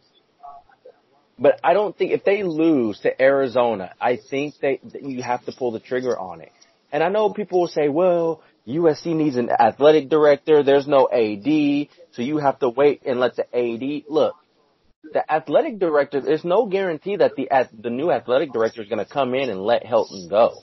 But 1.38 1.58
I 1.64 1.72
don't 1.72 1.96
think 1.96 2.12
if 2.12 2.24
they 2.24 2.42
lose 2.42 3.00
to 3.00 3.20
Arizona, 3.20 3.92
I 4.00 4.16
think 4.30 4.54
they 4.60 4.80
you 5.00 5.22
have 5.22 5.44
to 5.46 5.52
pull 5.52 5.72
the 5.72 5.80
trigger 5.80 6.18
on 6.18 6.40
it. 6.40 6.52
And 6.92 7.02
I 7.02 7.08
know 7.08 7.30
people 7.30 7.60
will 7.60 7.68
say, 7.68 7.88
well, 7.88 8.42
USC 8.68 9.06
needs 9.06 9.36
an 9.36 9.50
athletic 9.50 10.08
director. 10.08 10.62
There's 10.62 10.86
no 10.86 11.08
AD, 11.12 11.88
so 12.12 12.22
you 12.22 12.38
have 12.38 12.60
to 12.60 12.68
wait 12.68 13.02
and 13.04 13.18
let 13.18 13.34
the 13.34 13.46
AD 13.54 14.04
look 14.08 14.36
the 15.12 15.32
athletic 15.32 15.78
director, 15.78 16.20
there's 16.20 16.44
no 16.44 16.66
guarantee 16.66 17.16
that 17.16 17.36
the 17.36 17.48
the 17.78 17.90
new 17.90 18.10
athletic 18.10 18.52
director 18.52 18.82
is 18.82 18.88
going 18.88 19.04
to 19.04 19.10
come 19.10 19.34
in 19.34 19.50
and 19.50 19.60
let 19.60 19.84
Helton 19.84 20.28
go. 20.30 20.54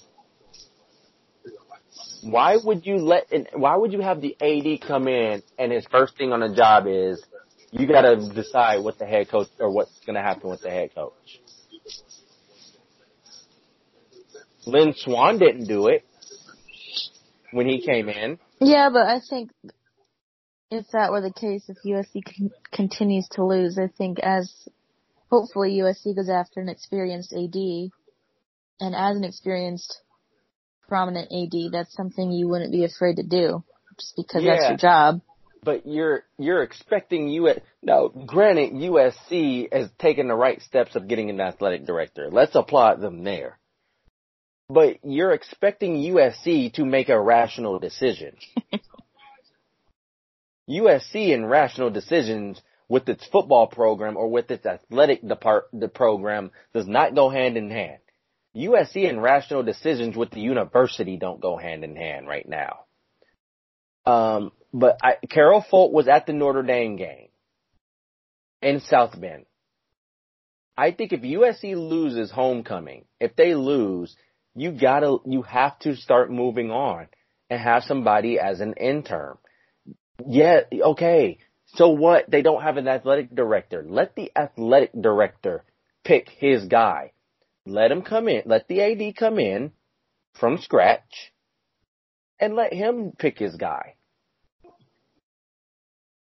Why 2.23 2.57
would 2.63 2.85
you 2.85 2.97
let? 2.97 3.27
Why 3.53 3.75
would 3.75 3.93
you 3.93 4.01
have 4.01 4.21
the 4.21 4.35
AD 4.41 4.87
come 4.87 5.07
in 5.07 5.41
and 5.57 5.71
his 5.71 5.85
first 5.87 6.17
thing 6.17 6.31
on 6.31 6.41
the 6.41 6.53
job 6.55 6.85
is 6.87 7.23
you 7.71 7.87
got 7.87 8.01
to 8.01 8.29
decide 8.33 8.83
what 8.83 8.99
the 8.99 9.05
head 9.05 9.29
coach 9.29 9.47
or 9.59 9.71
what's 9.71 9.97
going 10.05 10.15
to 10.15 10.21
happen 10.21 10.49
with 10.49 10.61
the 10.61 10.69
head 10.69 10.93
coach? 10.93 11.13
Lynn 14.65 14.93
Swann 14.95 15.39
didn't 15.39 15.65
do 15.65 15.87
it 15.87 16.05
when 17.51 17.67
he 17.67 17.81
came 17.85 18.09
in. 18.09 18.37
Yeah, 18.59 18.89
but 18.91 19.07
I 19.07 19.19
think 19.27 19.51
if 20.69 20.85
that 20.93 21.11
were 21.11 21.21
the 21.21 21.33
case, 21.33 21.63
if 21.67 21.77
USC 21.85 22.23
con- 22.23 22.51
continues 22.71 23.27
to 23.31 23.45
lose, 23.45 23.79
I 23.79 23.87
think 23.87 24.19
as 24.19 24.53
hopefully 25.29 25.79
USC 25.81 26.15
goes 26.15 26.29
after 26.29 26.59
an 26.59 26.69
experienced 26.69 27.33
AD, 27.33 27.55
and 28.79 28.95
as 28.95 29.17
an 29.17 29.23
experienced 29.23 30.01
prominent 30.87 31.31
AD, 31.31 31.71
that's 31.71 31.93
something 31.93 32.31
you 32.31 32.47
wouldn't 32.47 32.71
be 32.71 32.85
afraid 32.85 33.15
to 33.15 33.23
do, 33.23 33.63
just 33.99 34.13
because 34.15 34.43
yeah, 34.43 34.55
that's 34.55 34.69
your 34.69 34.77
job. 34.77 35.21
But 35.63 35.85
you're 35.85 36.23
you're 36.39 36.63
expecting 36.63 37.29
US 37.29 37.59
now. 37.83 38.07
Granted, 38.07 38.73
USC 38.73 39.71
has 39.71 39.89
taken 39.99 40.27
the 40.27 40.33
right 40.33 40.59
steps 40.61 40.95
of 40.95 41.07
getting 41.07 41.29
an 41.29 41.39
athletic 41.39 41.85
director. 41.85 42.29
Let's 42.31 42.55
applaud 42.55 42.99
them 42.99 43.23
there. 43.23 43.59
But 44.69 44.97
you're 45.03 45.33
expecting 45.33 45.97
USC 45.97 46.73
to 46.73 46.85
make 46.85 47.09
a 47.09 47.19
rational 47.19 47.77
decision. 47.77 48.37
USC 50.69 51.33
and 51.33 51.49
rational 51.49 51.89
decisions 51.89 52.61
with 52.87 53.07
its 53.07 53.25
football 53.27 53.67
program 53.67 54.17
or 54.17 54.29
with 54.29 54.49
its 54.49 54.65
athletic 54.65 55.27
depart 55.27 55.65
the 55.73 55.87
program 55.87 56.51
does 56.73 56.87
not 56.87 57.13
go 57.13 57.29
hand 57.29 57.57
in 57.57 57.69
hand. 57.69 57.99
USC 58.55 59.07
and 59.07 59.21
rational 59.21 59.63
decisions 59.63 60.17
with 60.17 60.31
the 60.31 60.41
university 60.41 61.17
don't 61.17 61.39
go 61.39 61.55
hand 61.55 61.83
in 61.83 61.95
hand 61.95 62.27
right 62.27 62.47
now. 62.47 62.79
Um, 64.05 64.51
but 64.73 64.97
I, 65.03 65.17
Carol 65.29 65.63
Folt 65.71 65.91
was 65.91 66.07
at 66.07 66.25
the 66.25 66.33
Notre 66.33 66.63
Dame 66.63 66.95
game 66.95 67.27
in 68.61 68.79
South 68.79 69.19
Bend. 69.19 69.45
I 70.77 70.91
think 70.91 71.13
if 71.13 71.21
USC 71.21 71.75
loses 71.75 72.31
homecoming, 72.31 73.05
if 73.19 73.35
they 73.35 73.53
lose, 73.53 74.15
you 74.55 74.71
gotta, 74.71 75.17
you 75.25 75.41
have 75.43 75.77
to 75.79 75.95
start 75.95 76.31
moving 76.31 76.71
on 76.71 77.07
and 77.49 77.59
have 77.59 77.83
somebody 77.83 78.39
as 78.39 78.61
an 78.61 78.73
intern. 78.73 79.37
Yeah, 80.25 80.61
okay. 80.71 81.39
So 81.75 81.89
what? 81.89 82.29
They 82.29 82.41
don't 82.41 82.63
have 82.63 82.77
an 82.77 82.87
athletic 82.87 83.33
director. 83.33 83.83
Let 83.87 84.15
the 84.15 84.31
athletic 84.35 84.91
director 84.99 85.63
pick 86.03 86.29
his 86.29 86.65
guy. 86.65 87.11
Let 87.65 87.91
him 87.91 88.01
come 88.01 88.27
in. 88.27 88.43
Let 88.45 88.67
the 88.67 88.81
AD 88.81 89.15
come 89.15 89.39
in 89.39 89.71
from 90.33 90.57
scratch 90.57 91.31
and 92.39 92.55
let 92.55 92.73
him 92.73 93.13
pick 93.17 93.37
his 93.37 93.55
guy. 93.55 93.95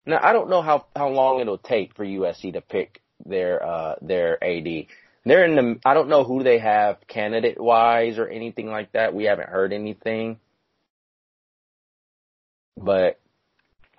Now 0.10 0.20
I 0.22 0.34
don't 0.34 0.50
know 0.50 0.62
how 0.62 0.86
how 0.96 1.10
long 1.10 1.40
it'll 1.40 1.58
take 1.58 1.96
for 1.96 2.06
USC 2.06 2.54
to 2.54 2.62
pick 2.62 3.02
their 3.26 3.64
uh 3.64 3.96
their 4.02 4.44
AD. 4.44 4.88
They're 5.26 5.46
in 5.46 5.56
the 5.56 5.80
I 5.86 5.94
don't 5.94 6.10
know 6.10 6.24
who 6.24 6.44
they 6.44 6.60
have 6.60 6.98
candidate 7.08 7.60
wise 7.60 8.18
or 8.18 8.28
anything 8.28 8.68
like 8.68 8.92
that. 8.94 9.14
We 9.14 9.26
haven't 9.26 9.50
heard 9.50 9.72
anything. 9.72 10.40
But 12.76 13.20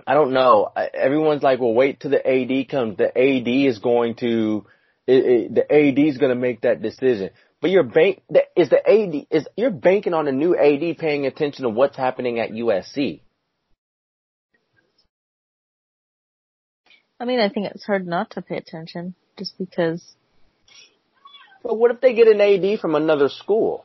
I 0.06 0.14
don't 0.14 0.32
know. 0.32 0.72
Everyone's 0.94 1.42
like, 1.42 1.60
well, 1.60 1.74
wait 1.74 2.00
till 2.00 2.10
the 2.10 2.26
AD 2.26 2.68
comes. 2.68 2.96
The 2.96 3.16
AD 3.16 3.46
is 3.46 3.78
going 3.78 4.16
to, 4.16 4.66
it, 5.06 5.12
it, 5.12 5.54
the 5.54 5.72
AD 5.72 5.98
is 5.98 6.18
going 6.18 6.30
to 6.30 6.40
make 6.40 6.62
that 6.62 6.82
decision. 6.82 7.30
But 7.60 7.70
you're 7.70 7.82
bank, 7.82 8.22
is 8.56 8.70
the 8.70 8.78
AD, 8.78 9.26
is, 9.30 9.46
you're 9.56 9.70
banking 9.70 10.14
on 10.14 10.26
a 10.26 10.32
new 10.32 10.56
AD 10.56 10.96
paying 10.98 11.26
attention 11.26 11.64
to 11.64 11.68
what's 11.68 11.96
happening 11.96 12.40
at 12.40 12.50
USC. 12.50 13.20
I 17.20 17.26
mean, 17.26 17.38
I 17.38 17.50
think 17.50 17.66
it's 17.66 17.84
hard 17.84 18.06
not 18.06 18.30
to 18.30 18.42
pay 18.42 18.56
attention 18.56 19.14
just 19.38 19.56
because. 19.58 20.02
But 21.62 21.78
what 21.78 21.90
if 21.90 22.00
they 22.00 22.14
get 22.14 22.28
an 22.28 22.40
AD 22.40 22.80
from 22.80 22.94
another 22.94 23.28
school? 23.28 23.84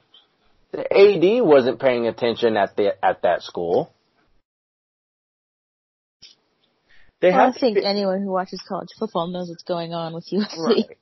The 0.72 0.82
AD 0.82 1.46
wasn't 1.46 1.80
paying 1.80 2.08
attention 2.08 2.56
at 2.56 2.78
the 2.78 2.96
at 3.04 3.22
that 3.24 3.44
school. 3.44 3.92
They 7.22 7.30
well, 7.30 7.48
have 7.48 7.56
I 7.56 7.60
think 7.60 7.76
be, 7.76 7.86
anyone 7.86 8.22
who 8.22 8.30
watches 8.30 8.62
college 8.68 8.90
football 8.98 9.28
knows 9.28 9.50
what's 9.50 9.64
going 9.64 9.94
on 9.94 10.14
with 10.14 10.26
USC. 10.28 10.58
Right. 10.58 10.98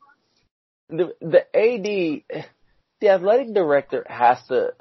The 0.89 1.13
the 1.21 1.41
AD, 1.55 2.45
the 2.99 3.09
athletic 3.09 3.53
director 3.53 4.05
has 4.07 4.37
to, 4.47 4.73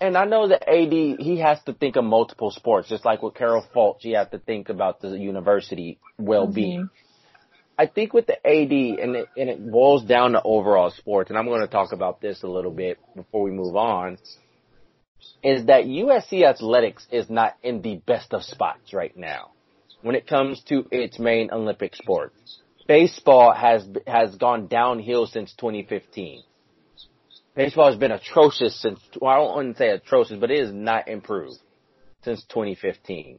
and 0.00 0.16
I 0.16 0.24
know 0.24 0.48
that 0.48 0.68
AD 0.68 0.92
he 0.92 1.38
has 1.40 1.62
to 1.64 1.72
think 1.74 1.96
of 1.96 2.04
multiple 2.04 2.50
sports, 2.50 2.88
just 2.88 3.04
like 3.04 3.22
with 3.22 3.34
Carol 3.34 3.64
Folt, 3.74 3.96
he 4.00 4.12
has 4.12 4.28
to 4.30 4.38
think 4.38 4.68
about 4.68 5.00
the 5.00 5.10
university 5.10 5.98
well 6.18 6.46
being. 6.46 6.84
Mm-hmm. 6.84 7.80
I 7.80 7.86
think 7.86 8.12
with 8.12 8.26
the 8.26 8.36
AD, 8.46 8.72
and 8.72 9.16
it, 9.16 9.28
and 9.38 9.48
it 9.48 9.70
boils 9.70 10.04
down 10.04 10.32
to 10.32 10.42
overall 10.42 10.90
sports, 10.90 11.30
and 11.30 11.38
I'm 11.38 11.46
going 11.46 11.62
to 11.62 11.66
talk 11.66 11.92
about 11.92 12.20
this 12.20 12.42
a 12.42 12.46
little 12.46 12.70
bit 12.70 12.98
before 13.16 13.42
we 13.42 13.50
move 13.50 13.74
on, 13.74 14.18
is 15.42 15.64
that 15.66 15.84
USC 15.84 16.44
athletics 16.44 17.06
is 17.10 17.30
not 17.30 17.56
in 17.62 17.80
the 17.80 17.96
best 17.96 18.34
of 18.34 18.42
spots 18.42 18.92
right 18.92 19.16
now 19.16 19.52
when 20.02 20.14
it 20.14 20.26
comes 20.26 20.62
to 20.64 20.86
its 20.90 21.18
main 21.18 21.50
Olympic 21.52 21.94
sport. 21.94 22.34
Baseball 22.86 23.54
has 23.54 23.88
has 24.06 24.34
gone 24.36 24.66
downhill 24.66 25.26
since 25.26 25.54
2015. 25.54 26.42
Baseball 27.54 27.90
has 27.90 27.98
been 27.98 28.12
atrocious 28.12 28.80
since 28.80 29.00
well, 29.20 29.30
I 29.30 29.36
don't 29.36 29.54
want 29.54 29.76
to 29.76 29.78
say 29.78 29.90
atrocious, 29.90 30.38
but 30.38 30.50
it 30.50 30.60
has 30.60 30.72
not 30.72 31.08
improved 31.08 31.58
since 32.22 32.44
2015. 32.48 33.38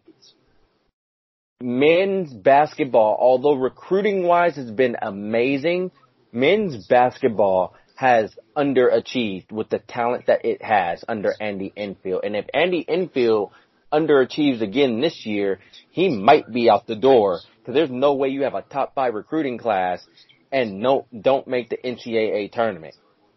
Men's 1.62 2.34
basketball, 2.34 3.18
although 3.20 3.54
recruiting 3.54 4.24
wise 4.24 4.56
has 4.56 4.72
been 4.72 4.98
amazing, 5.02 5.92
men's 6.32 6.88
basketball 6.88 7.76
has 7.96 8.34
underachieved 8.58 9.52
with 9.52 9.70
the 9.70 9.78
talent 9.78 10.26
that 10.26 10.44
it 10.44 10.62
has 10.64 11.04
under 11.08 11.34
Andy 11.40 11.72
Enfield. 11.78 12.24
And 12.24 12.36
if 12.36 12.48
Andy 12.54 12.84
Enfield 12.88 13.52
underachieves 13.94 14.62
again 14.62 15.02
this 15.02 15.26
year, 15.26 15.60
he 15.92 16.10
might 16.10 16.52
be 16.52 16.70
out 16.70 16.88
the 16.88 16.96
door 16.96 17.40
because 17.60 17.76
there's 17.76 17.92
no 17.92 18.16
way 18.16 18.30
you 18.30 18.44
have 18.44 18.56
a 18.56 18.64
top 18.64 18.96
five 18.96 19.14
recruiting 19.14 19.60
class 19.60 20.04
and 20.52 20.80
no 20.80 21.06
don't 21.22 21.48
make 21.48 21.70
the 21.70 21.78
NCAA 21.78 22.52
tournament. 22.52 22.96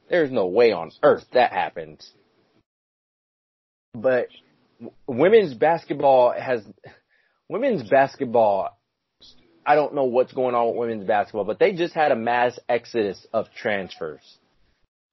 There's 0.08 0.30
no 0.30 0.46
way 0.46 0.72
on 0.72 0.90
earth 1.02 1.24
that 1.32 1.52
happens. 1.52 2.10
But 3.94 4.28
women's 5.06 5.54
basketball 5.54 6.34
has 6.38 6.62
women's 7.48 7.88
basketball. 7.88 8.78
I 9.66 9.76
don't 9.76 9.94
know 9.94 10.04
what's 10.04 10.32
going 10.32 10.54
on 10.54 10.68
with 10.68 10.76
women's 10.76 11.06
basketball, 11.06 11.44
but 11.44 11.58
they 11.58 11.72
just 11.72 11.94
had 11.94 12.12
a 12.12 12.16
mass 12.16 12.58
exodus 12.68 13.26
of 13.32 13.46
transfers. 13.56 14.20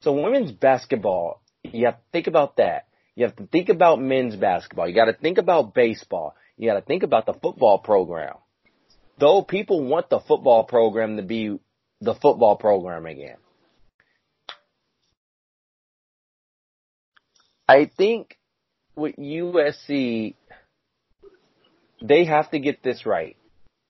So 0.02 0.12
women's 0.14 0.52
basketball, 0.52 1.42
you 1.64 1.86
have 1.86 1.96
to 1.96 2.04
think 2.12 2.28
about 2.28 2.58
that. 2.58 2.88
You 3.16 3.26
have 3.26 3.36
to 3.38 3.46
think 3.46 3.70
about 3.70 4.02
men's 4.02 4.36
basketball. 4.36 4.88
You 4.88 4.96
got 4.96 5.06
to 5.06 5.14
think 5.14 5.38
about 5.38 5.74
baseball. 5.74 6.36
You 6.58 6.70
got 6.70 6.80
to 6.80 6.86
think 6.86 7.04
about 7.04 7.26
the 7.26 7.34
football 7.34 7.80
program. 7.80 8.36
Though 9.20 9.44
people 9.44 9.84
want 9.84 10.10
the 10.10 10.20
football 10.20 10.64
program 10.64 11.18
to 11.18 11.24
be 11.24 11.60
the 12.00 12.16
football 12.16 12.56
program 12.56 13.06
again. 13.06 13.38
I 17.72 17.90
think 17.98 18.38
with 18.98 19.16
USC, 19.16 20.36
they 22.02 22.26
have 22.26 22.52
to 22.52 22.60
get 22.60 22.84
this 22.84 23.06
right. 23.06 23.38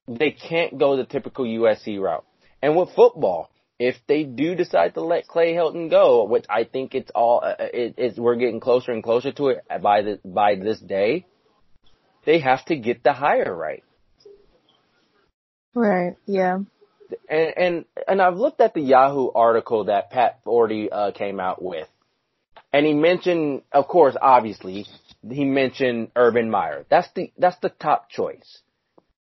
They 0.07 0.31
can't 0.31 0.77
go 0.77 0.97
the 0.97 1.05
typical 1.05 1.45
USC 1.45 1.99
route. 1.99 2.23
And 2.61 2.75
with 2.77 2.89
football, 2.95 3.49
if 3.79 3.95
they 4.07 4.21
do 4.23 4.53
decide 4.53 4.93
to 4.93 5.01
let 5.01 5.27
Clay 5.27 5.53
Helton 5.53 5.89
go, 5.89 6.25
which 6.25 6.45
I 6.47 6.65
think 6.65 6.93
it's 6.93 7.09
all, 7.15 7.41
uh, 7.43 7.55
it, 7.59 7.95
it's, 7.97 8.19
we're 8.19 8.35
getting 8.35 8.59
closer 8.59 8.91
and 8.91 9.01
closer 9.03 9.31
to 9.31 9.47
it 9.47 9.63
by 9.81 10.03
the, 10.03 10.19
by 10.23 10.53
this 10.55 10.79
day, 10.79 11.25
they 12.23 12.39
have 12.39 12.63
to 12.65 12.75
get 12.75 13.03
the 13.03 13.13
hire 13.13 13.55
right. 13.55 13.83
Right. 15.73 16.17
Yeah. 16.27 16.59
And 17.27 17.53
and 17.57 17.85
and 18.07 18.21
I've 18.21 18.37
looked 18.37 18.61
at 18.61 18.73
the 18.75 18.81
Yahoo 18.81 19.31
article 19.33 19.85
that 19.85 20.11
Pat 20.11 20.39
Forde 20.45 20.89
uh, 20.91 21.11
came 21.11 21.39
out 21.39 21.61
with, 21.61 21.87
and 22.73 22.85
he 22.85 22.93
mentioned, 22.93 23.63
of 23.71 23.87
course, 23.87 24.15
obviously, 24.21 24.85
he 25.29 25.45
mentioned 25.45 26.11
Urban 26.15 26.49
Meyer. 26.49 26.85
That's 26.89 27.09
the 27.15 27.31
that's 27.37 27.59
the 27.61 27.69
top 27.69 28.09
choice. 28.09 28.61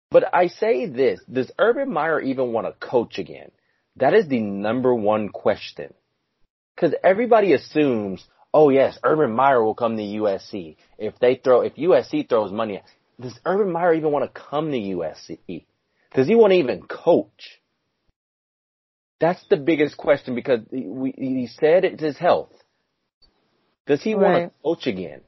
But 0.09 0.33
I 0.33 0.47
say 0.47 0.85
this: 0.87 1.19
Does 1.31 1.51
Urban 1.59 1.91
Meyer 1.91 2.21
even 2.21 2.53
want 2.53 2.67
to 2.67 2.87
coach 2.87 3.17
again? 3.17 3.51
That 3.97 4.13
is 4.13 4.27
the 4.27 4.39
number 4.39 4.93
one 4.93 5.29
question. 5.29 5.93
Because 6.75 6.93
everybody 7.03 7.53
assumes, 7.53 8.25
oh 8.53 8.69
yes, 8.69 8.97
Urban 9.03 9.31
Meyer 9.31 9.63
will 9.63 9.75
come 9.75 9.95
to 9.97 10.03
USC 10.03 10.75
if 10.97 11.17
they 11.19 11.35
throw 11.35 11.61
if 11.61 11.75
USC 11.75 12.27
throws 12.27 12.51
money. 12.51 12.81
Does 13.19 13.37
Urban 13.45 13.71
Meyer 13.71 13.93
even 13.93 14.11
want 14.11 14.33
to 14.33 14.41
come 14.41 14.71
to 14.71 14.77
USC? 14.77 15.65
Does 16.13 16.27
he 16.27 16.35
want 16.35 16.51
to 16.51 16.59
even 16.59 16.83
coach? 16.83 17.61
That's 19.19 19.43
the 19.49 19.57
biggest 19.57 19.95
question 19.95 20.35
because 20.35 20.59
he, 20.69 21.13
he 21.17 21.47
said 21.47 21.85
it's 21.85 22.03
his 22.03 22.17
health. 22.17 22.51
Does 23.87 24.01
he 24.01 24.13
right. 24.13 24.21
want 24.21 24.53
to 24.53 24.59
coach 24.63 24.87
again? 24.87 25.21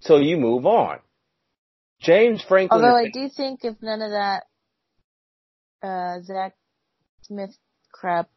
So 0.00 0.16
you 0.18 0.36
move 0.36 0.66
on. 0.66 0.98
James 2.00 2.42
Franklin. 2.46 2.84
Although 2.84 2.96
I 2.96 3.08
do 3.12 3.28
think 3.28 3.60
if 3.62 3.76
none 3.80 4.02
of 4.02 4.10
that 4.10 4.44
uh, 5.82 6.20
Zach 6.22 6.54
Smith 7.22 7.56
crap 7.92 8.28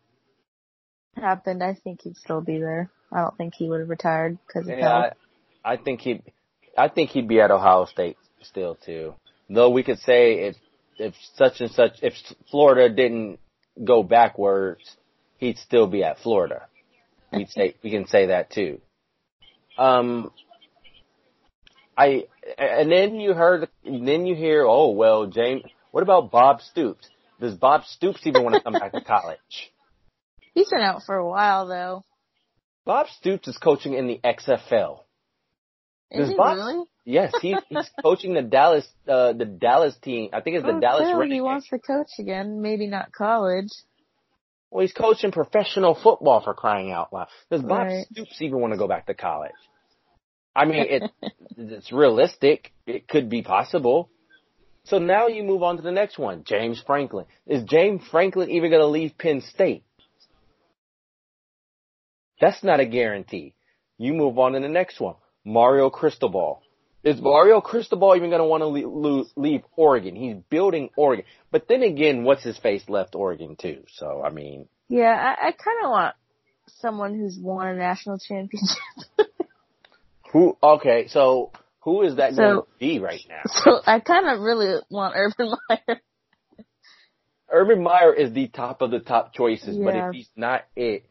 happened, 1.16 1.64
I 1.64 1.74
think 1.74 2.02
he'd 2.04 2.18
still 2.18 2.42
be 2.42 2.60
there. 2.60 2.92
I 3.12 3.22
don't 3.22 3.38
think 3.38 3.56
he 3.56 3.68
would 3.68 3.80
have 3.80 3.90
retired 3.90 4.38
because 4.46 4.70
of 4.70 4.78
yeah, 4.78 5.02
health. 5.02 5.14
I, 5.64 5.74
I 5.74 5.78
think 5.78 6.02
he, 6.02 6.22
I 6.78 6.90
think 6.90 7.10
he'd 7.12 7.28
be 7.28 7.42
at 7.42 7.52
Ohio 7.52 7.86
State 7.86 8.18
still 8.42 8.76
too. 8.76 9.16
Though 9.50 9.70
we 9.70 9.84
could 9.84 10.00
say 10.00 10.48
if 10.48 10.56
if 10.98 11.14
such 11.36 11.62
and 11.62 11.72
such 11.72 11.94
if 12.02 12.14
Florida 12.50 12.94
didn't 12.94 13.40
go 13.84 14.04
backwards, 14.04 14.96
he'd 15.38 15.58
still 15.58 15.88
be 15.88 16.04
at 16.04 16.20
Florida. 16.20 16.68
We'd 17.32 17.50
say 17.50 17.76
we 17.84 17.92
can 17.92 18.08
say 18.08 18.28
that 18.28 18.52
too. 18.52 18.82
Um, 19.78 20.32
I 21.98 22.26
and 22.58 22.92
then 22.92 23.16
you 23.20 23.34
heard 23.34 23.70
then 23.84 24.26
you 24.26 24.36
hear 24.36 24.66
oh 24.66 24.92
well 24.92 25.28
James 25.28 25.64
what 25.92 26.04
about 26.04 26.32
Bob 26.32 26.62
Stoops? 26.62 27.08
Does 27.40 27.56
Bob 27.56 27.86
Stoops 27.86 28.22
even 28.26 28.44
want 28.44 28.56
to 28.56 28.62
come 28.62 28.74
back 28.74 28.92
to 28.92 29.02
college? 29.08 29.72
He's 30.54 30.70
been 30.70 30.82
out 30.82 31.04
for 31.06 31.16
a 31.16 31.28
while 31.28 31.68
though. 31.68 32.04
Bob 32.86 33.08
Stoops 33.08 33.48
is 33.48 33.58
coaching 33.58 33.94
in 33.94 34.08
the 34.08 34.20
XFL. 34.24 35.00
Is 36.12 36.30
he 36.30 36.36
Bob, 36.36 36.58
really? 36.58 36.86
Yes, 37.04 37.34
he's 37.42 37.58
he's 37.70 37.90
coaching 38.04 38.34
the 38.34 38.42
Dallas 38.42 38.88
uh 39.08 39.34
the 39.34 39.46
Dallas 39.46 39.96
team. 40.02 40.30
I 40.34 40.42
think 40.42 40.58
it's 40.58 40.66
the 40.66 40.74
oh, 40.74 40.80
Dallas. 40.80 41.04
Clearly 41.04 41.36
he 41.36 41.42
wants 41.42 41.70
to 41.70 41.80
coach 41.80 42.10
again. 42.20 42.62
Maybe 42.62 42.88
not 42.88 43.12
college. 43.12 43.70
Well, 44.76 44.82
he's 44.82 44.92
coaching 44.92 45.32
professional 45.32 45.96
football 45.96 46.42
for 46.42 46.54
crying 46.54 46.92
out 46.92 47.14
loud. 47.14 47.30
Does 47.50 47.62
Bob 47.62 47.88
right. 47.88 48.06
Stoops 48.12 48.42
even 48.42 48.60
want 48.60 48.74
to 48.74 48.78
go 48.78 48.90
back 48.90 49.06
to 49.06 49.14
college? 49.14 49.54
I 50.54 50.66
mean, 50.66 50.86
it 50.90 51.04
it's 51.58 51.94
realistic. 51.94 52.74
It 52.86 53.08
could 53.08 53.30
be 53.30 53.42
possible. 53.42 54.10
So 54.84 54.98
now 54.98 55.28
you 55.30 55.44
move 55.44 55.64
on 55.64 55.78
to 55.78 55.82
the 55.82 55.94
next 55.94 56.20
one, 56.20 56.44
James 56.44 56.84
Franklin. 56.86 57.26
Is 57.48 57.64
James 57.64 58.02
Franklin 58.12 58.50
even 58.50 58.70
going 58.70 58.82
to 58.82 58.88
leave 58.88 59.18
Penn 59.18 59.40
State? 59.40 59.86
That's 62.42 62.62
not 62.62 62.82
a 62.82 62.86
guarantee. 62.86 63.56
You 63.98 64.12
move 64.14 64.38
on 64.38 64.52
to 64.52 64.60
the 64.60 64.68
next 64.68 65.00
one, 65.00 65.16
Mario 65.46 65.90
Cristobal. 65.90 66.62
Is 67.06 67.22
Mario 67.22 67.62
Cristobal 67.62 68.16
even 68.16 68.32
going 68.32 68.42
to 68.42 68.46
want 68.46 68.62
to 68.62 68.68
leave, 68.68 69.28
leave 69.36 69.62
Oregon? 69.76 70.16
He's 70.16 70.38
building 70.50 70.90
Oregon. 70.98 71.24
But 71.52 71.68
then 71.70 71.84
again, 71.84 72.24
what's 72.24 72.44
his 72.44 72.58
face 72.58 72.90
left 72.90 73.14
Oregon 73.14 73.56
too? 73.56 73.84
So, 73.94 74.24
I 74.26 74.32
mean. 74.32 74.68
Yeah, 74.90 75.14
I, 75.14 75.50
I 75.50 75.52
kind 75.52 75.84
of 75.84 75.92
want 75.92 76.16
someone 76.80 77.14
who's 77.14 77.38
won 77.40 77.68
a 77.68 77.76
national 77.76 78.18
championship. 78.18 78.80
who, 80.34 80.58
okay, 80.64 81.08
so 81.08 81.52
who 81.82 82.02
is 82.02 82.16
that 82.16 82.34
so, 82.34 82.42
going 82.42 82.56
to 82.62 82.68
be 82.80 83.00
right 83.00 83.22
now? 83.30 83.42
So 83.64 83.80
I 83.86 84.00
kind 84.00 84.28
of 84.28 84.40
really 84.42 84.82
want 84.90 85.14
Urban 85.16 85.54
Meyer. 85.70 86.02
Urban 87.52 87.84
Meyer 87.84 88.14
is 88.16 88.34
the 88.34 88.48
top 88.48 88.82
of 88.82 88.90
the 88.90 89.00
top 89.00 89.36
choices, 89.36 89.78
yeah. 89.78 89.86
but 89.86 89.96
if 89.96 90.14
he's 90.16 90.30
not 90.36 90.64
it, 90.76 91.06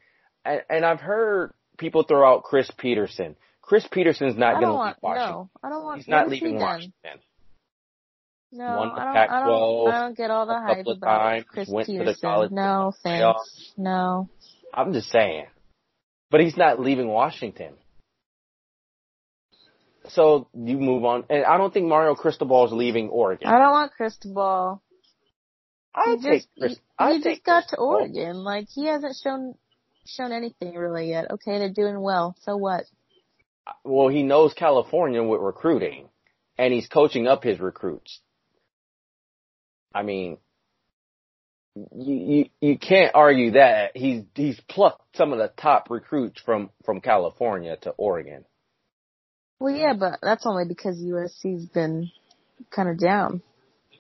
and, 0.45 0.63
and 0.69 0.85
I've 0.85 1.01
heard 1.01 1.53
people 1.79 2.03
throw 2.03 2.29
out 2.29 2.43
Chris 2.43 2.69
Petersen. 2.77 3.37
Chris 3.67 3.87
Petersen's 3.91 4.37
not 4.37 4.61
going 4.61 4.67
to 4.67 4.85
leave 4.85 4.95
Washington. 5.01 5.33
No, 5.33 5.51
I 5.63 5.69
don't 5.71 5.85
want. 5.85 5.99
He's 5.99 6.09
not 6.09 6.29
leaving 6.29 6.59
Washington. 6.59 6.93
No, 8.53 8.65
I 8.67 8.69
don't, 8.69 8.99
I 8.99 9.41
don't. 9.41 9.93
I 9.93 10.01
don't 10.01 10.17
get 10.17 10.31
all 10.31 10.47
the 10.47 10.61
hype 10.61 10.87
about 10.87 11.01
times, 11.01 11.45
Chris 11.49 11.71
Petersen. 11.87 12.49
No, 12.55 12.93
thanks. 13.03 13.23
Playoffs. 13.23 13.79
No. 13.79 14.29
I'm 14.73 14.93
just 14.93 15.09
saying, 15.09 15.47
but 16.31 16.41
he's 16.41 16.57
not 16.59 16.79
leaving 16.79 17.09
Washington. 17.09 17.73
So 20.09 20.49
you 20.53 20.77
move 20.77 21.05
on, 21.05 21.25
and 21.31 21.45
I 21.47 21.57
don't 21.57 21.73
think 21.73 21.87
Mario 21.87 22.15
Cristobal 22.15 22.67
is 22.67 22.73
leaving 22.73 23.09
Oregon. 23.09 23.49
I 23.49 23.59
don't 23.59 23.71
want 23.71 23.93
Cristobal. 23.93 24.83
I 25.95 26.17
just 26.21 26.49
Chris. 26.59 26.73
he, 26.75 26.81
I 26.99 27.13
he 27.15 27.23
just 27.23 27.45
got 27.45 27.63
Chris 27.63 27.71
to 27.71 27.77
Oregon. 27.79 28.37
Like 28.37 28.67
he 28.69 28.87
hasn't 28.87 29.17
shown 29.23 29.55
shown 30.05 30.33
anything 30.33 30.75
really 30.75 31.09
yet. 31.09 31.31
Okay, 31.31 31.59
they're 31.59 31.73
doing 31.73 31.99
well. 31.99 32.37
So 32.43 32.57
what? 32.59 32.85
Well, 33.85 34.09
he 34.09 34.23
knows 34.23 34.53
California 34.55 35.23
with 35.23 35.41
recruiting, 35.41 36.09
and 36.59 36.73
he's 36.73 36.89
coaching 36.89 37.27
up 37.27 37.43
his 37.43 37.61
recruits. 37.61 38.21
I 39.95 40.03
mean, 40.03 40.39
you 41.75 42.15
you, 42.15 42.47
you 42.61 42.79
can't 42.79 43.15
argue 43.15 43.53
that 43.53 43.97
he's 43.97 44.25
he's 44.35 44.61
plucked 44.69 45.17
some 45.17 45.33
of 45.33 45.39
the 45.39 45.53
top 45.57 45.89
recruits 45.91 46.41
from 46.41 46.71
from 46.85 47.01
California 47.01 47.77
to 47.83 47.91
Oregon. 47.91 48.45
Well, 49.59 49.75
yeah, 49.75 49.95
but 49.99 50.19
that's 50.23 50.47
only 50.47 50.65
because 50.67 50.99
USC's 50.99 51.67
been 51.67 52.11
kind 52.71 52.89
of 52.89 52.99
down. 52.99 53.43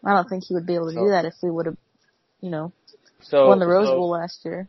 I 0.04 0.12
don't 0.14 0.28
think 0.28 0.44
he 0.44 0.54
would 0.54 0.66
be 0.66 0.74
able 0.74 0.88
to 0.88 0.94
So- 0.94 1.04
do 1.04 1.10
that 1.10 1.24
if 1.24 1.34
we 1.42 1.50
would 1.50 1.66
have, 1.66 1.76
you 2.40 2.50
know, 2.50 2.72
So 3.20 3.48
won 3.48 3.58
the 3.58 3.66
Rose 3.66 3.88
so, 3.88 3.96
Bowl 3.96 4.10
last 4.10 4.44
year. 4.44 4.68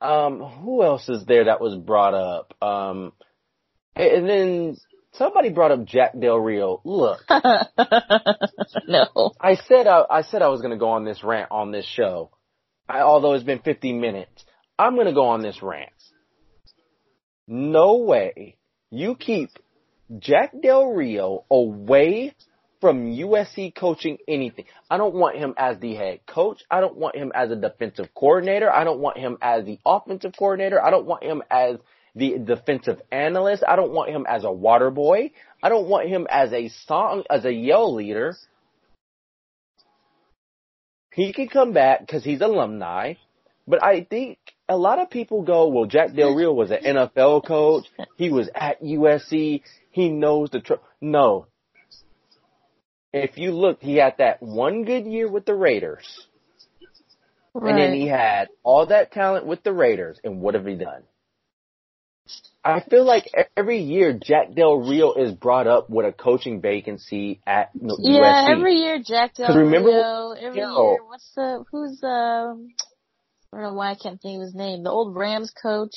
Um, 0.00 0.40
who 0.40 0.82
else 0.82 1.08
is 1.08 1.24
there 1.24 1.44
that 1.44 1.60
was 1.60 1.74
brought 1.74 2.14
up? 2.14 2.54
Um, 2.62 3.12
and 3.94 4.28
then 4.28 4.76
somebody 5.12 5.50
brought 5.50 5.72
up 5.72 5.84
Jack 5.84 6.18
Del 6.18 6.36
Rio. 6.36 6.80
Look, 6.84 7.20
no. 8.88 9.32
I 9.40 9.54
said 9.54 9.86
I, 9.86 10.04
I 10.10 10.22
said 10.22 10.42
I 10.42 10.48
was 10.48 10.60
going 10.60 10.72
to 10.72 10.76
go 10.76 10.90
on 10.90 11.04
this 11.04 11.24
rant 11.24 11.50
on 11.50 11.70
this 11.72 11.86
show. 11.86 12.30
I, 12.88 13.00
although 13.00 13.32
it's 13.32 13.44
been 13.44 13.60
50 13.60 13.94
minutes, 13.94 14.44
I'm 14.78 14.94
going 14.94 15.06
to 15.06 15.12
go 15.12 15.28
on 15.28 15.42
this 15.42 15.62
rant. 15.62 15.90
No 17.48 17.96
way 17.96 18.56
you 18.90 19.16
keep 19.16 19.50
Jack 20.18 20.52
Del 20.60 20.86
Rio 20.88 21.44
away 21.50 22.34
from 22.80 23.12
USC 23.12 23.74
coaching 23.74 24.18
anything. 24.28 24.66
I 24.90 24.96
don't 24.96 25.14
want 25.14 25.36
him 25.36 25.54
as 25.56 25.78
the 25.78 25.94
head 25.94 26.20
coach. 26.26 26.62
I 26.70 26.80
don't 26.80 26.96
want 26.96 27.16
him 27.16 27.32
as 27.34 27.50
a 27.50 27.56
defensive 27.56 28.08
coordinator. 28.14 28.70
I 28.70 28.84
don't 28.84 29.00
want 29.00 29.18
him 29.18 29.38
as 29.40 29.64
the 29.64 29.78
offensive 29.84 30.34
coordinator. 30.38 30.82
I 30.82 30.90
don't 30.90 31.06
want 31.06 31.22
him 31.22 31.42
as 31.50 31.76
the 32.14 32.38
defensive 32.38 33.00
analyst. 33.12 33.62
I 33.66 33.76
don't 33.76 33.92
want 33.92 34.10
him 34.10 34.26
as 34.28 34.44
a 34.44 34.50
water 34.52 34.90
boy. 34.90 35.32
I 35.62 35.68
don't 35.68 35.88
want 35.88 36.08
him 36.08 36.26
as 36.30 36.52
a 36.52 36.68
song, 36.86 37.24
as 37.30 37.44
a 37.44 37.52
yell 37.52 37.94
leader. 37.94 38.36
He 41.12 41.32
can 41.32 41.48
come 41.48 41.72
back 41.72 42.00
because 42.00 42.24
he's 42.24 42.42
alumni, 42.42 43.14
but 43.66 43.82
I 43.82 44.04
think 44.04 44.38
a 44.68 44.76
lot 44.76 44.98
of 44.98 45.10
people 45.10 45.42
go, 45.42 45.68
well, 45.68 45.86
Jack 45.86 46.14
Del 46.14 46.34
Rio 46.34 46.52
was 46.52 46.70
an 46.70 46.78
NFL 46.84 47.46
coach. 47.46 47.86
He 48.16 48.30
was 48.30 48.50
at 48.54 48.82
USC. 48.82 49.62
He 49.90 50.08
knows 50.10 50.50
the 50.50 50.60
tr 50.60 50.74
No. 51.00 51.46
If 53.24 53.38
you 53.38 53.52
look, 53.52 53.78
he 53.80 53.96
had 53.96 54.16
that 54.18 54.42
one 54.42 54.84
good 54.84 55.06
year 55.06 55.30
with 55.30 55.46
the 55.46 55.54
Raiders. 55.54 56.26
And 57.54 57.78
then 57.78 57.94
he 57.94 58.06
had 58.06 58.48
all 58.62 58.86
that 58.86 59.12
talent 59.12 59.46
with 59.46 59.62
the 59.62 59.72
Raiders. 59.72 60.18
And 60.22 60.40
what 60.42 60.54
have 60.54 60.66
he 60.66 60.74
done? 60.74 61.02
I 62.62 62.80
feel 62.80 63.04
like 63.04 63.30
every 63.56 63.78
year 63.78 64.18
Jack 64.20 64.54
Del 64.54 64.76
Rio 64.80 65.14
is 65.14 65.32
brought 65.32 65.66
up 65.66 65.88
with 65.88 66.04
a 66.04 66.12
coaching 66.12 66.60
vacancy 66.60 67.40
at 67.46 67.72
USC. 67.74 67.96
Yeah, 68.00 68.48
every 68.50 68.74
year 68.74 69.00
Jack 69.02 69.34
Del 69.36 69.56
remember 69.56 69.90
Rio. 69.90 70.32
Every 70.32 70.60
Carroll- 70.60 70.92
year, 70.92 71.04
what's 71.06 71.30
the 71.34 71.64
who's 71.70 72.02
um? 72.02 72.68
I 73.52 73.58
don't 73.58 73.62
know 73.62 73.72
why 73.74 73.92
I 73.92 73.94
can't 73.94 74.20
think 74.20 74.36
of 74.36 74.42
his 74.42 74.54
name. 74.54 74.82
The 74.82 74.90
old 74.90 75.14
Rams 75.16 75.52
coach, 75.62 75.94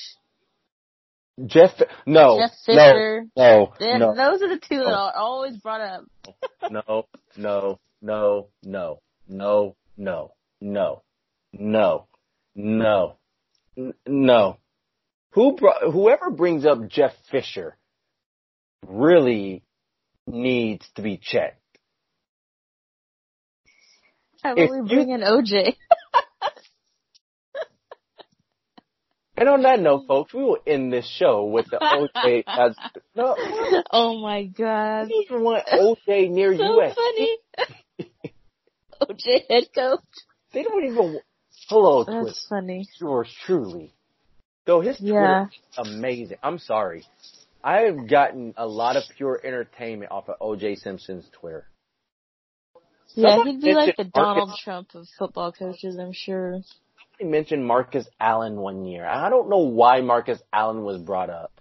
Jeff, 1.45 1.71
no, 2.05 2.39
Jeff 2.39 2.51
no, 2.67 2.75
Fisher. 2.75 3.25
no, 3.37 3.73
They- 3.79 3.97
no, 3.97 4.13
Those 4.15 4.41
are 4.41 4.49
the 4.49 4.59
two 4.59 4.77
that 4.79 4.87
are 4.93 5.13
always 5.15 5.57
brought 5.57 5.81
up. 5.81 6.03
no, 6.69 7.05
no, 7.37 7.79
no, 8.01 8.49
no, 8.63 8.99
no, 9.27 9.75
no, 9.97 10.35
no, 10.61 11.03
no, 11.53 12.07
no, 12.55 13.15
no. 14.07 14.57
Who 15.31 15.55
brought, 15.55 15.83
whoever 15.83 16.31
brings 16.31 16.65
up 16.65 16.87
Jeff 16.87 17.13
Fisher 17.31 17.77
really 18.87 19.63
needs 20.27 20.85
to 20.95 21.01
be 21.01 21.17
checked. 21.21 21.55
How 24.43 24.53
If 24.55 24.69
about 24.69 24.83
we 24.89 24.95
you- 24.95 25.01
in 25.13 25.21
OJ? 25.21 25.75
And 29.39 29.47
on 29.47 29.61
that 29.61 29.79
note, 29.79 30.05
folks, 30.05 30.33
we 30.33 30.43
will 30.43 30.57
end 30.67 30.91
this 30.91 31.07
show 31.07 31.45
with 31.45 31.67
the 31.67 31.77
OJ 31.77 32.43
as 32.45 32.75
no. 33.15 33.37
oh 33.91 34.19
my 34.21 34.43
god. 34.43 35.07
don't 35.07 35.23
even 35.23 35.43
want 35.45 35.65
OJ 35.65 36.29
near 36.29 36.57
So 36.57 36.81
US. 36.81 36.93
funny. 36.93 37.37
OJ 39.01 39.43
head 39.49 39.63
coach. 39.73 40.01
They 40.51 40.63
don't 40.63 40.83
even. 40.83 41.21
Hello, 41.69 42.03
Twitter. 42.03 42.23
That's 42.25 42.47
funny. 42.49 42.85
yours 42.99 43.33
truly. 43.45 43.93
Though 44.65 44.81
his 44.81 44.99
Yeah. 44.99 45.13
Twitter 45.13 45.49
is 45.71 45.87
amazing. 45.87 46.37
I'm 46.43 46.59
sorry. 46.59 47.05
I 47.63 47.83
have 47.83 48.09
gotten 48.09 48.53
a 48.57 48.67
lot 48.67 48.97
of 48.97 49.03
pure 49.15 49.39
entertainment 49.41 50.11
off 50.11 50.27
of 50.27 50.37
OJ 50.41 50.79
Simpson's 50.79 51.29
Twitter. 51.31 51.65
Yeah, 53.15 53.37
Somebody 53.37 53.51
he'd 53.53 53.61
be 53.61 53.73
like 53.73 53.95
the 53.95 54.03
Donald 54.03 54.51
Trump 54.61 54.89
of 54.95 55.07
football 55.17 55.53
coaches, 55.53 55.97
I'm 55.97 56.11
sure. 56.13 56.59
I 57.21 57.25
mentioned 57.25 57.65
Marcus 57.65 58.07
Allen 58.19 58.55
one 58.55 58.85
year. 58.85 59.05
I 59.05 59.29
don't 59.29 59.49
know 59.49 59.59
why 59.59 60.01
Marcus 60.01 60.39
Allen 60.53 60.83
was 60.83 61.01
brought 61.01 61.29
up. 61.29 61.51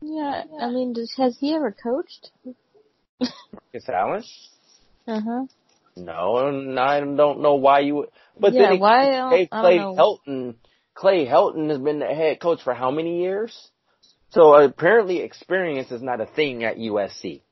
Yeah, 0.00 0.44
I 0.60 0.70
mean, 0.70 0.92
does, 0.92 1.12
has 1.16 1.36
he 1.38 1.54
ever 1.54 1.72
coached? 1.72 2.30
Marcus 3.20 3.88
Allen? 3.88 4.24
Uh 5.06 5.20
huh. 5.20 5.46
No, 5.96 6.48
and 6.48 6.78
I 6.78 7.00
don't 7.00 7.40
know 7.40 7.56
why 7.56 7.80
you 7.80 7.96
would. 7.96 8.08
But 8.38 8.52
Yeah, 8.52 8.70
then 8.70 8.80
why, 8.80 9.10
uh, 9.14 9.28
Clay, 9.28 9.48
I 9.50 9.62
don't 9.62 9.76
know. 9.76 10.18
Helton, 10.26 10.54
Clay 10.94 11.26
Helton 11.26 11.68
has 11.70 11.78
been 11.78 11.98
the 11.98 12.06
head 12.06 12.40
coach 12.40 12.62
for 12.62 12.74
how 12.74 12.92
many 12.92 13.22
years? 13.22 13.70
So 14.30 14.54
apparently 14.54 15.20
experience 15.20 15.90
is 15.90 16.02
not 16.02 16.20
a 16.20 16.26
thing 16.26 16.62
at 16.62 16.76
USC. 16.76 17.42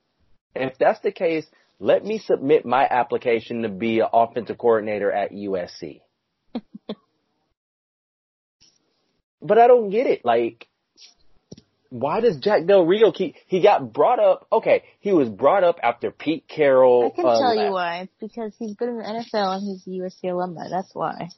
And 0.55 0.71
if 0.71 0.79
that's 0.79 1.01
the 1.01 1.13
case, 1.13 1.47
let 1.81 2.05
me 2.05 2.19
submit 2.19 2.65
my 2.65 2.87
application 2.89 3.63
to 3.63 3.69
be 3.69 4.01
an 4.01 4.09
offensive 4.13 4.59
coordinator 4.59 5.11
at 5.11 5.33
USC. 5.33 6.01
But 9.43 9.59
I 9.59 9.67
don't 9.67 9.91
get 9.91 10.07
it. 10.07 10.25
Like, 10.25 10.67
why 11.91 12.21
does 12.21 12.39
Jack 12.39 12.67
Del 12.67 12.85
Rio 12.85 13.13
keep, 13.13 13.35
he 13.47 13.63
got 13.63 13.93
brought 13.93 14.19
up, 14.19 14.47
okay, 14.51 14.85
he 15.01 15.13
was 15.13 15.29
brought 15.29 15.65
up 15.65 15.79
after 15.83 16.11
Pete 16.11 16.47
Carroll. 16.49 17.13
I 17.13 17.17
can 17.17 17.27
uh, 17.27 17.39
tell 17.39 17.55
you 17.55 17.73
why. 17.73 18.01
It's 18.01 18.13
because 18.21 18.53
he's 18.59 18.75
been 18.75 18.89
in 18.91 18.99
the 18.99 19.05
NFL 19.05 19.57
and 19.57 19.63
he's 19.63 19.87
a 19.87 20.05
USC 20.05 20.33
alumni. 20.33 20.69
That's 20.71 20.95
why. 20.95 21.29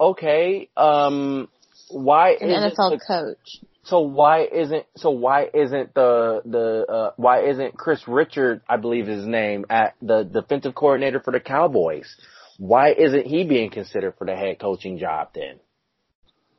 Okay, 0.00 0.68
um, 0.76 1.48
why 1.88 2.32
An 2.32 2.48
NFL 2.48 2.98
the, 2.98 3.00
coach. 3.06 3.64
so 3.84 4.00
why 4.00 4.44
isn't 4.44 4.86
so 4.96 5.10
why 5.10 5.48
isn't 5.54 5.94
the 5.94 6.42
the 6.44 6.92
uh, 6.92 7.10
why 7.16 7.42
isn't 7.42 7.76
Kris 7.76 8.02
Richard 8.08 8.62
I 8.68 8.76
believe 8.76 9.06
his 9.06 9.24
name 9.26 9.66
at 9.70 9.94
the 10.02 10.24
defensive 10.24 10.74
coordinator 10.74 11.20
for 11.20 11.30
the 11.30 11.40
Cowboys? 11.40 12.16
Why 12.58 12.92
isn't 12.92 13.26
he 13.26 13.44
being 13.44 13.70
considered 13.70 14.14
for 14.18 14.26
the 14.26 14.34
head 14.34 14.58
coaching 14.58 14.98
job 14.98 15.28
then? 15.34 15.60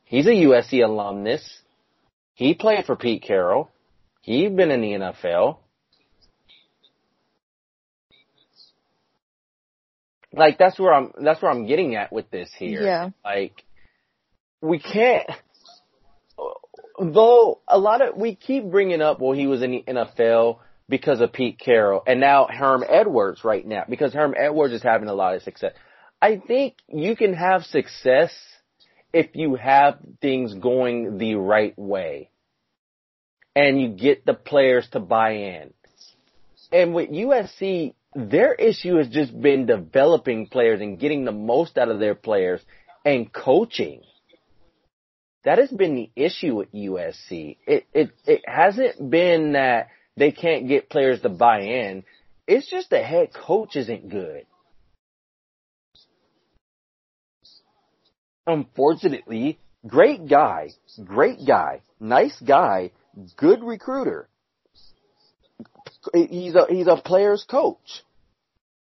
He's 0.05 0.27
a 0.27 0.29
USC 0.29 0.83
alumnus. 0.83 1.59
He 2.35 2.53
played 2.53 2.85
for 2.85 2.95
Pete 2.95 3.23
Carroll. 3.23 3.69
He's 4.21 4.51
been 4.51 4.71
in 4.71 4.81
the 4.81 4.91
NFL. 4.91 5.57
Like 10.33 10.57
that's 10.57 10.79
where 10.79 10.93
I'm 10.93 11.11
that's 11.21 11.41
where 11.41 11.51
I'm 11.51 11.65
getting 11.65 11.95
at 11.95 12.11
with 12.11 12.29
this 12.29 12.51
here. 12.57 12.81
Yeah. 12.81 13.09
Like 13.23 13.63
we 14.61 14.79
can't 14.79 15.29
though 16.99 17.59
a 17.67 17.77
lot 17.77 18.01
of 18.01 18.17
we 18.17 18.35
keep 18.35 18.69
bringing 18.69 19.01
up 19.01 19.19
well 19.19 19.31
he 19.33 19.47
was 19.47 19.61
in 19.61 19.71
the 19.71 19.83
NFL 19.87 20.59
because 20.89 21.21
of 21.21 21.31
Pete 21.31 21.59
Carroll 21.59 22.03
and 22.05 22.19
now 22.19 22.47
Herm 22.49 22.83
Edwards 22.87 23.43
right 23.43 23.65
now 23.65 23.85
because 23.87 24.13
Herm 24.13 24.33
Edwards 24.37 24.73
is 24.73 24.83
having 24.83 25.07
a 25.07 25.13
lot 25.13 25.35
of 25.35 25.41
success. 25.41 25.73
I 26.21 26.41
think 26.45 26.75
you 26.87 27.15
can 27.15 27.33
have 27.33 27.63
success 27.63 28.31
if 29.15 29.33
you 29.33 29.55
have 29.55 29.97
things 30.21 30.53
going 30.53 31.17
the 31.17 31.35
right 31.35 31.73
way 31.79 32.29
and 33.55 33.79
you 33.79 33.87
get 33.87 34.25
the 34.25 34.33
players 34.33 34.85
to 34.91 34.99
buy 34.99 35.31
in. 35.35 35.73
And 36.69 36.93
with 36.93 37.09
USC, 37.09 37.93
their 38.13 38.53
issue 38.53 38.97
has 38.97 39.07
just 39.07 39.31
been 39.39 39.67
developing 39.67 40.47
players 40.47 40.81
and 40.81 40.99
getting 40.99 41.23
the 41.23 41.31
most 41.31 41.77
out 41.77 41.87
of 41.87 42.01
their 42.01 42.13
players 42.13 42.59
and 43.05 43.31
coaching. 43.31 44.01
That 45.45 45.59
has 45.59 45.69
been 45.69 45.95
the 45.95 46.11
issue 46.17 46.55
with 46.55 46.73
USC. 46.73 47.55
It 47.65 47.85
it 47.93 48.11
it 48.25 48.41
hasn't 48.45 49.09
been 49.09 49.53
that 49.53 49.91
they 50.17 50.33
can't 50.33 50.67
get 50.67 50.89
players 50.89 51.21
to 51.21 51.29
buy 51.29 51.61
in. 51.61 52.03
It's 52.47 52.69
just 52.69 52.89
the 52.89 53.01
head 53.01 53.29
coach 53.33 53.77
isn't 53.77 54.09
good. 54.09 54.45
Unfortunately, 58.47 59.59
great 59.87 60.27
guy, 60.27 60.69
great 61.03 61.39
guy, 61.47 61.81
nice 61.99 62.39
guy, 62.41 62.91
good 63.37 63.63
recruiter. 63.63 64.29
He's 66.13 66.55
a 66.55 66.65
he's 66.69 66.87
a 66.87 66.97
player's 66.97 67.43
coach. 67.49 68.03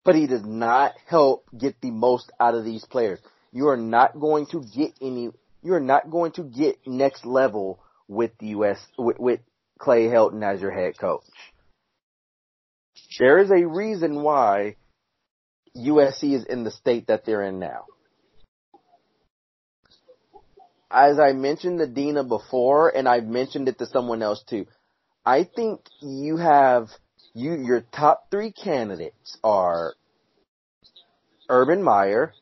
but 0.07 0.15
he 0.15 0.25
does 0.25 0.45
not 0.45 0.93
help 1.05 1.43
get 1.57 1.75
the 1.81 1.91
most 1.91 2.31
out 2.39 2.55
of 2.55 2.63
these 2.63 2.85
players. 2.85 3.19
You 3.51 3.67
are 3.67 3.77
not 3.77 4.17
going 4.17 4.45
to 4.47 4.61
get 4.61 4.93
any. 5.01 5.31
You 5.61 5.73
are 5.73 5.81
not 5.81 6.09
going 6.09 6.31
to 6.33 6.43
get 6.43 6.77
next 6.87 7.25
level 7.25 7.79
with 8.07 8.31
the 8.39 8.47
U.S. 8.47 8.79
with, 8.97 9.19
with 9.19 9.41
Clay 9.79 10.05
Helton 10.05 10.43
as 10.43 10.61
your 10.61 10.71
head 10.71 10.97
coach. 10.97 11.23
There 13.19 13.39
is 13.39 13.51
a 13.51 13.67
reason 13.67 14.23
why 14.23 14.77
USC 15.75 16.35
is 16.35 16.45
in 16.45 16.63
the 16.63 16.71
state 16.71 17.07
that 17.07 17.25
they're 17.25 17.43
in 17.43 17.59
now. 17.59 17.85
As 20.89 21.19
I 21.19 21.33
mentioned 21.33 21.79
to 21.79 21.87
Dina 21.87 22.23
before, 22.23 22.95
and 22.95 23.07
I've 23.07 23.25
mentioned 23.25 23.67
it 23.67 23.77
to 23.79 23.85
someone 23.87 24.21
else 24.21 24.43
too, 24.49 24.65
I 25.25 25.43
think 25.43 25.81
you 26.01 26.37
have 26.37 26.87
you 27.33 27.55
your 27.55 27.81
top 27.81 28.31
three 28.31 28.51
candidates 28.51 29.37
are 29.43 29.93
Urban 31.49 31.83
Meyer, 31.83 32.33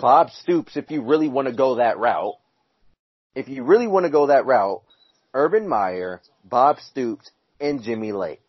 Bob 0.00 0.30
Stoops, 0.30 0.76
if 0.76 0.90
you 0.90 1.02
really 1.02 1.28
want 1.28 1.48
to 1.48 1.54
go 1.54 1.76
that 1.76 1.98
route. 1.98 2.36
If 3.34 3.48
you 3.48 3.64
really 3.64 3.86
want 3.86 4.04
to 4.04 4.10
go 4.10 4.28
that 4.28 4.46
route, 4.46 4.82
Urban 5.34 5.68
Meyer, 5.68 6.20
Bob 6.44 6.78
Stoops, 6.80 7.30
and 7.60 7.82
Jimmy 7.82 8.12
Lake. 8.12 8.40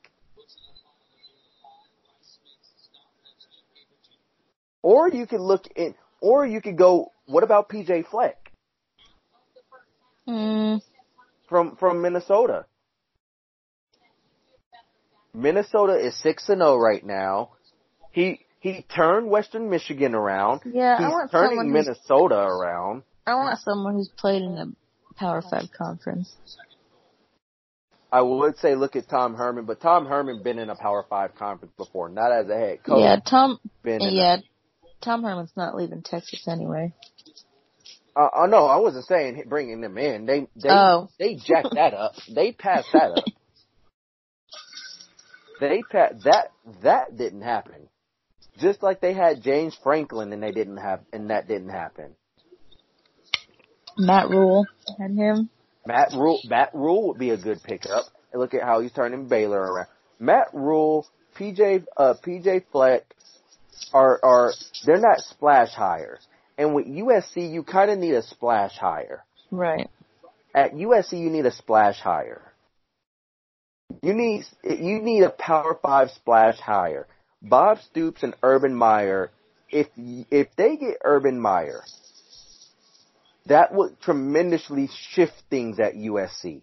Or 4.81 5.09
you 5.09 5.27
could 5.27 5.41
look 5.41 5.67
in, 5.75 5.95
or 6.21 6.45
you 6.45 6.61
could 6.61 6.77
go, 6.77 7.11
what 7.25 7.43
about 7.43 7.69
PJ 7.69 8.07
Fleck? 8.07 8.38
Mm, 10.29 10.81
From, 11.47 11.75
from 11.77 12.01
Minnesota. 12.01 12.65
Minnesota 15.33 15.93
is 15.93 16.15
6 16.21 16.49
and 16.49 16.59
0 16.59 16.77
right 16.77 17.03
now. 17.05 17.51
He, 18.11 18.39
he 18.59 18.85
turned 18.93 19.29
Western 19.29 19.69
Michigan 19.69 20.13
around. 20.13 20.61
yeah, 20.65 20.97
I 20.99 21.03
He's 21.03 21.11
want 21.11 21.31
turning 21.31 21.49
someone 21.57 21.71
Minnesota 21.71 22.35
around. 22.35 23.03
I 23.25 23.35
want 23.35 23.59
someone 23.59 23.95
who's 23.95 24.09
played 24.17 24.41
in 24.41 24.57
a 24.57 25.15
Power 25.15 25.41
Five 25.41 25.69
conference. 25.77 26.33
I 28.11 28.21
would 28.21 28.57
say 28.57 28.73
look 28.75 28.95
at 28.95 29.07
Tom 29.07 29.35
Herman, 29.35 29.65
but 29.65 29.81
Tom 29.81 30.07
Herman 30.07 30.41
been 30.41 30.57
in 30.57 30.69
a 30.69 30.75
Power 30.75 31.05
Five 31.09 31.35
conference 31.35 31.73
before, 31.77 32.09
not 32.09 32.31
as 32.31 32.49
a 32.49 32.55
head 32.55 32.83
coach. 32.83 32.99
Yeah, 33.01 33.17
Tom. 33.19 33.59
Yeah, 33.85 34.37
Tom 35.01 35.23
Herman's 35.23 35.53
not 35.55 35.75
leaving 35.75 36.01
Texas 36.01 36.47
anyway. 36.47 36.93
Uh, 38.15 38.29
uh, 38.43 38.45
no, 38.47 38.65
I 38.65 38.77
wasn't 38.77 39.05
saying 39.05 39.43
bringing 39.47 39.81
them 39.81 39.97
in. 39.97 40.25
They 40.25 40.47
they 40.55 40.69
Oh. 40.69 41.09
they 41.19 41.35
jacked 41.35 41.73
that 41.75 41.93
up. 41.93 42.13
They 42.33 42.51
passed 42.51 42.89
that 42.93 43.11
up. 43.17 43.23
They 45.59 45.83
pa- 45.89 46.13
that 46.23 46.51
that 46.83 47.17
didn't 47.17 47.41
happen. 47.41 47.89
Just 48.59 48.81
like 48.83 48.99
they 49.01 49.13
had 49.13 49.41
James 49.41 49.77
Franklin 49.83 50.33
and 50.33 50.41
they 50.41 50.51
didn't 50.51 50.77
have 50.77 51.01
and 51.13 51.29
that 51.29 51.47
didn't 51.47 51.69
happen. 51.69 52.15
Matt 53.97 54.29
Rhule 54.29 54.65
and 54.97 55.17
him. 55.17 55.49
Matt 55.85 56.11
Rhule 56.13 56.39
Matt 56.45 56.71
Rhule 56.73 57.09
would 57.09 57.19
be 57.19 57.31
a 57.31 57.37
good 57.37 57.61
pickup. 57.63 58.05
And 58.31 58.41
look 58.41 58.53
at 58.53 58.63
how 58.63 58.79
he's 58.81 58.91
turning 58.91 59.27
Baylor 59.27 59.59
around. 59.61 59.87
Matt 60.19 60.47
Rhule, 60.53 61.07
PJ 61.37 61.85
uh 61.97 62.13
PJ 62.25 62.65
Fleck 62.71 63.03
are 63.93 64.19
are 64.23 64.51
they're 64.85 64.99
not 64.99 65.19
splash 65.19 65.71
hires. 65.71 66.25
And 66.59 66.75
with 66.75 66.87
USC 66.87 67.51
you 67.51 67.63
kinda 67.63 67.95
need 67.95 68.15
a 68.15 68.21
splash 68.21 68.77
hire. 68.77 69.23
Right. 69.49 69.89
At 70.53 70.73
USC 70.73 71.17
you 71.17 71.29
need 71.29 71.45
a 71.45 71.51
splash 71.51 71.99
hire. 72.01 72.53
You 74.03 74.13
need 74.13 74.45
you 74.63 75.01
need 75.01 75.23
a 75.23 75.29
power 75.29 75.79
five 75.81 76.11
splash 76.11 76.59
hire. 76.59 77.07
Bob 77.41 77.79
Stoops 77.79 78.23
and 78.23 78.35
Urban 78.43 78.75
Meyer, 78.75 79.31
if 79.69 79.87
if 79.97 80.53
they 80.57 80.75
get 80.75 80.97
Urban 81.05 81.39
Meyer, 81.39 81.81
that 83.45 83.73
would 83.73 83.99
tremendously 84.01 84.89
shift 85.11 85.41
things 85.49 85.79
at 85.79 85.95
USC. 85.95 86.61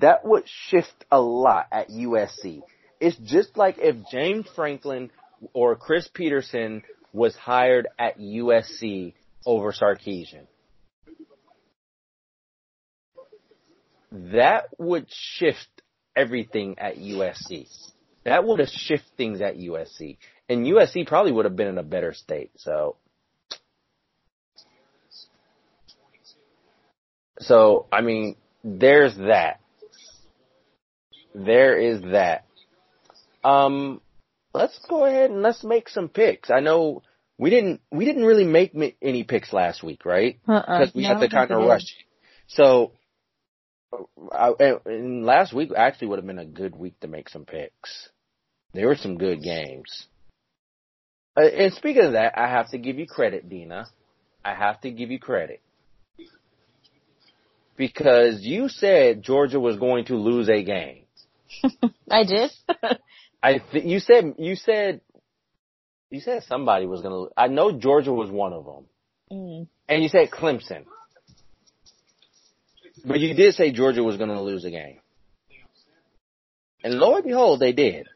That 0.00 0.24
would 0.24 0.48
shift 0.48 1.04
a 1.10 1.20
lot 1.20 1.66
at 1.70 1.90
USC. 1.90 2.62
It's 2.98 3.16
just 3.18 3.58
like 3.58 3.76
if 3.78 3.96
James 4.10 4.48
Franklin 4.56 5.10
or 5.52 5.76
Chris 5.76 6.08
Petersen 6.12 6.82
was 7.12 7.36
hired 7.36 7.86
at 7.98 8.18
USC 8.18 9.14
over 9.46 9.72
Sarkisian. 9.72 10.46
That 14.10 14.66
would 14.78 15.06
shift 15.08 15.68
everything 16.16 16.78
at 16.78 16.96
USC. 16.96 17.68
That 18.24 18.44
would 18.44 18.60
have 18.60 18.68
shifted 18.68 19.16
things 19.16 19.40
at 19.40 19.56
USC. 19.56 20.18
And 20.48 20.66
USC 20.66 21.06
probably 21.06 21.32
would 21.32 21.44
have 21.44 21.56
been 21.56 21.68
in 21.68 21.78
a 21.78 21.82
better 21.82 22.12
state, 22.12 22.50
so. 22.56 22.96
So, 27.38 27.86
I 27.92 28.00
mean, 28.00 28.36
there's 28.62 29.16
that. 29.16 29.60
There 31.34 31.76
is 31.78 32.00
that. 32.12 32.44
Um, 33.42 34.00
let's 34.54 34.78
go 34.88 35.04
ahead 35.04 35.30
and 35.30 35.42
let's 35.42 35.64
make 35.64 35.88
some 35.88 36.08
picks. 36.08 36.50
I 36.50 36.60
know 36.60 37.02
we 37.38 37.50
didn't, 37.50 37.80
we 37.90 38.04
didn't 38.04 38.24
really 38.24 38.44
make 38.44 38.74
any 39.02 39.24
picks 39.24 39.52
last 39.52 39.82
week, 39.82 40.04
right? 40.06 40.38
Uh-uh. 40.48 40.78
Because 40.78 40.94
we 40.94 41.02
No, 41.02 41.08
had 41.08 41.20
to 41.20 41.28
kind 41.28 41.50
of 41.50 41.66
rush. 41.66 41.94
So, 42.46 42.92
I, 44.32 44.52
and- 44.58 44.80
and 44.86 45.24
last 45.26 45.52
week 45.52 45.70
actually 45.76 46.08
would 46.08 46.18
have 46.18 46.26
been 46.26 46.38
a 46.38 46.46
good 46.46 46.74
week 46.76 46.98
to 47.00 47.08
make 47.08 47.28
some 47.28 47.44
picks. 47.44 48.08
There 48.72 48.86
were 48.86 48.96
some 48.96 49.18
good 49.18 49.42
games. 49.42 50.06
Uh, 51.36 51.42
and 51.46 51.72
speaking 51.74 52.04
of 52.04 52.12
that, 52.12 52.38
I 52.38 52.48
have 52.48 52.70
to 52.70 52.78
give 52.78 52.98
you 52.98 53.06
credit, 53.06 53.48
Dina. 53.48 53.86
I 54.44 54.54
have 54.54 54.80
to 54.82 54.90
give 54.90 55.10
you 55.10 55.18
credit. 55.18 55.60
Because 57.76 58.40
you 58.42 58.68
said 58.68 59.22
Georgia 59.22 59.58
was 59.58 59.76
going 59.76 60.04
to 60.06 60.16
lose 60.16 60.48
a 60.48 60.62
game. 60.62 61.04
I 62.10 62.22
did. 62.24 62.50
I 63.44 63.58
th- 63.58 63.84
you 63.84 64.00
said 64.00 64.36
you 64.38 64.56
said 64.56 65.02
you 66.10 66.20
said 66.20 66.44
somebody 66.44 66.86
was 66.86 67.02
going 67.02 67.28
to 67.28 67.32
I 67.36 67.48
know 67.48 67.72
Georgia 67.78 68.12
was 68.12 68.30
one 68.30 68.54
of 68.54 68.64
them. 68.64 68.84
mm. 69.30 69.68
And 69.86 70.02
you 70.02 70.08
said 70.08 70.30
Clemson. 70.30 70.86
But 73.04 73.20
you 73.20 73.34
did 73.34 73.52
say 73.52 73.70
Georgia 73.70 74.02
was 74.02 74.16
going 74.16 74.30
to 74.30 74.40
lose 74.40 74.64
a 74.64 74.70
game. 74.70 74.98
And 76.82 76.94
lo 76.94 77.16
and 77.16 77.24
behold, 77.24 77.60
they 77.60 77.72
did. 77.72 78.06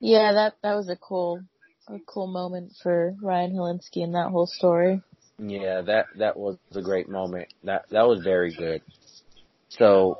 Yeah, 0.00 0.32
that 0.32 0.54
that 0.64 0.74
was 0.74 0.88
a 0.88 0.96
cool, 0.96 1.42
a 1.86 1.98
cool 2.04 2.26
moment 2.26 2.72
for 2.82 3.14
Ryan 3.22 3.52
Hilinski 3.52 4.02
and 4.02 4.14
that 4.14 4.30
whole 4.30 4.46
story. 4.46 5.02
Yeah, 5.38 5.82
that 5.82 6.06
that 6.18 6.36
was 6.36 6.58
a 6.74 6.82
great 6.82 7.08
moment. 7.08 7.48
That 7.62 7.84
that 7.90 8.08
was 8.08 8.24
very 8.24 8.52
good. 8.52 8.82
So, 9.68 10.18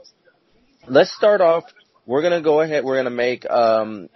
let's 0.87 1.13
start 1.13 1.41
off. 1.41 1.65
We're 2.07 2.23
gonna 2.23 2.41
go 2.43 2.61
ahead. 2.61 2.85
We're 2.85 2.97
gonna 2.97 3.11
make. 3.11 3.49
Um, 3.51 4.09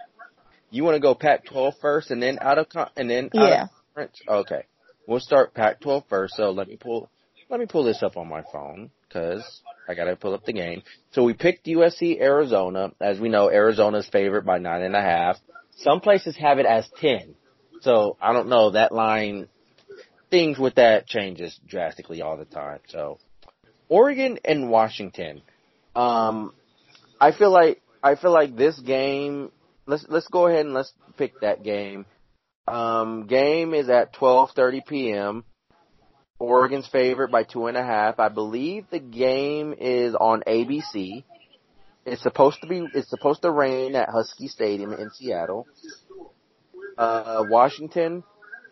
you 0.69 0.83
want 0.85 0.95
to 0.95 1.01
go 1.01 1.13
Pac-12 1.13 1.73
first, 1.81 2.11
and 2.11 2.23
then 2.23 2.39
out 2.41 2.57
of 2.57 2.69
con- 2.69 2.89
and 2.95 3.09
then 3.09 3.25
out 3.37 3.49
Yeah. 3.49 3.63
of 3.63 3.69
conference. 3.95 4.21
Okay, 4.27 4.63
we'll 5.05 5.19
start 5.19 5.53
Pac-12 5.53 6.05
first. 6.07 6.35
So 6.35 6.51
let 6.51 6.67
me 6.67 6.77
pull 6.77 7.09
let 7.49 7.59
me 7.59 7.65
pull 7.65 7.83
this 7.83 8.01
up 8.01 8.15
on 8.15 8.29
my 8.29 8.43
phone 8.53 8.89
because 9.07 9.43
I 9.89 9.93
gotta 9.93 10.15
pull 10.15 10.33
up 10.33 10.45
the 10.45 10.53
game. 10.53 10.83
So 11.11 11.23
we 11.23 11.33
picked 11.33 11.67
USC 11.67 12.19
Arizona. 12.21 12.91
As 13.01 13.19
we 13.19 13.27
know, 13.27 13.49
Arizona's 13.49 14.07
favored 14.07 14.45
by 14.45 14.57
nine 14.57 14.81
and 14.83 14.95
a 14.95 15.01
half. 15.01 15.37
Some 15.77 15.99
places 15.99 16.37
have 16.37 16.59
it 16.59 16.65
as 16.65 16.89
ten. 16.97 17.35
So 17.81 18.15
I 18.21 18.31
don't 18.31 18.47
know 18.47 18.69
that 18.71 18.93
line. 18.93 19.49
Things 20.29 20.57
with 20.57 20.75
that 20.75 21.07
changes 21.07 21.59
drastically 21.67 22.21
all 22.21 22.37
the 22.37 22.45
time. 22.45 22.79
So 22.87 23.19
Oregon 23.89 24.39
and 24.45 24.69
Washington. 24.69 25.41
Um, 25.93 26.53
I 27.19 27.33
feel 27.33 27.51
like 27.51 27.80
I 28.03 28.15
feel 28.15 28.31
like 28.31 28.55
this 28.55 28.79
game. 28.79 29.51
Let's 29.85 30.05
let's 30.09 30.27
go 30.27 30.47
ahead 30.47 30.65
and 30.65 30.73
let's 30.73 30.93
pick 31.17 31.39
that 31.41 31.63
game. 31.63 32.05
Um, 32.67 33.27
game 33.27 33.73
is 33.73 33.89
at 33.89 34.13
12:30 34.15 34.85
p.m. 34.85 35.43
Oregon's 36.39 36.87
favored 36.87 37.31
by 37.31 37.43
two 37.43 37.67
and 37.67 37.77
a 37.77 37.83
half. 37.83 38.19
I 38.19 38.29
believe 38.29 38.85
the 38.89 38.99
game 38.99 39.75
is 39.77 40.15
on 40.15 40.41
ABC. 40.47 41.23
It's 42.05 42.23
supposed 42.23 42.59
to 42.61 42.67
be. 42.67 42.87
It's 42.93 43.09
supposed 43.09 43.43
to 43.43 43.51
rain 43.51 43.95
at 43.95 44.09
Husky 44.09 44.47
Stadium 44.47 44.93
in 44.93 45.11
Seattle. 45.11 45.67
Uh, 46.97 47.43
Washington 47.47 48.23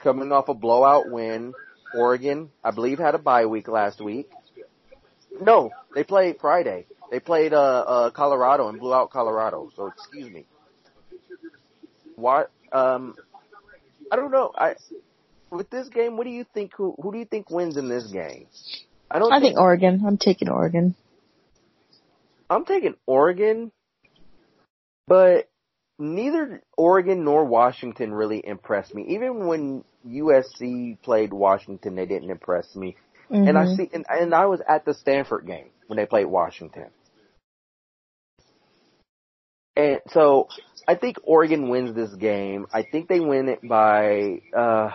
coming 0.02 0.32
off 0.32 0.50
a 0.50 0.54
blowout 0.54 1.12
win. 1.12 1.54
Oregon, 1.96 2.52
I 2.64 2.72
believe, 2.72 3.00
had 3.00 3.16
a 3.16 3.20
bye 3.20 3.46
week 3.46 3.68
last 3.68 4.00
week. 4.02 4.30
No, 5.42 5.72
they 5.94 6.04
played 6.04 6.38
Friday. 6.40 6.86
They 7.12 7.20
played 7.20 7.54
uh, 7.54 7.58
uh 7.58 8.10
Colorado 8.12 8.70
and 8.70 8.80
blew 8.80 8.94
out 8.94 9.10
Colorado. 9.10 9.70
So 9.76 9.88
excuse 9.88 10.32
me. 10.32 10.46
Why? 12.16 12.46
Um, 12.72 13.16
I 14.12 14.16
don't 14.16 14.32
know. 14.32 14.52
I 14.56 14.76
with 15.52 15.70
this 15.70 15.88
game, 15.90 16.18
what 16.18 16.26
do 16.26 16.30
you 16.32 16.46
think? 16.54 16.74
Who 16.76 16.96
who 17.02 17.12
do 17.12 17.18
you 17.18 17.26
think 17.26 17.50
wins 17.50 17.78
in 17.78 17.90
this 17.90 18.08
game? 18.08 18.48
I 19.10 19.20
don't 19.20 19.34
I 19.34 19.40
think 19.40 19.58
Oregon. 19.58 20.04
I'm 20.06 20.18
taking 20.18 20.50
Oregon. 20.50 20.96
I'm 22.50 22.66
taking 22.66 22.96
Oregon, 23.06 23.72
but 25.08 25.50
neither 26.00 26.62
Oregon 26.78 27.24
nor 27.24 27.46
Washington 27.46 28.14
really 28.14 28.42
impressed 28.46 28.94
me. 28.96 29.06
Even 29.10 29.48
when 29.48 29.84
USC 30.08 31.00
played 31.02 31.34
Washington, 31.34 31.96
they 31.96 32.06
didn't 32.06 32.30
impress 32.30 32.76
me. 32.76 32.96
Mm-hmm. 33.32 33.48
And 33.48 33.58
I 33.58 33.66
mm-hmm. 33.66 33.76
see, 33.76 33.90
and, 33.94 34.06
and 34.10 34.34
I 34.34 34.46
was 34.48 34.62
at 34.68 34.86
the 34.86 34.94
Stanford 34.94 35.46
game 35.46 35.70
when 35.88 35.98
they 35.98 36.06
played 36.06 36.26
Washington. 36.26 36.88
And 39.80 40.02
so 40.10 40.50
I 40.90 40.96
think 40.96 41.16
Oregon 41.24 41.70
wins 41.70 41.96
this 41.96 42.14
game. 42.14 42.68
I 42.74 42.84
think 42.84 43.08
they 43.08 43.22
win 43.22 43.48
it 43.48 43.60
by, 43.66 44.42
uh, 44.54 44.90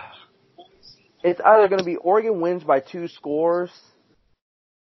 it's 1.23 1.41
either 1.43 1.67
going 1.67 1.79
to 1.79 1.85
be 1.85 1.95
Oregon 1.95 2.39
wins 2.39 2.63
by 2.63 2.81
two 2.81 3.07
scores, 3.07 3.71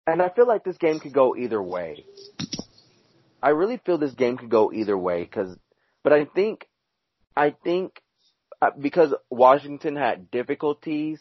and 0.05 0.21
I 0.21 0.29
feel 0.31 0.49
like 0.49 0.65
this 0.65 0.77
game 0.77 0.99
could 0.99 1.13
go 1.13 1.37
either 1.37 1.63
way. 1.63 2.05
I 3.41 3.51
really 3.51 3.81
feel 3.87 3.97
this 3.97 4.15
game 4.15 4.37
could 4.37 4.51
go 4.51 4.73
either 4.73 4.99
way 4.99 5.23
because, 5.23 5.57
but 6.03 6.13
I 6.13 6.25
think, 6.25 6.67
I 7.37 7.55
think 7.63 8.03
uh, 8.61 8.71
because 8.81 9.15
Washington 9.31 9.95
had 9.95 10.33
difficulties, 10.33 11.21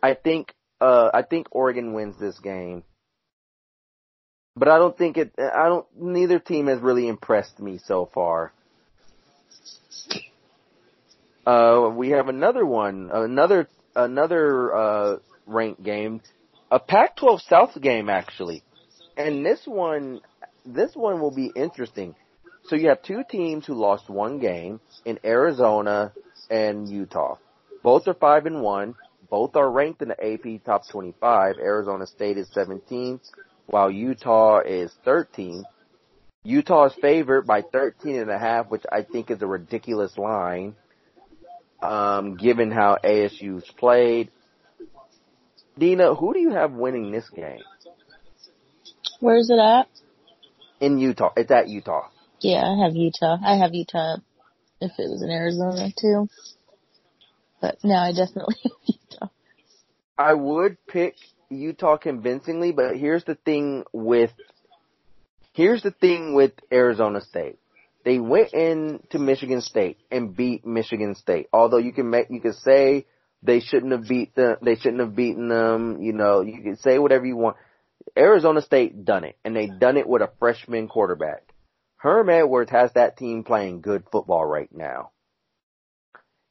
I 0.00 0.14
think, 0.14 0.54
uh, 0.80 1.10
I 1.12 1.22
think 1.22 1.48
Oregon 1.50 1.94
wins 1.94 2.16
this 2.20 2.38
game. 2.38 2.84
But 4.56 4.68
I 4.68 4.78
don't 4.78 4.96
think 4.96 5.16
it, 5.16 5.32
I 5.38 5.68
don't, 5.68 5.86
neither 5.98 6.38
team 6.38 6.66
has 6.66 6.80
really 6.80 7.08
impressed 7.08 7.58
me 7.58 7.78
so 7.84 8.10
far. 8.12 8.52
Uh, 11.46 11.90
we 11.94 12.10
have 12.10 12.28
another 12.28 12.64
one, 12.64 13.10
another, 13.12 13.68
another, 13.96 14.74
uh, 14.74 15.16
ranked 15.46 15.82
game, 15.82 16.20
a 16.70 16.78
Pac-12 16.78 17.40
South 17.48 17.80
game 17.80 18.08
actually. 18.08 18.62
And 19.16 19.44
this 19.44 19.60
one, 19.64 20.20
this 20.64 20.94
one 20.94 21.20
will 21.20 21.34
be 21.34 21.50
interesting. 21.54 22.14
So 22.64 22.76
you 22.76 22.88
have 22.88 23.02
two 23.02 23.22
teams 23.28 23.66
who 23.66 23.74
lost 23.74 24.08
one 24.08 24.38
game 24.38 24.80
in 25.04 25.18
Arizona 25.24 26.12
and 26.48 26.88
Utah. 26.88 27.36
Both 27.82 28.06
are 28.06 28.14
five 28.14 28.46
and 28.46 28.62
one. 28.62 28.94
Both 29.28 29.56
are 29.56 29.70
ranked 29.70 30.02
in 30.02 30.08
the 30.08 30.32
AP 30.32 30.64
top 30.64 30.88
25. 30.88 31.56
Arizona 31.58 32.06
State 32.06 32.38
is 32.38 32.48
17th, 32.54 33.28
while 33.72 33.90
Utah 33.90 34.60
is 34.60 34.92
13. 35.02 35.64
Utah 36.44 36.86
is 36.86 36.92
favored 37.00 37.46
by 37.46 37.62
13 37.62 38.16
and 38.16 38.30
a 38.30 38.38
half, 38.38 38.68
which 38.68 38.82
I 38.92 39.02
think 39.02 39.30
is 39.30 39.40
a 39.40 39.46
ridiculous 39.46 40.18
line, 40.18 40.74
um, 41.80 42.36
given 42.36 42.70
how 42.70 42.98
ASU's 43.02 43.64
played. 43.78 44.30
Dina, 45.78 46.14
who 46.14 46.34
do 46.34 46.40
you 46.40 46.50
have 46.50 46.72
winning 46.72 47.10
this 47.12 47.30
game? 47.30 47.62
Where's 49.20 49.48
it 49.48 49.58
at? 49.58 49.88
In 50.80 50.98
Utah. 50.98 51.32
It's 51.34 51.50
at 51.50 51.68
Utah. 51.68 52.08
Yeah, 52.40 52.62
I 52.62 52.84
have 52.84 52.94
Utah. 52.94 53.38
I 53.42 53.56
have 53.56 53.72
Utah 53.72 54.16
if 54.82 54.92
it 54.98 55.08
was 55.08 55.22
in 55.22 55.30
Arizona 55.30 55.88
too. 55.98 56.28
But 57.62 57.78
no, 57.82 57.94
I 57.94 58.12
definitely 58.12 58.56
have 58.64 58.72
Utah. 58.84 59.28
I 60.18 60.34
would 60.34 60.76
pick 60.86 61.14
Utah 61.52 61.96
convincingly, 61.96 62.72
but 62.72 62.96
here's 62.96 63.24
the 63.24 63.34
thing 63.34 63.84
with 63.92 64.30
here's 65.52 65.82
the 65.82 65.90
thing 65.90 66.34
with 66.34 66.52
Arizona 66.72 67.20
State. 67.20 67.58
They 68.04 68.18
went 68.18 68.52
into 68.52 69.18
Michigan 69.18 69.60
State 69.60 69.98
and 70.10 70.34
beat 70.36 70.66
Michigan 70.66 71.14
State. 71.14 71.48
Although 71.52 71.78
you 71.78 71.92
can 71.92 72.10
make 72.10 72.28
you 72.30 72.40
can 72.40 72.54
say 72.54 73.06
they 73.42 73.60
shouldn't 73.60 73.92
have 73.92 74.08
beat 74.08 74.34
them, 74.34 74.56
they 74.62 74.76
shouldn't 74.76 75.00
have 75.00 75.14
beaten 75.14 75.48
them. 75.48 76.00
You 76.00 76.12
know, 76.12 76.40
you 76.40 76.62
can 76.62 76.76
say 76.76 76.98
whatever 76.98 77.26
you 77.26 77.36
want. 77.36 77.56
Arizona 78.16 78.60
State 78.62 79.04
done 79.04 79.24
it, 79.24 79.36
and 79.44 79.54
they 79.54 79.66
done 79.66 79.96
it 79.96 80.08
with 80.08 80.22
a 80.22 80.30
freshman 80.38 80.88
quarterback. 80.88 81.52
Herm 81.96 82.28
Edwards 82.28 82.70
has 82.72 82.92
that 82.94 83.16
team 83.16 83.44
playing 83.44 83.80
good 83.80 84.04
football 84.10 84.44
right 84.44 84.68
now. 84.72 85.10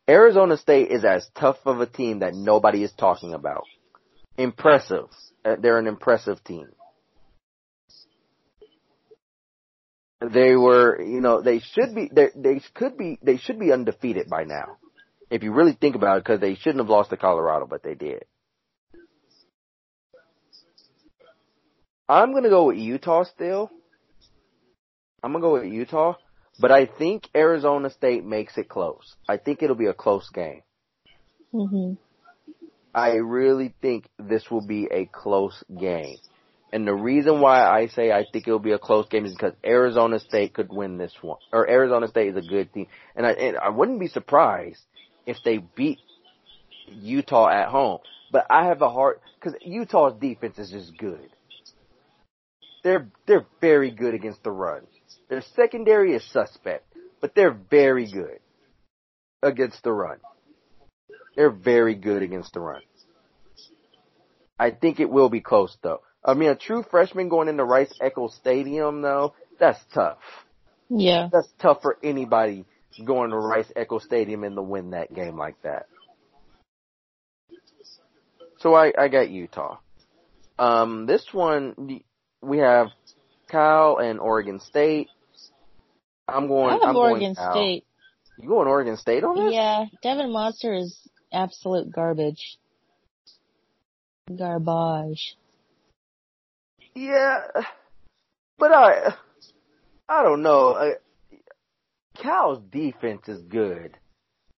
Arizona 0.10 0.58
State 0.58 0.90
is 0.90 1.04
as 1.04 1.30
tough 1.36 1.58
of 1.66 1.82
a 1.82 1.86
team 1.86 2.20
that 2.20 2.34
nobody 2.34 2.84
is 2.84 2.92
talking 2.94 3.34
about. 3.34 3.66
Impressive. 4.38 5.08
Uh, 5.44 5.56
they're 5.62 5.80
an 5.80 5.88
impressive 5.88 6.44
team. 6.44 6.68
They 10.22 10.56
were, 10.56 11.02
you 11.02 11.20
know, 11.20 11.42
they 11.42 11.60
should 11.60 11.96
be, 11.96 12.10
they 12.14 12.62
could 12.76 12.98
be, 12.98 13.18
they 13.24 13.38
should 13.38 13.60
be 13.60 13.72
undefeated 13.72 14.30
by 14.30 14.44
now. 14.44 14.78
If 15.32 15.44
you 15.44 15.52
really 15.52 15.74
think 15.74 15.96
about 15.96 16.18
it, 16.18 16.24
because 16.26 16.40
they 16.40 16.56
shouldn't 16.56 16.80
have 16.80 16.90
lost 16.90 17.10
to 17.10 17.18
Colorado, 17.18 17.66
but 17.66 17.82
they 17.84 17.96
did. 17.96 18.26
I'm 22.08 22.34
gonna 22.34 22.50
go 22.50 22.66
with 22.66 22.78
Utah 22.78 23.24
still. 23.24 23.72
I'm 25.24 25.32
gonna 25.32 25.42
go 25.42 25.54
with 25.54 25.72
Utah, 25.72 26.16
but 26.60 26.72
I 26.72 26.86
think 26.86 27.30
Arizona 27.34 27.90
State 27.90 28.26
makes 28.26 28.58
it 28.58 28.68
close. 28.68 29.16
I 29.28 29.38
think 29.38 29.64
it'll 29.64 29.76
be 29.76 29.86
a 29.86 29.94
close 29.94 30.30
game. 30.30 30.62
hmm 31.52 31.94
I 32.94 33.16
really 33.16 33.74
think 33.82 34.10
this 34.20 34.50
will 34.52 34.66
be 34.66 34.88
a 34.92 35.06
close 35.06 35.64
game. 35.80 36.18
And 36.74 36.88
the 36.88 36.94
reason 36.94 37.42
why 37.42 37.66
I 37.66 37.88
say 37.88 38.12
I 38.12 38.26
think 38.32 38.48
it'll 38.48 38.60
be 38.60 38.72
a 38.72 38.80
close 38.80 39.08
game 39.10 39.26
is 39.26 39.34
because 39.34 39.54
Arizona 39.66 40.20
State 40.20 40.54
could 40.54 40.72
win 40.72 40.98
this 40.98 41.14
one. 41.22 41.38
Or 41.52 41.70
Arizona 41.70 42.08
State 42.08 42.30
is 42.30 42.38
a 42.38 42.48
good 42.48 42.74
team. 42.74 42.88
And 43.16 43.26
I, 43.26 43.32
and 43.32 43.58
I 43.58 43.70
wouldn't 43.70 44.00
be 44.00 44.08
surprised 44.08 44.82
if 45.26 45.38
they 45.44 45.58
beat 45.58 46.00
Utah 46.88 47.50
at 47.50 47.68
home. 47.68 48.00
But 48.32 48.46
I 48.50 48.68
have 48.68 48.82
a 48.82 48.90
hard, 48.90 49.20
cause 49.42 49.54
Utah's 49.62 50.14
defense 50.20 50.58
is 50.60 50.72
just 50.72 50.98
good. 50.98 51.30
They're, 52.84 53.10
they're 53.28 53.46
very 53.60 53.92
good 53.92 54.14
against 54.14 54.44
the 54.44 54.52
run. 54.52 54.84
Their 55.30 55.44
secondary 55.56 56.16
is 56.16 56.24
suspect, 56.32 56.86
but 57.20 57.36
they're 57.36 57.58
very 57.70 58.10
good 58.10 58.40
against 59.44 59.84
the 59.84 59.92
run. 59.92 60.18
They're 61.36 61.50
very 61.50 61.96
good 61.96 62.24
against 62.24 62.54
the 62.54 62.60
run. 62.60 62.82
I 64.60 64.72
think 64.72 65.00
it 65.00 65.10
will 65.10 65.30
be 65.30 65.42
close 65.42 65.76
though. 65.82 66.02
I 66.24 66.36
mean, 66.36 66.50
a 66.50 66.56
true 66.56 66.84
freshman 66.90 67.30
going 67.30 67.48
into 67.48 67.64
Rice 67.64 67.92
Eccles 68.00 68.36
Stadium 68.36 69.02
though, 69.02 69.34
that's 69.60 69.80
tough. 69.94 70.20
Yeah. 70.90 71.30
That's 71.32 71.50
tough 71.60 71.82
for 71.82 71.98
anybody 72.04 72.66
going 73.04 73.32
to 73.32 73.38
Rice 73.38 73.72
Eccles 73.76 74.04
Stadium 74.04 74.44
and 74.44 74.56
to 74.56 74.62
win 74.62 74.92
that 74.92 75.14
game 75.14 75.38
like 75.38 75.62
that. 75.64 75.88
So 78.60 78.76
I, 78.76 78.94
I 78.98 79.08
got 79.08 79.30
Utah. 79.30 79.78
Um, 80.60 81.08
this 81.08 81.26
one, 81.32 82.02
we 82.42 82.58
have 82.60 82.88
Cal 83.50 83.98
and 83.98 84.20
Oregon 84.20 84.60
State. 84.60 85.08
I'm 86.28 86.48
going. 86.48 86.80
I 86.84 86.90
am 86.90 86.96
Oregon 86.96 87.34
State. 87.34 87.86
You 88.38 88.48
going 88.48 88.68
Oregon 88.68 88.98
State 88.98 89.24
on 89.24 89.46
this? 89.46 89.54
Yeah, 89.54 89.86
Devon 90.04 90.30
Modster 90.30 90.80
is 90.80 90.98
absolute 91.32 91.92
garbage. 91.92 92.58
Garbage. 94.38 95.36
Yeah, 96.94 97.40
but 98.58 98.72
I, 98.72 99.16
I 100.10 100.24
don't 100.24 100.42
know. 100.42 100.72
Uh, 100.72 100.90
Cal's 102.22 102.60
defense 102.72 103.28
is 103.28 103.42
good 103.44 103.98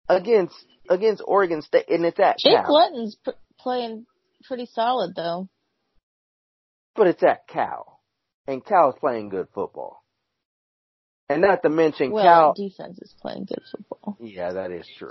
against 0.09 0.55
against 0.89 1.23
Oregon 1.25 1.61
State, 1.61 1.89
and 1.89 2.05
it's 2.05 2.19
at 2.19 2.37
Jake 2.39 2.57
Cal. 2.65 2.73
Luton's 2.73 3.15
p- 3.23 3.31
playing 3.59 4.05
pretty 4.45 4.65
solid 4.65 5.15
though. 5.15 5.47
But 6.95 7.07
it's 7.07 7.23
at 7.23 7.47
Cal, 7.47 8.01
and 8.47 8.65
Cal's 8.65 8.95
playing 8.99 9.29
good 9.29 9.47
football. 9.53 10.02
And 11.33 11.41
not 11.41 11.63
to 11.63 11.69
mention 11.69 12.11
well, 12.11 12.23
Cal 12.23 12.53
defense 12.53 12.99
is 12.99 13.15
playing 13.19 13.45
good 13.45 13.63
football. 13.71 14.17
Yeah, 14.19 14.53
that 14.53 14.69
is 14.69 14.87
true. 14.99 15.09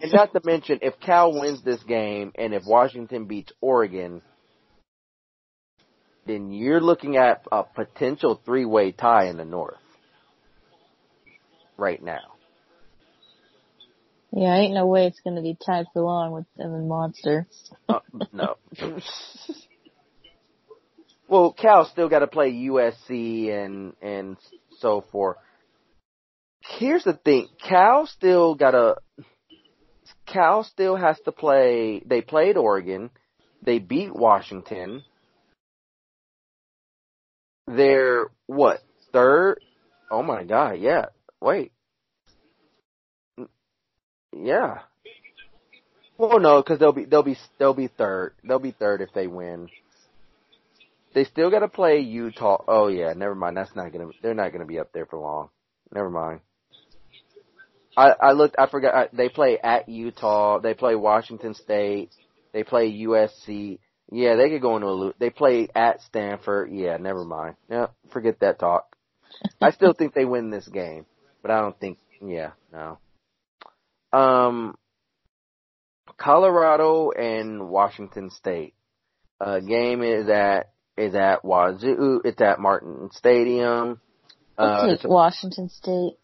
and 0.00 0.10
not 0.10 0.32
to 0.32 0.40
mention 0.44 0.78
if 0.80 0.98
Cal 0.98 1.38
wins 1.38 1.62
this 1.62 1.82
game 1.82 2.32
and 2.36 2.54
if 2.54 2.62
Washington 2.66 3.26
beats 3.26 3.52
Oregon, 3.60 4.22
then 6.26 6.52
you're 6.52 6.80
looking 6.80 7.18
at 7.18 7.44
a 7.52 7.64
potential 7.64 8.40
three-way 8.46 8.92
tie 8.92 9.26
in 9.26 9.36
the 9.36 9.44
North. 9.44 9.76
Right 11.76 12.02
now. 12.02 12.32
Yeah, 14.34 14.56
ain't 14.56 14.72
no 14.72 14.86
way 14.86 15.06
it's 15.06 15.20
going 15.20 15.36
to 15.36 15.42
be 15.42 15.58
tied 15.66 15.84
for 15.92 16.00
long 16.00 16.32
with 16.32 16.46
them 16.56 16.72
and 16.72 16.90
Modster. 16.90 17.44
uh, 17.90 17.98
no. 18.32 18.56
well, 21.28 21.52
Cal 21.52 21.84
still 21.84 22.08
got 22.08 22.20
to 22.20 22.26
play 22.26 22.52
USC 22.52 23.50
and 23.50 23.92
and 24.00 24.38
so 24.82 25.04
forth. 25.10 25.38
Here's 26.60 27.04
the 27.04 27.14
thing: 27.14 27.48
Cal 27.66 28.06
still 28.06 28.54
got 28.54 28.74
a. 28.74 28.96
Cal 30.26 30.64
still 30.64 30.96
has 30.96 31.18
to 31.24 31.32
play. 31.32 32.02
They 32.04 32.20
played 32.20 32.56
Oregon. 32.56 33.10
They 33.62 33.78
beat 33.78 34.14
Washington. 34.14 35.02
They're 37.66 38.26
what 38.46 38.80
third? 39.12 39.60
Oh 40.10 40.22
my 40.22 40.44
god! 40.44 40.72
Yeah. 40.80 41.06
Wait. 41.40 41.72
Yeah. 44.36 44.80
Well, 46.18 46.38
no, 46.38 46.62
because 46.62 46.78
they'll 46.78 46.92
be 46.92 47.04
they'll 47.04 47.22
be 47.22 47.36
they'll 47.58 47.74
be 47.74 47.88
third. 47.88 48.34
They'll 48.44 48.58
be 48.58 48.72
third 48.72 49.00
if 49.00 49.12
they 49.14 49.26
win. 49.26 49.68
They 51.14 51.24
still 51.24 51.50
got 51.50 51.60
to 51.60 51.68
play 51.68 52.00
Utah. 52.00 52.62
Oh 52.66 52.88
yeah, 52.88 53.12
never 53.14 53.34
mind. 53.34 53.56
That's 53.56 53.74
not 53.74 53.92
gonna. 53.92 54.10
They're 54.22 54.34
not 54.34 54.52
gonna 54.52 54.66
be 54.66 54.78
up 54.78 54.92
there 54.92 55.06
for 55.06 55.18
long. 55.18 55.48
Never 55.94 56.10
mind. 56.10 56.40
I 57.96 58.12
I 58.20 58.32
looked. 58.32 58.56
I 58.58 58.66
forgot. 58.66 58.94
I, 58.94 59.08
they 59.12 59.28
play 59.28 59.58
at 59.58 59.88
Utah. 59.88 60.58
They 60.60 60.74
play 60.74 60.94
Washington 60.94 61.54
State. 61.54 62.10
They 62.52 62.64
play 62.64 62.92
USC. 62.92 63.78
Yeah, 64.10 64.36
they 64.36 64.50
could 64.50 64.62
go 64.62 64.76
into 64.76 64.88
a 64.88 64.92
loop. 64.92 65.16
They 65.18 65.30
play 65.30 65.68
at 65.74 66.02
Stanford. 66.02 66.70
Yeah, 66.70 66.96
never 66.98 67.24
mind. 67.24 67.56
Yeah, 67.70 67.88
forget 68.12 68.40
that 68.40 68.58
talk. 68.58 68.96
I 69.60 69.70
still 69.70 69.94
think 69.94 70.14
they 70.14 70.24
win 70.24 70.50
this 70.50 70.68
game, 70.68 71.06
but 71.40 71.50
I 71.50 71.60
don't 71.60 71.78
think. 71.78 71.98
Yeah, 72.20 72.50
no. 72.72 72.98
Um, 74.12 74.76
Colorado 76.18 77.10
and 77.10 77.68
Washington 77.68 78.30
State. 78.30 78.74
Uh, 79.40 79.60
game 79.60 80.02
is 80.02 80.28
at 80.28 80.71
is 80.96 81.14
at 81.14 81.44
Wazoo. 81.44 82.20
It's 82.24 82.40
at 82.40 82.58
Martin 82.58 83.10
Stadium. 83.12 84.00
Uh, 84.58 84.88
take 84.88 85.04
Washington 85.04 85.68
State. 85.68 86.16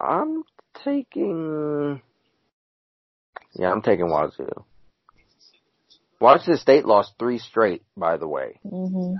I'm 0.00 0.42
taking. 0.84 2.02
Yeah, 3.54 3.70
I'm 3.72 3.82
taking 3.82 4.08
Wazoo. 4.08 4.64
Washington 6.20 6.58
State 6.58 6.84
lost 6.84 7.12
three 7.18 7.38
straight, 7.38 7.82
by 7.96 8.16
the 8.16 8.28
way. 8.28 8.60
Mm-hmm. 8.64 9.16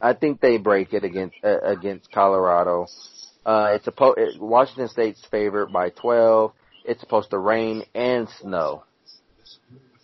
I 0.00 0.12
think 0.12 0.40
they 0.40 0.58
break 0.58 0.92
it 0.92 1.04
against 1.04 1.36
uh, 1.42 1.60
against 1.60 2.12
Colorado. 2.12 2.86
Uh, 3.44 3.68
it's 3.74 3.86
a 3.86 3.92
po- 3.92 4.16
Washington 4.38 4.88
State's 4.88 5.24
favorite 5.30 5.72
by 5.72 5.90
12. 5.90 6.52
It's 6.84 7.00
supposed 7.00 7.30
to 7.30 7.38
rain 7.38 7.84
and 7.94 8.28
snow. 8.40 8.84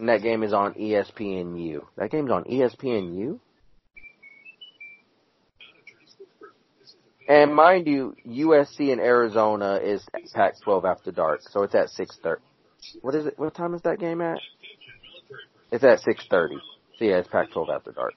And 0.03 0.09
that 0.09 0.20
game 0.20 0.42
is 0.42 0.53
on 0.53 0.74
ESPNU. 0.74 1.80
That 1.96 2.11
game's 2.11 2.32
on 2.32 2.42
ESPNU? 2.42 3.38
And 7.28 7.55
mind 7.55 7.86
you, 7.86 8.16
USC 8.26 8.90
and 8.90 9.00
Arizona 9.00 9.76
is 9.76 10.05
Pac-12 10.34 10.90
after 10.90 11.12
dark, 11.12 11.42
so 11.48 11.62
it's 11.62 11.76
at 11.76 11.88
6:30. 11.90 12.40
What 13.03 13.14
is 13.14 13.26
it? 13.26 13.38
What 13.38 13.55
time 13.55 13.74
is 13.74 13.82
that 13.82 14.00
game 14.00 14.20
at? 14.20 14.40
It's 15.70 15.84
at 15.84 16.00
6:30. 16.00 16.57
So 16.98 17.05
yeah, 17.05 17.18
it's 17.18 17.28
Pac-12 17.28 17.68
after 17.72 17.92
dark. 17.92 18.14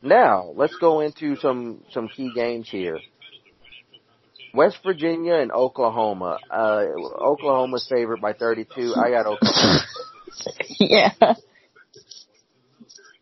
Now, 0.00 0.50
let's 0.56 0.76
go 0.76 1.00
into 1.00 1.36
some 1.36 1.84
some 1.90 2.08
key 2.08 2.32
games 2.34 2.70
here. 2.70 2.98
West 4.54 4.78
Virginia 4.84 5.34
and 5.34 5.52
Oklahoma. 5.52 6.38
Uh, 6.50 6.84
Oklahoma's 7.20 7.86
favored 7.88 8.20
by 8.20 8.32
32. 8.32 8.94
I 8.96 9.10
got 9.10 9.26
Oklahoma. 9.26 9.80
yeah. 10.80 11.34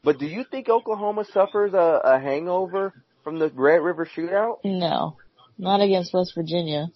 But 0.04 0.18
do 0.18 0.26
you 0.26 0.44
think 0.48 0.68
Oklahoma 0.68 1.24
suffers 1.32 1.74
a, 1.74 2.00
a 2.04 2.20
hangover 2.20 2.92
from 3.24 3.40
the 3.40 3.50
Red 3.52 3.82
River 3.82 4.06
shootout? 4.06 4.58
No, 4.62 5.16
not 5.58 5.80
against 5.80 6.14
West 6.14 6.32
Virginia. 6.36 6.86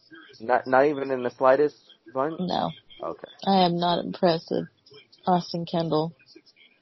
Not 0.40 0.68
not 0.68 0.86
even 0.86 1.10
in 1.10 1.24
the 1.24 1.30
slightest 1.30 1.76
bunch. 2.14 2.38
No. 2.38 2.70
Okay. 3.02 3.28
I 3.44 3.64
am 3.64 3.78
not 3.78 4.04
impressed 4.04 4.48
with 4.52 4.68
Austin 5.26 5.66
Kendall. 5.66 6.14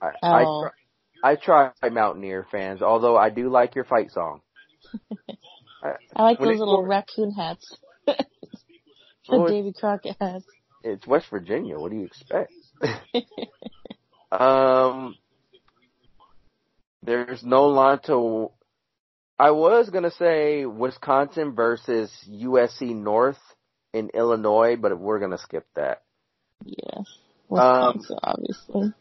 I 0.03 0.11
I, 0.23 0.43
try, 0.43 0.71
I 1.23 1.37
try 1.37 1.89
Mountaineer 1.91 2.47
fans, 2.51 2.83
although 2.83 3.17
I 3.17 3.31
do 3.31 3.49
like 3.49 3.75
your 3.75 3.85
fight 3.85 4.11
song. 4.11 4.43
I, 5.83 5.93
I 6.16 6.22
like 6.22 6.39
those 6.39 6.59
little 6.59 6.85
raccoon 6.85 7.33
hats. 7.33 7.76
the 8.07 8.16
well, 9.29 9.47
Davy 9.47 9.72
Crockett 9.72 10.16
hats. 10.20 10.45
It's 10.83 11.07
West 11.07 11.26
Virginia. 11.31 11.79
What 11.79 11.91
do 11.91 11.99
you 11.99 12.05
expect? 12.05 12.53
um, 14.33 15.16
there's 17.03 17.43
no 17.43 17.66
line 17.66 17.99
to. 18.07 18.51
I 19.39 19.53
was 19.53 19.91
gonna 19.91 20.11
say 20.11 20.66
Wisconsin 20.66 21.55
versus 21.55 22.12
USC 22.29 22.95
North 22.95 23.39
in 23.93 24.11
Illinois, 24.14 24.76
but 24.76 24.99
we're 24.99 25.20
gonna 25.20 25.39
skip 25.39 25.66
that. 25.76 26.03
Yeah, 26.64 27.03
Wisconsin, 27.49 28.16
um, 28.22 28.35
obviously. 28.35 28.93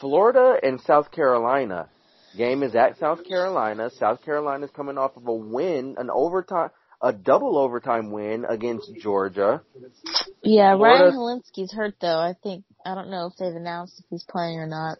Florida 0.00 0.58
and 0.62 0.80
South 0.80 1.10
Carolina. 1.10 1.88
Game 2.36 2.62
is 2.62 2.74
at 2.74 2.98
South 2.98 3.24
Carolina. 3.24 3.90
South 3.90 4.22
Carolina's 4.24 4.70
coming 4.70 4.98
off 4.98 5.16
of 5.16 5.26
a 5.26 5.34
win, 5.34 5.96
an 5.98 6.10
overtime, 6.10 6.70
a 7.00 7.12
double 7.12 7.58
overtime 7.58 8.10
win 8.10 8.44
against 8.44 8.90
Georgia. 9.00 9.62
Yeah, 10.42 10.76
Florida, 10.76 11.04
Ryan 11.04 11.16
Hilinski's 11.16 11.72
hurt 11.72 11.94
though. 12.00 12.18
I 12.18 12.34
think 12.42 12.64
I 12.84 12.94
don't 12.94 13.10
know 13.10 13.26
if 13.26 13.36
they've 13.38 13.54
announced 13.54 13.98
if 13.98 14.06
he's 14.10 14.24
playing 14.24 14.58
or 14.58 14.66
not. 14.66 14.98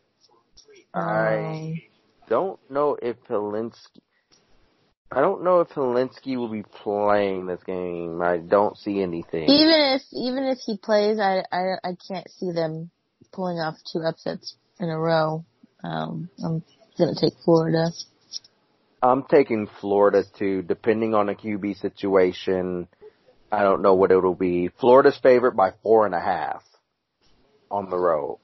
I 0.95 1.76
um, 1.76 1.82
don't 2.28 2.70
know 2.70 2.97
if 3.01 3.16
Hilinski. 3.28 4.01
I 5.11 5.20
don't 5.20 5.45
know 5.45 5.61
if 5.61 5.68
Hilinski 5.68 6.37
will 6.37 6.49
be 6.49 6.64
playing 6.64 7.47
this 7.47 7.62
game. 7.62 8.20
I 8.20 8.39
don't 8.39 8.76
see 8.76 9.01
anything. 9.01 9.49
Even 9.49 9.95
if 9.95 10.03
even 10.12 10.45
if 10.45 10.59
he 10.59 10.76
plays, 10.78 11.18
I 11.18 11.45
I 11.53 11.76
I 11.84 11.97
can't 12.09 12.28
see 12.30 12.51
them 12.53 12.91
pulling 13.32 13.59
off 13.59 13.76
two 13.93 14.01
upsets 14.01 14.57
in 14.80 14.89
a 14.89 14.99
row. 14.99 15.45
Um, 15.84 16.28
I'm 16.45 16.62
gonna 16.99 17.15
take 17.15 17.35
Florida. 17.45 17.91
I'm 19.03 19.25
taking 19.25 19.69
Florida 19.81 20.25
too, 20.39 20.63
depending 20.63 21.15
on 21.15 21.27
the 21.27 21.35
QB 21.35 21.81
situation. 21.81 22.89
I 23.53 23.63
don't 23.63 23.83
know 23.83 23.95
what 23.95 24.11
it'll 24.11 24.35
be. 24.35 24.71
Florida's 24.81 25.19
favorite 25.23 25.55
by 25.55 25.73
four 25.83 26.07
and 26.07 26.15
a 26.15 26.21
half 26.21 26.63
on 27.71 27.91
the 27.91 27.99
road. 27.99 28.39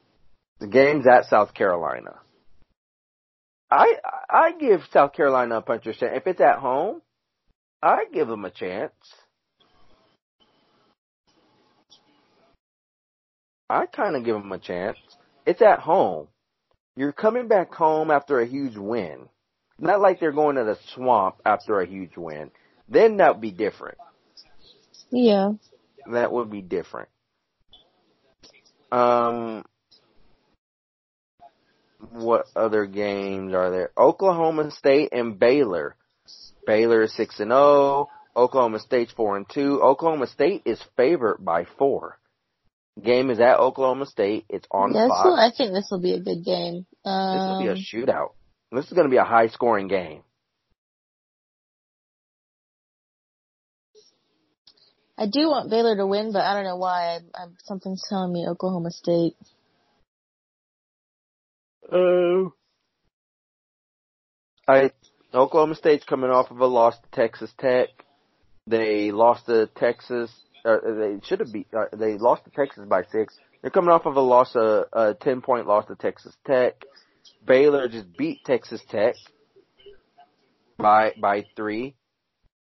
The 0.61 0.69
game's 0.69 1.07
at 1.07 1.27
South 1.27 1.55
Carolina. 1.55 2.21
I 3.71 3.95
I 4.31 4.53
give 4.53 4.83
South 4.93 5.15
Carolina 5.15 5.57
a 5.57 5.63
puncher's 5.63 5.97
chance. 5.97 6.13
If 6.15 6.27
it's 6.27 6.41
at 6.41 6.59
home, 6.59 7.01
I 7.83 8.05
give 8.13 8.29
them 8.29 8.45
a 8.45 8.51
chance. 8.51 8.93
I 13.69 13.87
kind 13.87 14.15
of 14.15 14.25
give 14.25 14.37
them 14.37 14.53
a 14.53 14.59
chance. 14.59 14.99
It's 15.47 15.63
at 15.63 15.81
home. 15.81 16.29
You're 16.97 17.12
coming 17.12 17.49
back 17.49 17.72
home 17.72 18.11
after 18.11 18.40
a 18.40 18.47
huge 18.47 18.76
win. 18.76 19.28
Not 19.78 20.01
like 20.01 20.20
they're 20.20 20.32
going 20.32 20.57
to 20.57 20.64
the 20.64 20.78
swamp 20.95 21.36
after 21.45 21.80
a 21.80 21.86
huge 21.86 22.16
win. 22.16 22.51
Then 22.88 23.16
that 23.16 23.34
would 23.34 23.40
be 23.40 23.51
different. 23.51 23.99
Yeah. 25.11 25.53
That 26.11 26.32
would 26.32 26.51
be 26.51 26.62
different. 26.62 27.09
Um, 28.90 29.64
what 32.10 32.47
other 32.55 32.86
games 32.86 33.55
are 33.55 33.70
there? 33.70 33.90
Oklahoma 33.97 34.70
State 34.70 35.10
and 35.12 35.39
Baylor. 35.39 35.97
Baylor 36.66 37.02
is 37.02 37.14
six 37.16 37.40
and 37.40 37.51
zero. 37.51 37.60
Oh. 37.60 38.09
Oklahoma 38.35 38.78
State's 38.78 39.12
four 39.12 39.36
and 39.36 39.47
two. 39.48 39.81
Oklahoma 39.82 40.27
State 40.27 40.62
is 40.64 40.82
favored 40.97 41.44
by 41.44 41.66
four. 41.78 42.19
Game 43.01 43.31
is 43.31 43.40
at 43.40 43.59
Oklahoma 43.59 44.06
State. 44.06 44.44
It's 44.48 44.66
on 44.70 44.93
yeah, 44.93 45.09
Fox. 45.09 45.39
I 45.39 45.51
think 45.56 45.73
this 45.73 45.89
will 45.90 46.01
be 46.01 46.12
a 46.12 46.20
good 46.20 46.44
game. 46.44 46.86
Um, 47.05 47.39
this 47.39 47.48
will 47.48 47.62
be 47.62 47.69
a 47.69 47.73
um, 47.73 47.78
shootout. 47.78 48.28
This 48.70 48.86
is 48.86 48.93
going 48.93 49.06
to 49.06 49.10
be 49.10 49.16
a 49.16 49.24
high 49.24 49.48
scoring 49.48 49.89
game. 49.89 50.23
I 55.16 55.27
do 55.27 55.48
want 55.48 55.70
Baylor 55.70 55.97
to 55.97 56.06
win, 56.06 56.32
but 56.32 56.43
I 56.43 56.55
don't 56.55 56.64
know 56.64 56.77
why. 56.77 57.19
I, 57.35 57.43
I, 57.43 57.47
something's 57.64 58.02
telling 58.09 58.32
me 58.32 58.47
Oklahoma 58.48 58.90
State. 58.90 59.36
Oh. 61.90 62.52
Uh, 64.66 64.73
I 64.73 64.90
Oklahoma 65.35 65.74
State's 65.74 66.05
coming 66.05 66.31
off 66.31 66.51
of 66.51 66.60
a 66.60 66.66
loss 66.66 66.97
to 66.98 67.10
Texas 67.12 67.52
Tech. 67.59 67.89
They 68.66 69.12
lost 69.12 69.47
to 69.47 69.66
Texas 69.77 70.31
uh, 70.64 70.78
they 70.84 71.20
should 71.24 71.40
have 71.40 71.52
beat. 71.52 71.68
Uh, 71.72 71.86
they 71.93 72.18
lost 72.18 72.44
to 72.44 72.51
Texas 72.51 72.84
by 72.89 73.02
six. 73.10 73.34
They're 73.60 73.70
coming 73.70 73.90
off 73.90 74.06
of 74.06 74.16
a 74.16 74.20
loss, 74.20 74.55
a, 74.55 74.84
a 74.93 75.14
ten 75.14 75.40
point 75.40 75.66
loss 75.66 75.86
to 75.86 75.94
Texas 75.94 76.34
Tech. 76.47 76.74
Baylor 77.44 77.89
just 77.89 78.16
beat 78.16 78.44
Texas 78.44 78.80
Tech 78.89 79.14
by 80.78 81.12
by 81.20 81.44
three. 81.56 81.94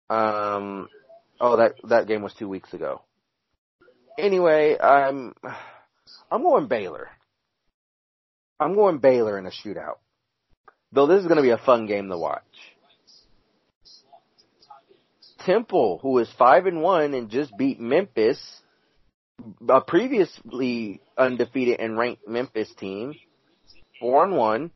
Um, 0.10 0.88
oh, 1.40 1.58
that 1.58 1.76
that 1.90 2.08
game 2.08 2.22
was 2.22 2.34
two 2.34 2.50
weeks 2.50 2.74
ago. 2.74 3.02
Anyway, 4.18 4.78
I'm 4.80 5.34
I'm 6.32 6.44
going 6.44 6.68
Baylor. 6.68 7.10
I'm 8.60 8.76
going 8.76 9.00
Baylor 9.00 9.38
in 9.38 9.46
a 9.46 9.52
shootout. 9.52 9.98
Though 10.92 11.08
this 11.08 11.20
is 11.20 11.28
going 11.28 11.38
to 11.38 11.44
be 11.44 11.50
a 11.50 11.58
fun 11.58 11.88
game 11.88 12.10
to 12.10 12.18
watch. 12.18 12.44
Temple, 15.46 16.00
who 16.02 16.18
is 16.20 16.30
five 16.38 16.66
and 16.66 16.82
one 16.82 17.14
and 17.14 17.30
just 17.30 17.56
beat 17.58 17.80
Memphis, 17.80 18.40
a 19.70 19.82
previously 19.82 21.02
undefeated 21.18 21.80
and 21.80 21.98
ranked 21.98 22.28
Memphis 22.28 22.74
team, 22.80 23.14
four 24.00 24.24
and 24.24 24.36
one, 24.36 24.72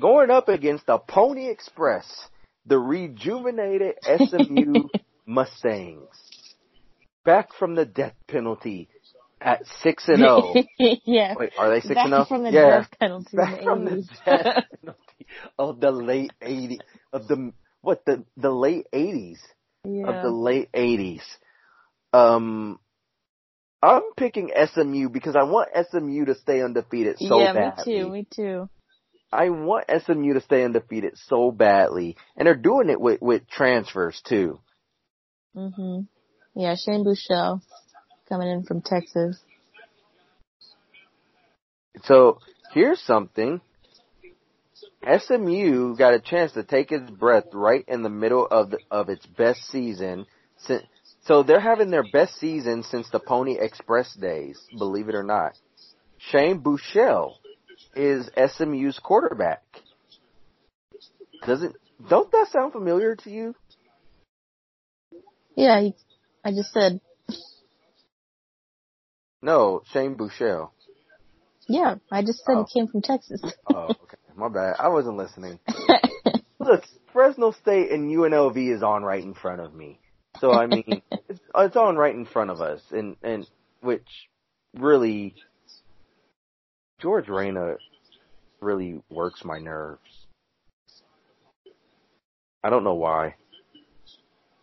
going 0.00 0.30
up 0.30 0.48
against 0.48 0.86
the 0.86 0.98
Pony 0.98 1.48
Express, 1.48 2.06
the 2.66 2.78
rejuvenated 2.78 3.94
SMU 4.02 4.88
Mustangs, 5.26 6.08
back 7.24 7.52
from 7.58 7.74
the 7.74 7.84
death 7.84 8.14
penalty, 8.26 8.88
at 9.40 9.62
six 9.82 10.06
and 10.08 10.18
zero. 10.18 10.54
Oh. 10.54 10.62
yeah. 11.04 11.34
Wait, 11.38 11.52
are 11.58 11.70
they 11.70 11.80
six 11.80 11.94
Back 11.94 12.04
and 12.06 12.12
zero? 12.12 12.24
from 12.26 12.42
the 12.44 12.50
yeah. 12.50 12.70
death 12.70 12.90
penalty 12.98 13.36
Back 13.36 13.58
in 13.58 13.64
from 13.64 13.84
the 13.84 13.90
the 13.90 14.06
death 14.26 14.64
penalty 14.80 15.26
of 15.58 15.80
the 15.80 15.90
late 15.90 16.32
eighties 16.42 16.80
of 17.12 17.26
the 17.28 17.52
what 17.82 18.04
the 18.04 18.24
the 18.36 18.50
late 18.50 18.86
eighties 18.92 19.40
of 19.84 20.22
the 20.22 20.30
late 20.30 20.68
eighties. 20.74 21.22
Um, 22.12 22.78
I'm 23.82 24.02
picking 24.16 24.50
SMU 24.50 25.08
because 25.08 25.36
I 25.36 25.44
want 25.44 25.70
SMU 25.90 26.26
to 26.26 26.34
stay 26.34 26.62
undefeated 26.62 27.18
so 27.18 27.40
yeah, 27.40 27.52
badly. 27.52 27.94
me 27.94 27.98
too, 27.98 28.10
me 28.10 28.26
too. 28.30 28.70
I 29.32 29.50
want 29.50 29.86
SMU 29.88 30.34
to 30.34 30.40
stay 30.40 30.64
undefeated 30.64 31.16
so 31.16 31.50
badly, 31.52 32.16
and 32.36 32.46
they're 32.46 32.54
doing 32.56 32.90
it 32.90 33.00
with 33.00 33.22
with 33.22 33.48
transfers 33.48 34.20
too. 34.26 34.58
Mhm. 35.56 36.08
Yeah, 36.54 36.74
Shane 36.74 37.04
Buechele 37.04 37.62
coming 38.28 38.48
in 38.48 38.64
from 38.64 38.82
Texas. 38.82 39.40
So 42.04 42.38
here's 42.72 43.00
something. 43.00 43.60
SMU 45.02 45.96
got 45.96 46.14
a 46.14 46.20
chance 46.20 46.52
to 46.52 46.62
take 46.62 46.92
its 46.92 47.10
breath 47.10 47.44
right 47.52 47.84
in 47.88 48.02
the 48.02 48.10
middle 48.10 48.46
of 48.46 48.70
the, 48.70 48.78
of 48.90 49.08
its 49.08 49.24
best 49.26 49.62
season. 49.70 50.26
So 51.22 51.42
they're 51.42 51.60
having 51.60 51.90
their 51.90 52.02
best 52.02 52.38
season 52.38 52.82
since 52.82 53.08
the 53.10 53.18
Pony 53.18 53.56
Express 53.58 54.14
days, 54.14 54.60
believe 54.78 55.08
it 55.08 55.14
or 55.14 55.22
not. 55.22 55.52
Shane 56.18 56.60
Buechele 56.60 57.34
is 57.94 58.28
SMU's 58.36 58.98
quarterback. 58.98 59.62
Doesn't 61.46 61.74
don't 62.08 62.30
that 62.32 62.48
sound 62.50 62.72
familiar 62.72 63.16
to 63.16 63.30
you? 63.30 63.54
Yeah, 65.56 65.80
he, 65.80 65.94
I 66.44 66.50
just 66.50 66.72
said, 66.72 67.00
No, 69.42 69.82
Shane 69.92 70.16
Buechele. 70.16 70.70
yeah, 71.68 71.96
I 72.12 72.22
just 72.22 72.44
said 72.44 72.56
Oh. 72.56 72.64
he 72.68 72.80
came 72.80 72.88
from 72.88 73.00
Texas. 73.02 73.42
Oh, 73.66 73.94
okay. 74.02 74.16
My 74.40 74.48
bad. 74.48 74.76
I 74.78 74.88
wasn't 74.88 75.18
listening. 75.18 75.58
Look, 76.58 76.84
Fresno 77.12 77.50
State 77.50 77.90
and 77.90 78.10
UNLV 78.10 78.74
is 78.74 78.82
on 78.82 79.02
right 79.02 79.22
in 79.22 79.34
front 79.34 79.60
of 79.60 79.74
me. 79.74 80.00
So 80.38 80.50
I 80.50 80.66
mean, 80.66 81.02
it's, 81.28 81.40
it's 81.54 81.76
on 81.76 81.96
right 81.96 82.14
in 82.14 82.24
front 82.24 82.50
of 82.50 82.62
us, 82.62 82.80
and 82.90 83.16
and 83.22 83.46
which 83.82 84.08
really 84.74 85.34
George 87.00 87.28
Reyna 87.28 87.74
really 88.62 89.02
works 89.10 89.44
my 89.44 89.58
nerves. 89.58 90.00
I 92.64 92.70
don't 92.70 92.84
know 92.84 92.94
why. 92.94 93.34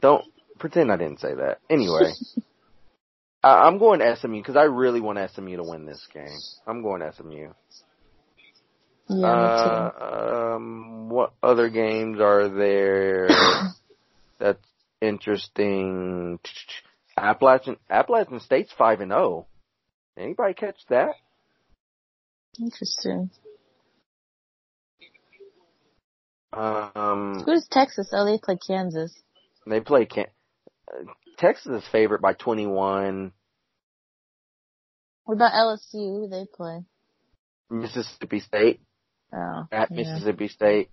Don't 0.02 0.26
pretend 0.58 0.92
I 0.92 0.98
didn't 0.98 1.20
say 1.20 1.36
that. 1.36 1.60
Anyway, 1.70 2.14
I, 3.44 3.68
I'm 3.68 3.78
going 3.78 4.02
SMU 4.16 4.40
because 4.40 4.56
I 4.56 4.64
really 4.64 5.02
want 5.02 5.20
SMU 5.32 5.58
to 5.58 5.64
win 5.64 5.86
this 5.86 6.04
game. 6.12 6.40
I'm 6.66 6.82
going 6.82 7.04
SMU. 7.16 7.50
Yeah, 9.10 9.26
Uh, 9.28 10.54
um, 10.56 11.10
what 11.10 11.34
other 11.42 11.70
games 11.70 12.20
are 12.20 12.50
there 12.50 13.30
that's 14.40 14.66
interesting? 15.02 16.40
Appalachian 17.18 17.78
Appalachian 17.90 18.40
State's 18.40 18.72
five 18.78 19.02
and 19.02 19.12
zero. 19.12 19.48
Anybody 20.18 20.54
catch 20.54 20.78
that? 20.90 21.16
Interesting. 22.60 23.30
Um, 26.54 27.44
Who's 27.46 27.68
Texas? 27.70 28.10
Oh, 28.14 28.26
they 28.26 28.40
play 28.40 28.58
Kansas. 28.66 29.14
they 29.66 29.80
play 29.80 30.06
Can- 30.06 30.26
uh, 30.92 31.04
Texas 31.38 31.84
is 31.84 31.90
favored 31.92 32.22
by 32.22 32.34
twenty 32.34 32.66
one. 32.66 33.32
What 35.26 35.36
about 35.36 35.52
LSU? 35.54 35.94
Who 35.94 36.22
do 36.24 36.30
they 36.30 36.46
play? 36.52 36.84
Mississippi 37.70 38.40
State 38.40 38.80
Oh, 39.34 39.68
at 39.72 39.90
yeah. 39.92 39.98
Mississippi 39.98 40.48
State. 40.48 40.90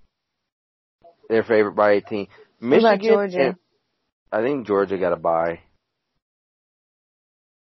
They're 1.29 1.43
favored 1.45 1.73
by 1.77 1.93
eighteen. 1.93 2.29
What 2.61 2.79
about 2.79 2.99
Michigan. 2.99 3.15
Georgia? 3.15 3.41
and- 3.49 3.57
I 4.33 4.43
think 4.43 4.67
Georgia 4.67 4.99
got 4.99 5.13
a 5.13 5.17
bye. 5.17 5.61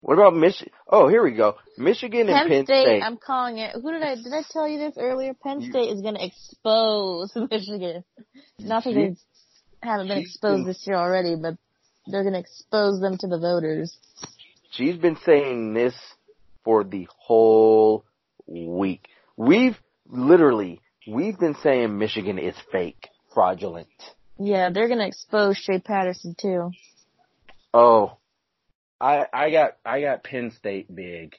What 0.00 0.14
about 0.14 0.34
Michigan? 0.34 0.72
Oh, 0.88 1.06
here 1.08 1.22
we 1.22 1.32
go. 1.32 1.56
Michigan 1.78 2.28
and 2.28 2.30
Penn, 2.30 2.48
Penn 2.48 2.64
State, 2.64 2.82
State. 2.82 3.02
I'm 3.02 3.18
calling 3.18 3.58
it. 3.58 3.72
Who 3.74 3.92
did 3.92 4.02
I 4.02 4.16
did 4.16 4.32
I 4.32 4.42
tell 4.50 4.66
you 4.66 4.78
this 4.78 4.94
earlier? 4.98 5.32
Penn 5.34 5.60
You- 5.60 5.70
State 5.70 5.90
is 5.92 6.00
going 6.00 6.16
to 6.16 6.24
expose 6.24 7.32
Michigan. 7.50 8.02
Not 8.58 8.84
that 8.84 8.94
they 8.94 9.14
haven't 9.82 10.08
been 10.08 10.18
exposed 10.18 10.60
been- 10.62 10.66
this 10.66 10.84
year 10.86 10.96
already, 10.96 11.36
but 11.36 11.54
they're 12.08 12.22
going 12.22 12.34
to 12.34 12.40
expose 12.40 13.00
them 13.00 13.16
to 13.18 13.28
the 13.28 13.38
voters. 13.38 13.96
She's 14.72 14.96
been 14.96 15.16
saying 15.24 15.74
this 15.74 15.94
for 16.64 16.82
the 16.82 17.06
whole 17.16 18.04
week. 18.46 19.06
We've 19.36 19.78
literally, 20.12 20.80
we've 21.08 21.38
been 21.38 21.56
saying 21.62 21.98
Michigan 21.98 22.38
is 22.38 22.54
fake, 22.70 23.08
fraudulent. 23.34 23.88
Yeah, 24.38 24.70
they're 24.70 24.88
going 24.88 25.00
to 25.00 25.06
expose 25.06 25.56
Shea 25.56 25.80
Patterson 25.80 26.36
too. 26.40 26.70
Oh, 27.74 28.18
I, 29.00 29.26
I 29.32 29.50
got, 29.50 29.76
I 29.84 30.00
got 30.02 30.22
Penn 30.22 30.52
State 30.56 30.94
big. 30.94 31.34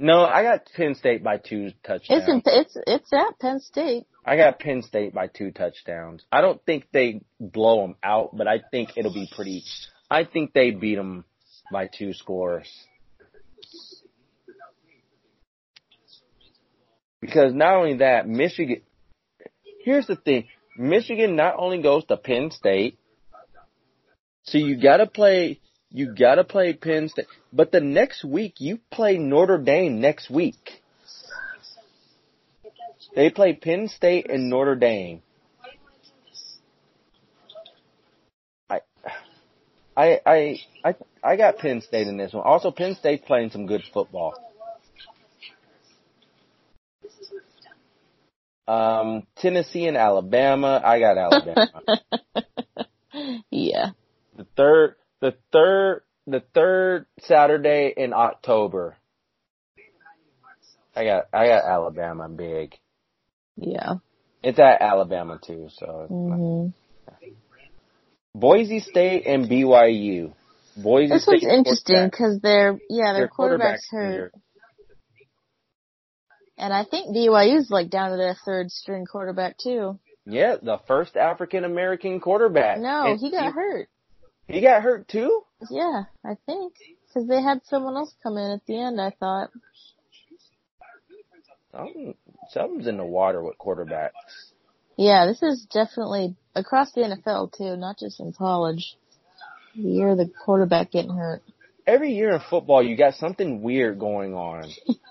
No, 0.00 0.24
I 0.24 0.42
got 0.42 0.66
Penn 0.74 0.94
State 0.94 1.22
by 1.22 1.36
two 1.36 1.72
touchdowns. 1.84 2.22
It's 2.22 2.28
in, 2.28 2.42
it's 2.46 2.76
it's 2.86 3.12
at 3.12 3.38
Penn 3.38 3.60
State. 3.60 4.06
I 4.24 4.36
got 4.36 4.58
Penn 4.58 4.82
State 4.82 5.12
by 5.12 5.26
two 5.26 5.50
touchdowns. 5.50 6.24
I 6.32 6.40
don't 6.40 6.64
think 6.64 6.86
they 6.90 7.20
blow 7.38 7.82
them 7.82 7.96
out, 8.02 8.34
but 8.34 8.48
I 8.48 8.62
think 8.70 8.96
it'll 8.96 9.12
be 9.12 9.28
pretty. 9.34 9.62
I 10.10 10.24
think 10.24 10.54
they 10.54 10.70
beat 10.70 10.94
them 10.94 11.26
by 11.70 11.86
two 11.86 12.14
scores. 12.14 12.66
Because 17.20 17.52
not 17.52 17.76
only 17.76 17.98
that, 17.98 18.26
Michigan. 18.28 18.82
Here's 19.84 20.06
the 20.06 20.16
thing: 20.16 20.48
Michigan 20.76 21.36
not 21.36 21.54
only 21.58 21.82
goes 21.82 22.04
to 22.06 22.16
Penn 22.16 22.50
State, 22.50 22.98
so 24.44 24.58
you 24.58 24.80
gotta 24.80 25.06
play. 25.06 25.60
You 25.90 26.14
gotta 26.14 26.44
play 26.44 26.72
Penn 26.72 27.08
State, 27.08 27.26
but 27.52 27.72
the 27.72 27.80
next 27.80 28.24
week 28.24 28.54
you 28.58 28.78
play 28.90 29.18
Notre 29.18 29.58
Dame 29.58 30.00
next 30.00 30.30
week. 30.30 30.82
They 33.14 33.30
play 33.30 33.54
Penn 33.54 33.88
State 33.88 34.30
and 34.30 34.48
Notre 34.48 34.76
Dame. 34.76 35.22
I, 38.68 38.80
I, 39.96 40.20
I, 40.24 40.56
I, 40.84 40.94
I 41.24 41.36
got 41.36 41.58
Penn 41.58 41.80
State 41.80 42.06
in 42.06 42.16
this 42.16 42.32
one. 42.32 42.44
Also, 42.44 42.70
Penn 42.70 42.94
State's 42.94 43.24
playing 43.26 43.50
some 43.50 43.66
good 43.66 43.82
football. 43.92 44.34
Um, 48.70 49.26
Tennessee 49.36 49.86
and 49.86 49.96
Alabama. 49.96 50.80
I 50.84 51.00
got 51.00 51.18
Alabama. 51.18 51.68
yeah. 53.50 53.90
the 54.36 54.46
third, 54.56 54.94
the 55.20 55.34
third, 55.52 56.02
the 56.28 56.42
third 56.54 57.06
Saturday 57.20 57.92
in 57.96 58.12
October. 58.12 58.96
I 60.94 61.04
got, 61.04 61.24
I 61.32 61.46
got 61.48 61.64
Alabama 61.64 62.28
big. 62.28 62.76
Yeah. 63.56 63.94
It's 64.44 64.58
at 64.60 64.80
Alabama 64.80 65.40
too, 65.44 65.68
so. 65.72 66.02
it's 66.02 66.10
not- 66.12 66.36
hmm 66.36 66.66
Boise 68.32 68.78
State 68.78 69.26
and 69.26 69.46
BYU. 69.48 70.32
Boise 70.76 71.12
This 71.14 71.24
State 71.24 71.42
one's 71.42 71.58
interesting 71.58 72.06
because 72.08 72.38
they're, 72.40 72.78
yeah 72.88 73.12
their, 73.12 73.22
their 73.22 73.28
quarterback's, 73.28 73.88
quarterback's 73.90 73.90
hurt, 73.90 74.06
injured. 74.12 74.34
And 76.60 76.72
I 76.74 76.84
think 76.84 77.16
BYU's 77.16 77.70
like 77.70 77.90
down 77.90 78.10
to 78.10 78.16
their 78.16 78.36
third 78.44 78.70
string 78.70 79.06
quarterback 79.06 79.56
too. 79.58 79.98
Yeah, 80.26 80.56
the 80.62 80.78
first 80.86 81.16
African 81.16 81.64
American 81.64 82.20
quarterback. 82.20 82.78
No, 82.78 83.06
And 83.06 83.18
he 83.18 83.30
got 83.30 83.52
hurt. 83.52 83.88
He 84.46 84.60
got 84.60 84.82
hurt 84.82 85.08
too. 85.08 85.42
Yeah, 85.70 86.04
I 86.24 86.36
think 86.46 86.74
because 87.08 87.28
they 87.28 87.42
had 87.42 87.60
someone 87.64 87.96
else 87.96 88.14
come 88.22 88.36
in 88.36 88.50
at 88.52 88.66
the 88.66 88.78
end. 88.78 89.00
I 89.00 89.10
thought. 89.10 89.50
Something, 91.72 92.14
something's 92.50 92.86
in 92.86 92.96
the 92.96 93.04
water 93.04 93.42
with 93.42 93.56
quarterbacks. 93.58 94.10
Yeah, 94.96 95.26
this 95.26 95.42
is 95.42 95.66
definitely 95.72 96.36
across 96.54 96.92
the 96.92 97.02
NFL 97.02 97.56
too, 97.56 97.76
not 97.76 97.98
just 97.98 98.20
in 98.20 98.32
college. 98.32 98.96
The 99.74 99.82
year 99.82 100.16
the 100.16 100.30
quarterback 100.44 100.90
getting 100.90 101.14
hurt. 101.14 101.42
Every 101.86 102.12
year 102.12 102.32
in 102.32 102.40
football, 102.50 102.82
you 102.82 102.96
got 102.96 103.14
something 103.14 103.62
weird 103.62 103.98
going 103.98 104.34
on. 104.34 104.70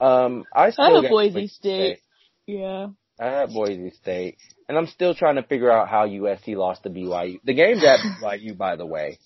um, 0.00 0.44
I 0.54 0.70
still 0.70 0.94
have 0.94 1.02
got 1.04 1.10
Boise 1.10 1.48
State. 1.48 2.00
Yeah. 2.46 2.88
I 3.20 3.26
have 3.26 3.50
Boise 3.50 3.90
State, 3.90 4.38
and 4.68 4.78
I'm 4.78 4.86
still 4.86 5.14
trying 5.14 5.36
to 5.36 5.42
figure 5.42 5.70
out 5.70 5.88
how 5.88 6.06
USC 6.06 6.56
lost 6.56 6.84
to 6.84 6.90
BYU. 6.90 7.40
The 7.44 7.54
game's 7.54 7.84
at 7.84 7.98
BYU, 8.22 8.56
by 8.56 8.76
the 8.76 8.86
way. 8.86 9.18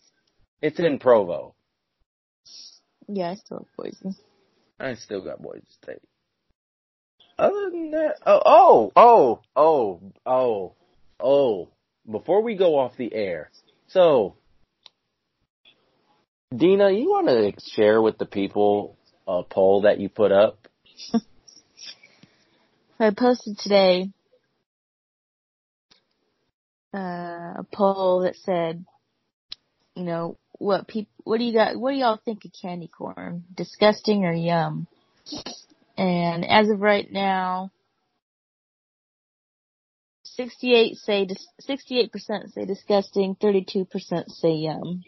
It's 0.62 0.78
in 0.78 0.98
Provo. 0.98 1.54
Yeah, 3.08 3.30
I 3.30 3.34
still 3.34 3.58
have 3.58 3.76
Boise. 3.76 4.18
I 4.80 4.94
still 4.94 5.22
got 5.22 5.42
Boise 5.42 5.66
State. 5.82 6.02
Other 7.38 7.70
than 7.70 7.90
that, 7.90 8.16
oh, 8.24 8.40
oh, 8.44 8.92
oh, 8.96 9.40
oh, 9.56 10.12
oh, 10.24 10.74
oh. 11.20 11.68
Before 12.10 12.42
we 12.42 12.56
go 12.56 12.78
off 12.78 12.96
the 12.96 13.12
air, 13.14 13.50
so 13.88 14.36
Dina, 16.54 16.90
you 16.90 17.08
want 17.08 17.28
to 17.28 17.52
share 17.72 18.02
with 18.02 18.18
the 18.18 18.26
people 18.26 18.96
a 19.26 19.42
poll 19.42 19.82
that 19.82 20.00
you 20.00 20.08
put 20.08 20.32
up? 20.32 20.68
I 23.00 23.10
posted 23.10 23.58
today 23.58 24.10
uh, 26.94 26.98
a 27.58 27.66
poll 27.72 28.20
that 28.22 28.36
said, 28.36 28.84
you 29.96 30.04
know, 30.04 30.38
what 30.58 30.86
people, 30.86 31.12
what 31.24 31.38
do 31.38 31.44
you 31.44 31.52
got, 31.52 31.76
what 31.76 31.92
do 31.92 31.96
y'all 31.96 32.20
think 32.24 32.44
of 32.44 32.52
candy 32.60 32.88
corn? 32.88 33.44
Disgusting 33.54 34.24
or 34.24 34.32
yum? 34.32 34.86
And 35.96 36.44
as 36.44 36.68
of 36.68 36.80
right 36.80 37.10
now, 37.10 37.70
68 40.24 40.96
say, 40.96 41.26
68% 41.68 42.52
say 42.52 42.64
disgusting, 42.64 43.36
32% 43.36 44.28
say 44.28 44.52
yum. 44.52 45.02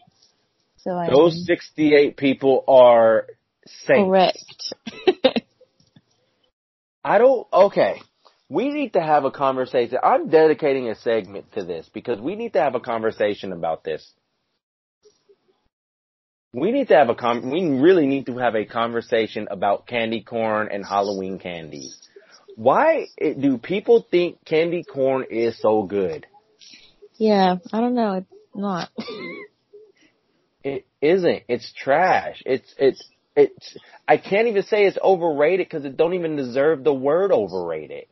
So 0.76 0.90
I 0.92 1.08
Those 1.08 1.46
68 1.46 2.16
people 2.16 2.64
are 2.68 3.26
saints. 3.66 4.06
correct. 4.06 4.74
I 7.04 7.18
don't, 7.18 7.46
okay. 7.52 8.00
We 8.48 8.70
need 8.70 8.94
to 8.94 9.00
have 9.00 9.24
a 9.24 9.30
conversation. 9.30 9.98
I'm 10.02 10.28
dedicating 10.28 10.88
a 10.88 10.94
segment 10.94 11.52
to 11.52 11.64
this 11.64 11.88
because 11.92 12.20
we 12.20 12.36
need 12.36 12.54
to 12.54 12.60
have 12.60 12.74
a 12.74 12.80
conversation 12.80 13.52
about 13.52 13.84
this. 13.84 14.12
We 16.52 16.70
need 16.70 16.88
to 16.88 16.94
have 16.94 17.08
a 17.08 17.14
con, 17.14 17.50
we 17.50 17.66
really 17.66 18.06
need 18.06 18.26
to 18.26 18.38
have 18.38 18.54
a 18.54 18.64
conversation 18.64 19.48
about 19.50 19.86
candy 19.86 20.22
corn 20.22 20.68
and 20.70 20.84
Halloween 20.86 21.38
candies. 21.38 21.98
Why 22.54 23.06
do 23.18 23.58
people 23.58 24.06
think 24.08 24.44
candy 24.44 24.84
corn 24.84 25.24
is 25.30 25.58
so 25.58 25.82
good? 25.82 26.26
yeah, 27.16 27.56
I 27.72 27.80
don't 27.80 27.94
know, 27.94 28.14
it's 28.14 28.26
not. 28.54 28.90
It 30.66 30.86
isn't. 31.02 31.42
It's 31.46 31.70
trash. 31.74 32.42
It's, 32.46 32.74
it's, 32.78 33.06
it's, 33.36 33.76
I 34.06 34.16
can't 34.16 34.48
even 34.48 34.62
say 34.62 34.84
it's 34.84 34.98
overrated 35.02 35.66
because 35.66 35.84
it 35.84 35.96
don't 35.96 36.14
even 36.14 36.36
deserve 36.36 36.84
the 36.84 36.94
word 36.94 37.32
overrated. 37.32 38.06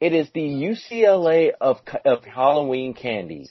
It 0.00 0.12
is 0.12 0.28
the 0.32 0.40
UCLA 0.40 1.52
of, 1.60 1.78
of 2.04 2.24
Halloween 2.24 2.94
candies. 2.94 3.50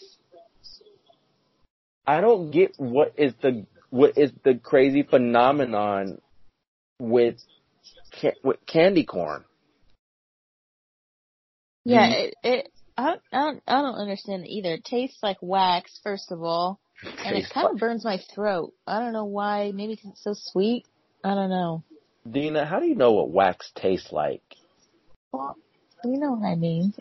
I 2.06 2.22
don't 2.22 2.52
get 2.52 2.74
what 2.78 3.14
is 3.18 3.34
the, 3.42 3.66
what 3.90 4.18
is 4.18 4.32
the 4.44 4.56
crazy 4.56 5.04
phenomenon 5.04 6.22
with, 7.00 7.36
ca- 8.22 8.36
with 8.44 8.66
candy 8.66 9.04
corn. 9.04 9.44
Yeah, 11.86 12.08
Mhm. 12.08 12.12
it, 12.12 12.36
it 12.44 12.70
I 12.98 13.06
don't, 13.12 13.22
I 13.32 13.38
don't 13.46 13.64
I 13.68 13.82
don't 13.82 13.96
understand 13.96 14.46
it 14.46 14.50
either. 14.50 14.74
It 14.74 14.86
tastes 14.86 15.22
like 15.24 15.38
wax, 15.42 16.00
first 16.04 16.32
of 16.32 16.44
all, 16.44 16.80
and 17.04 17.38
it 17.38 17.50
kind 17.50 17.68
of 17.68 17.78
burns 17.78 18.04
my 18.04 18.20
throat. 18.34 18.74
I 18.86 19.00
don't 19.00 19.14
know 19.14 19.26
why. 19.26 19.72
Maybe 19.74 19.96
'cause 19.96 20.12
it's 20.12 20.24
so 20.24 20.34
sweet. 20.34 20.86
I 21.24 21.36
don't 21.36 21.50
know. 21.50 21.84
Dina, 22.30 22.66
how 22.66 22.80
do 22.80 22.86
you 22.86 22.96
know 22.96 23.12
what 23.14 23.30
wax 23.30 23.72
tastes 23.76 24.12
like? 24.12 24.44
Well, 25.32 25.56
you 26.04 26.20
know 26.20 26.34
what 26.34 26.46
I 26.46 26.56
mean. 26.56 26.94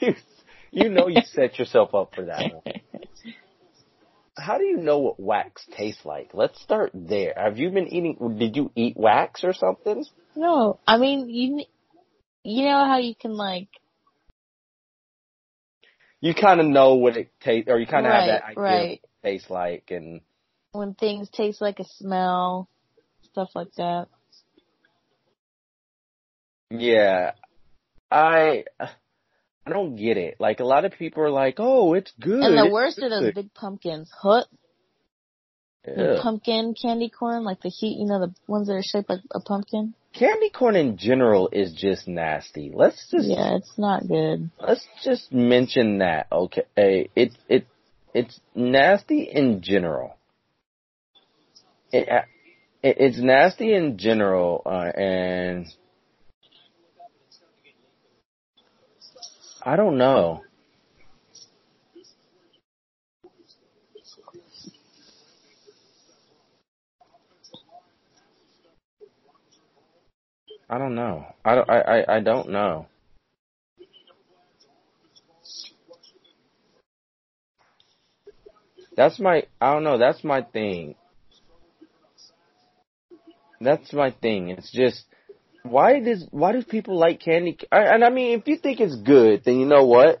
you, 0.00 0.14
you 0.70 0.88
know 0.88 1.08
you 1.08 1.22
set 1.22 1.58
yourself 1.58 1.94
up 1.94 2.14
for 2.14 2.26
that 2.26 2.52
one. 2.52 2.62
How 4.38 4.58
do 4.58 4.64
you 4.64 4.76
know 4.76 4.98
what 4.98 5.18
wax 5.18 5.64
tastes 5.70 6.04
like? 6.04 6.32
Let's 6.34 6.60
start 6.60 6.90
there. 6.92 7.32
Have 7.36 7.56
you 7.56 7.70
been 7.70 7.88
eating? 7.88 8.36
Did 8.38 8.54
you 8.54 8.70
eat 8.76 8.94
wax 8.94 9.44
or 9.44 9.54
something? 9.54 10.04
no, 10.34 10.78
I 10.86 10.98
mean 10.98 11.30
you. 11.30 11.64
You 12.42 12.66
know 12.66 12.84
how 12.84 12.98
you 12.98 13.14
can 13.14 13.32
like 13.32 13.68
You 16.26 16.34
kind 16.34 16.60
of 16.60 16.66
know 16.66 16.94
what 16.94 17.16
it 17.16 17.30
tastes, 17.40 17.70
or 17.70 17.78
you 17.78 17.86
kind 17.86 18.04
of 18.04 18.10
have 18.10 18.26
that 18.26 18.42
idea 18.42 18.56
of 18.56 18.56
right 18.56 18.80
what 18.80 18.90
it 18.90 19.00
tastes 19.22 19.48
like, 19.48 19.90
and 19.90 20.20
when 20.72 20.94
things 20.94 21.28
taste 21.30 21.60
like 21.60 21.78
a 21.78 21.84
smell, 21.84 22.68
stuff 23.22 23.48
like 23.54 23.72
that. 23.76 24.08
yeah, 26.68 27.30
I 28.10 28.64
I 28.80 29.70
don't 29.70 29.94
get 29.94 30.16
it. 30.16 30.40
Like 30.40 30.58
a 30.58 30.64
lot 30.64 30.84
of 30.84 30.90
people 30.98 31.22
are 31.22 31.30
like, 31.30 31.56
"Oh, 31.58 31.94
it's 31.94 32.12
good." 32.20 32.42
and 32.42 32.58
the 32.58 32.72
worst 32.72 32.98
are 33.00 33.08
those 33.08 33.32
big 33.32 33.54
pumpkins. 33.54 34.10
Hut 34.10 34.48
the 35.84 36.18
pumpkin 36.20 36.74
candy 36.74 37.08
corn, 37.08 37.44
like 37.44 37.62
the 37.62 37.68
heat. 37.68 37.98
You 38.00 38.06
know 38.06 38.18
the 38.18 38.34
ones 38.48 38.66
that 38.66 38.74
are 38.74 38.82
shaped 38.82 39.08
like 39.08 39.20
a 39.30 39.38
pumpkin. 39.38 39.94
Candy 40.18 40.48
corn 40.50 40.76
in 40.76 40.96
general 40.96 41.50
is 41.52 41.74
just 41.74 42.08
nasty. 42.08 42.72
Let's 42.74 43.10
just 43.10 43.28
Yeah, 43.28 43.56
it's 43.56 43.76
not 43.76 44.08
good. 44.08 44.50
let's 44.60 44.86
just 45.04 45.30
mention 45.32 45.98
that. 45.98 46.26
Okay, 46.32 47.10
it 47.14 47.32
it 47.48 47.66
it's 48.14 48.40
nasty 48.54 49.22
in 49.22 49.60
general. 49.60 50.16
It, 51.92 52.08
it 52.82 52.96
it's 52.98 53.18
nasty 53.18 53.74
in 53.74 53.98
general, 53.98 54.62
uh, 54.64 54.90
and 54.98 55.66
I 59.62 59.76
don't 59.76 59.98
know. 59.98 60.45
I 70.68 70.78
don't 70.78 70.94
know. 70.94 71.24
I 71.44 71.54
don't, 71.54 71.70
I, 71.70 71.80
I, 71.80 72.16
I 72.16 72.20
don't 72.20 72.50
know. 72.50 72.86
That's 78.96 79.20
my, 79.20 79.44
I 79.60 79.72
don't 79.74 79.84
know, 79.84 79.98
that's 79.98 80.24
my 80.24 80.42
thing. 80.42 80.94
That's 83.60 83.92
my 83.92 84.10
thing. 84.10 84.48
It's 84.50 84.72
just, 84.72 85.04
why 85.62 86.00
does, 86.00 86.26
why 86.30 86.52
do 86.52 86.62
people 86.62 86.98
like 86.98 87.20
candy? 87.20 87.58
I- 87.70 87.94
And 87.94 88.04
I 88.04 88.10
mean, 88.10 88.38
if 88.38 88.48
you 88.48 88.56
think 88.56 88.80
it's 88.80 88.96
good, 88.96 89.42
then 89.44 89.58
you 89.60 89.66
know 89.66 89.84
what? 89.84 90.20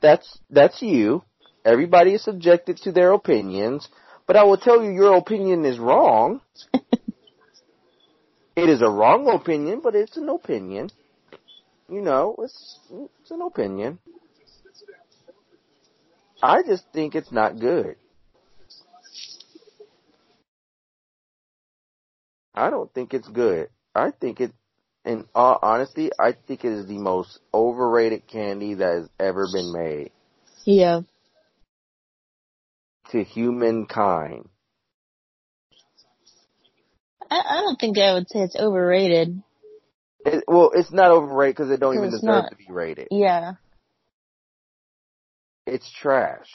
That's, 0.00 0.38
that's 0.50 0.82
you. 0.82 1.22
Everybody 1.64 2.14
is 2.14 2.24
subjected 2.24 2.78
to 2.78 2.92
their 2.92 3.12
opinions. 3.12 3.88
But 4.26 4.36
I 4.36 4.44
will 4.44 4.56
tell 4.56 4.82
you, 4.82 4.90
your 4.90 5.16
opinion 5.16 5.64
is 5.64 5.78
wrong. 5.78 6.40
It 8.56 8.70
is 8.70 8.80
a 8.80 8.88
wrong 8.88 9.28
opinion, 9.28 9.80
but 9.82 9.94
it's 9.94 10.16
an 10.16 10.30
opinion. 10.30 10.90
You 11.90 12.00
know, 12.00 12.34
it's, 12.38 12.78
it's 12.90 13.30
an 13.30 13.42
opinion. 13.42 13.98
I 16.42 16.62
just 16.62 16.84
think 16.92 17.14
it's 17.14 17.30
not 17.30 17.60
good. 17.60 17.96
I 22.54 22.70
don't 22.70 22.92
think 22.94 23.12
it's 23.12 23.28
good. 23.28 23.68
I 23.94 24.10
think 24.10 24.40
it, 24.40 24.52
in 25.04 25.26
all 25.34 25.58
honesty, 25.62 26.10
I 26.18 26.32
think 26.32 26.64
it 26.64 26.72
is 26.72 26.86
the 26.86 26.98
most 26.98 27.38
overrated 27.52 28.26
candy 28.26 28.74
that 28.74 28.94
has 28.94 29.08
ever 29.20 29.46
been 29.52 29.72
made 29.72 30.10
Yeah. 30.64 31.02
to 33.10 33.22
humankind. 33.22 34.48
I, 37.30 37.42
I 37.48 37.60
don't 37.62 37.78
think 37.78 37.98
I 37.98 38.14
would 38.14 38.28
say 38.28 38.40
it's 38.40 38.56
overrated. 38.56 39.42
It, 40.24 40.44
well, 40.48 40.72
it's 40.74 40.92
not 40.92 41.10
overrated 41.10 41.56
because 41.56 41.70
it 41.70 41.80
don't 41.80 41.96
even 41.96 42.10
deserve 42.10 42.22
not. 42.22 42.50
to 42.50 42.56
be 42.56 42.66
rated. 42.68 43.08
Yeah. 43.10 43.54
It's 45.66 45.90
trash. 45.90 46.48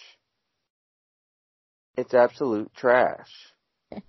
It's 1.97 2.13
absolute 2.13 2.73
trash. 2.73 3.29
it 3.91 4.01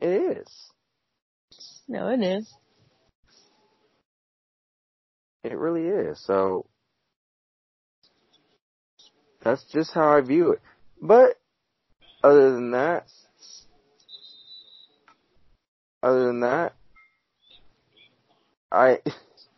is. 0.00 0.48
No, 1.86 2.08
it 2.08 2.22
is. 2.22 2.52
It 5.44 5.58
really 5.58 5.86
is. 5.86 6.22
So 6.24 6.66
that's 9.42 9.64
just 9.64 9.92
how 9.92 10.16
I 10.16 10.20
view 10.20 10.52
it. 10.52 10.60
But 11.00 11.38
other 12.22 12.52
than 12.52 12.70
that, 12.72 13.06
other 16.02 16.26
than 16.26 16.40
that, 16.40 16.74
I 18.70 18.98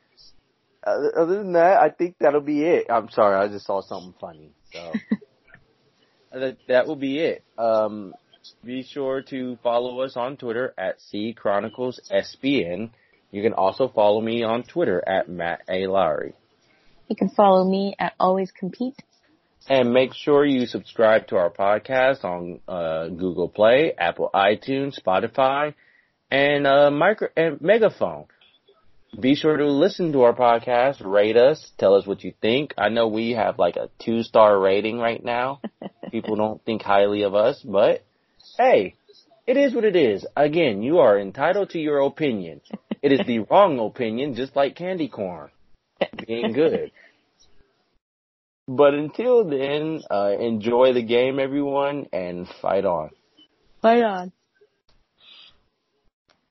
other 0.87 1.19
other 1.19 1.39
than 1.39 1.53
that, 1.53 1.81
I 1.81 1.91
think 1.91 2.17
that'll 2.21 2.41
be 2.41 2.63
it. 2.63 2.87
I'm 2.91 3.11
sorry, 3.11 3.37
I 3.37 3.49
just 3.49 3.67
saw 3.67 3.81
something 3.81 4.15
funny. 4.21 4.51
So 4.73 4.93
that 6.33 6.57
that 6.69 6.87
will 6.87 6.97
be 6.97 7.19
it. 7.19 7.45
Um, 7.59 8.15
be 8.65 8.83
sure 8.83 9.23
to 9.23 9.57
follow 9.63 10.01
us 10.01 10.17
on 10.17 10.37
Twitter 10.37 10.75
at 10.77 11.01
C 11.01 11.33
Chronicles 11.33 12.01
SBN. 12.11 12.91
You 13.31 13.43
can 13.43 13.53
also 13.53 13.89
follow 13.89 14.21
me 14.21 14.43
on 14.43 14.63
Twitter 14.63 15.03
at 15.07 15.29
Matt 15.29 15.63
A 15.69 15.87
Lowry. 15.87 16.35
You 17.09 17.17
can 17.17 17.29
follow 17.29 17.69
me 17.69 17.95
at 17.99 18.15
Always 18.21 18.51
Compete. 18.53 18.97
And 19.69 19.93
make 19.93 20.13
sure 20.15 20.45
you 20.45 20.67
subscribe 20.67 21.29
to 21.29 21.37
our 21.37 21.51
podcast 21.51 22.23
on 22.25 22.61
uh, 22.69 23.09
Google 23.09 23.49
Play, 23.49 23.95
Apple 23.97 24.31
iTunes, 24.35 25.01
Spotify, 25.01 25.75
and 26.31 26.67
uh, 26.67 26.91
micro 26.91 27.29
and 27.35 27.61
Megaphone. 27.63 28.27
be 29.19 29.35
sure 29.35 29.57
to 29.57 29.67
listen 29.67 30.13
to 30.13 30.23
our 30.23 30.35
podcast, 30.35 31.03
rate 31.03 31.37
us, 31.37 31.73
tell 31.79 31.95
us 31.95 32.07
what 32.07 32.25
you 32.25 32.35
think. 32.43 32.75
I 32.77 32.91
know 32.91 33.09
we 33.09 33.31
have 33.31 33.59
like 33.59 33.77
a 33.77 33.89
two 33.99 34.23
star 34.23 34.59
rating 34.59 34.99
right 34.99 35.25
now. 35.25 35.61
People 36.11 36.37
don't 36.37 36.63
think 36.65 36.83
highly 36.83 37.23
of 37.23 37.35
us, 37.35 37.63
but 37.63 38.05
hey, 38.59 38.97
it 39.47 39.57
is 39.57 39.75
what 39.75 39.85
it 39.85 39.97
is. 39.97 40.27
Again, 40.37 40.83
you 40.83 40.99
are 40.99 41.19
entitled 41.19 41.71
to 41.71 41.79
your 41.79 42.01
opinion. 42.01 42.61
It 43.01 43.13
is 43.13 43.27
the 43.27 43.39
wrong 43.51 43.79
opinion, 43.79 44.35
just 44.35 44.55
like 44.55 44.77
candy 44.77 45.09
corn 45.09 45.51
being 46.27 46.53
good. 46.53 46.91
But 48.67 48.95
until 48.95 49.45
then, 49.45 50.03
uh, 50.11 50.37
enjoy 50.39 50.93
the 50.95 51.03
game, 51.03 51.39
everyone, 51.39 52.07
and 52.13 52.49
fight 52.49 52.85
on. 52.85 53.11
Fight 53.83 54.03
on. 54.03 54.33